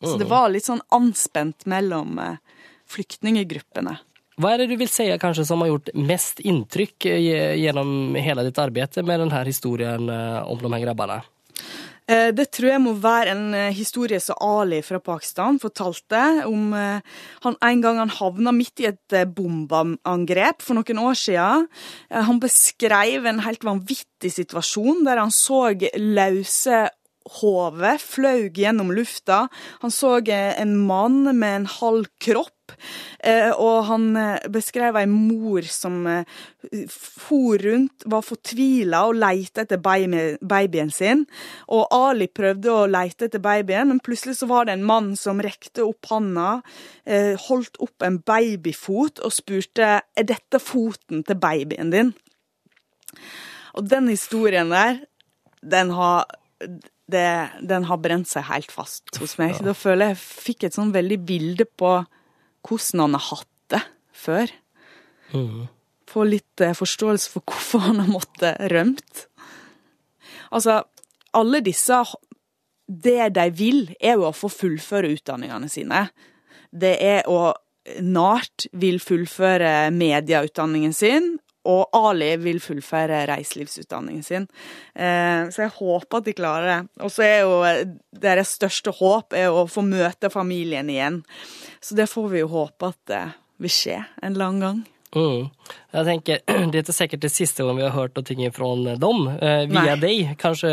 Så 0.00 0.16
det 0.16 0.30
var 0.30 0.48
litt 0.48 0.64
sånn 0.64 0.80
anspent 0.96 1.66
mellom 1.68 2.18
eh, 2.22 2.38
flyktninggruppene. 2.88 3.98
Hva 4.40 4.54
er 4.54 4.62
det 4.62 4.70
du 4.70 4.78
vil 4.80 4.88
si 4.88 5.04
kanskje 5.20 5.44
som 5.44 5.60
har 5.60 5.68
gjort 5.68 5.90
mest 6.00 6.40
inntrykk 6.40 7.06
eh, 7.10 7.58
gjennom 7.60 8.16
hele 8.16 8.46
ditt 8.46 8.60
arbeid 8.62 8.96
med 9.04 9.26
denne 9.26 9.42
historien 9.44 10.08
eh, 10.08 10.40
om 10.48 10.62
de 10.62 10.70
her 10.72 10.84
grabbene? 10.86 11.18
Eh, 12.08 12.30
Det 12.32 12.46
tror 12.56 12.70
jeg 12.70 12.80
må 12.80 12.94
være 13.02 13.34
en 13.34 13.58
historie 13.76 14.20
som 14.24 14.40
Ali 14.40 14.78
fra 14.86 14.96
Pakistan 15.04 15.60
fortalte 15.60 16.22
om 16.48 16.72
han 16.72 17.58
en 17.68 17.84
gang 17.84 18.00
han 18.00 18.14
havna 18.16 18.54
midt 18.56 18.80
i 18.80 18.88
et 18.88 19.18
bombeangrep 19.36 20.64
for 20.64 20.78
noen 20.78 21.02
år 21.04 21.20
siden. 21.20 21.68
Han 22.08 22.40
beskrev 22.40 23.28
en 23.28 23.44
helt 23.44 23.66
vanvittig 23.66 24.32
situasjon 24.38 25.04
der 25.04 25.20
han 25.20 25.34
så 25.34 25.66
løse 26.00 26.86
hoder 27.38 28.00
fløy 28.02 28.48
gjennom 28.54 28.90
lufta. 28.94 29.44
Han 29.84 29.92
så 29.94 30.18
eh, 30.26 30.54
en 30.60 30.76
mann 30.86 31.22
med 31.38 31.56
en 31.60 31.68
halv 31.70 32.08
kropp. 32.22 32.56
Eh, 33.26 33.50
og 33.50 33.86
han 33.88 34.04
eh, 34.16 34.48
beskrev 34.52 34.96
ei 34.98 35.06
mor 35.10 35.66
som 35.66 36.02
for 36.90 37.60
rundt, 37.62 38.06
var 38.10 38.24
fortvila 38.24 39.02
og 39.08 39.18
leita 39.18 39.64
etter 39.64 39.80
babyen 39.80 40.92
sin. 40.94 41.24
Og 41.72 41.86
Ali 41.94 42.30
prøvde 42.30 42.72
å 42.72 42.88
leite 42.90 43.28
etter 43.28 43.42
babyen, 43.42 43.90
men 43.90 44.02
plutselig 44.04 44.38
så 44.40 44.50
var 44.50 44.66
det 44.66 44.78
en 44.78 44.86
mann 44.86 45.12
som 45.18 45.42
rekte 45.42 45.84
opp 45.86 46.10
handa, 46.10 46.60
holdt 47.48 47.80
opp 47.82 48.04
en 48.06 48.20
babyfot 48.26 49.22
og 49.24 49.34
spurte 49.34 49.88
er 50.00 50.26
dette 50.28 50.60
foten 50.62 51.24
til 51.26 51.38
babyen 51.40 51.90
din. 51.94 52.12
Og 53.74 53.88
den 53.90 54.08
historien 54.12 54.70
der, 54.72 55.00
den 55.62 55.90
har 55.96 56.28
det, 57.12 57.50
den 57.66 57.86
har 57.88 58.00
brent 58.02 58.30
seg 58.30 58.46
helt 58.48 58.72
fast 58.72 59.18
hos 59.20 59.36
meg. 59.40 59.58
Da 59.64 59.74
føler 59.76 60.10
jeg 60.10 60.16
jeg 60.16 60.22
fikk 60.46 60.66
et 60.68 60.76
sånn 60.76 60.94
veldig 60.94 61.20
bilde 61.26 61.66
på 61.66 61.98
hvordan 62.66 63.04
han 63.06 63.16
har 63.18 63.26
hatt 63.30 63.50
det 63.74 63.82
før. 64.24 64.54
Få 66.10 66.26
litt 66.26 66.64
eh, 66.64 66.76
forståelse 66.76 67.30
for 67.32 67.46
hvorfor 67.46 67.84
han 67.86 68.02
har 68.02 68.10
måttet 68.10 68.60
rømt. 68.72 69.26
Altså, 70.50 70.82
alle 71.36 71.60
disse 71.62 72.02
Det 72.90 73.28
de 73.30 73.50
vil, 73.54 73.84
er 74.00 74.18
jo 74.18 74.26
å 74.26 74.34
få 74.34 74.48
fullføre 74.50 75.12
utdanningene 75.14 75.68
sine. 75.70 76.08
Det 76.70 76.96
er 76.98 77.28
å 77.30 77.52
Nart 78.04 78.66
vil 78.76 78.98
fullføre 79.00 79.90
medieutdanningen 79.90 80.92
sin, 80.94 81.38
og 81.68 81.96
Ali 81.96 82.30
vil 82.40 82.60
fullføre 82.62 83.24
reiselivsutdanningen 83.28 84.24
sin. 84.24 84.46
Eh, 84.94 85.48
så 85.52 85.66
jeg 85.66 85.74
håper 85.76 86.20
at 86.20 86.28
de 86.28 86.36
klarer 86.36 86.70
det. 86.70 86.78
Og 87.04 87.12
så 87.12 87.26
er 87.26 87.36
jo 87.42 87.58
eh, 87.68 87.82
deres 88.22 88.54
største 88.56 88.94
håp 88.96 89.36
er 89.36 89.52
å 89.52 89.66
få 89.68 89.84
møte 89.84 90.32
familien 90.32 90.88
igjen. 90.92 91.20
Så 91.84 91.98
det 91.98 92.08
får 92.12 92.30
vi 92.32 92.42
jo 92.42 92.52
håpe 92.54 92.92
at 92.94 93.00
det 93.10 93.24
vil 93.60 93.74
skje 93.74 93.98
en 94.22 94.32
annen 94.40 94.64
gang. 94.64 94.80
Mm. 95.16 95.48
Jeg 95.90 96.06
tenker, 96.06 96.38
Det 96.70 96.78
er 96.78 96.84
ikke 96.84 96.94
sikkert 96.94 97.22
det 97.24 97.32
siste 97.34 97.64
gang 97.66 97.78
vi 97.78 97.82
har 97.86 97.94
hørt 97.94 98.18
noe 98.18 98.50
fra 98.54 98.68
dem 99.02 99.22
eh, 99.28 99.64
via 99.70 99.94
Nei. 99.94 100.00
deg. 100.02 100.34
Kanskje 100.38 100.70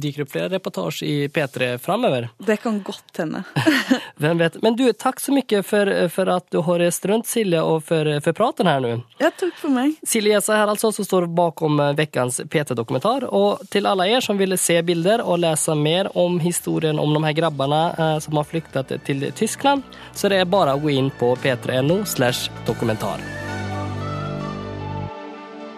dyker 0.00 0.24
opp 0.24 0.32
flere 0.32 0.50
reportasjer 0.56 1.06
i 1.06 1.28
P3 1.30 1.70
framover. 1.82 2.28
Det 2.38 2.58
kan 2.62 2.80
godt 2.86 3.22
hende. 3.22 3.44
Hvem 4.20 4.42
vet. 4.42 4.58
Men 4.62 4.76
du, 4.78 4.84
takk 4.92 5.22
så 5.22 5.34
mye 5.34 5.62
for, 5.66 5.90
for 6.10 6.32
at 6.34 6.48
du 6.50 6.60
har 6.66 6.82
reist 6.82 7.06
rundt, 7.06 7.30
Silje, 7.30 7.62
og 7.62 7.84
for, 7.86 8.10
for 8.24 8.36
praten 8.36 8.70
her 8.70 8.82
nå. 8.82 8.94
Ja, 9.22 9.30
takk 9.30 9.54
for 9.60 9.72
meg. 9.74 9.94
Silje 10.06 10.34
Jessa 10.34 10.58
her 10.58 10.72
altså, 10.72 10.90
som 10.94 11.06
står 11.06 11.28
bakom 11.30 11.78
ukens 11.98 12.40
P3-dokumentar. 12.50 13.28
Og 13.30 13.62
til 13.70 13.86
alle 13.90 14.08
er 14.10 14.24
som 14.24 14.38
vil 14.40 14.56
se 14.58 14.80
bilder 14.86 15.22
og 15.22 15.42
lese 15.44 15.76
mer 15.78 16.10
om 16.18 16.40
historien 16.42 16.98
om 16.98 17.14
de 17.14 17.22
her 17.28 17.38
grabbene 17.38 17.82
eh, 17.94 18.16
som 18.24 18.40
har 18.40 18.50
flyktet 18.50 18.96
til 19.06 19.28
Tyskland, 19.36 19.86
så 20.16 20.30
det 20.30 20.42
er 20.42 20.50
bare 20.50 20.74
å 20.74 20.82
gå 20.82 20.90
inn 20.96 21.12
på 21.20 21.34
p3.no 21.38 22.02
slash 22.08 22.50
dokumentar. 22.66 23.22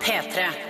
P3. 0.03 0.62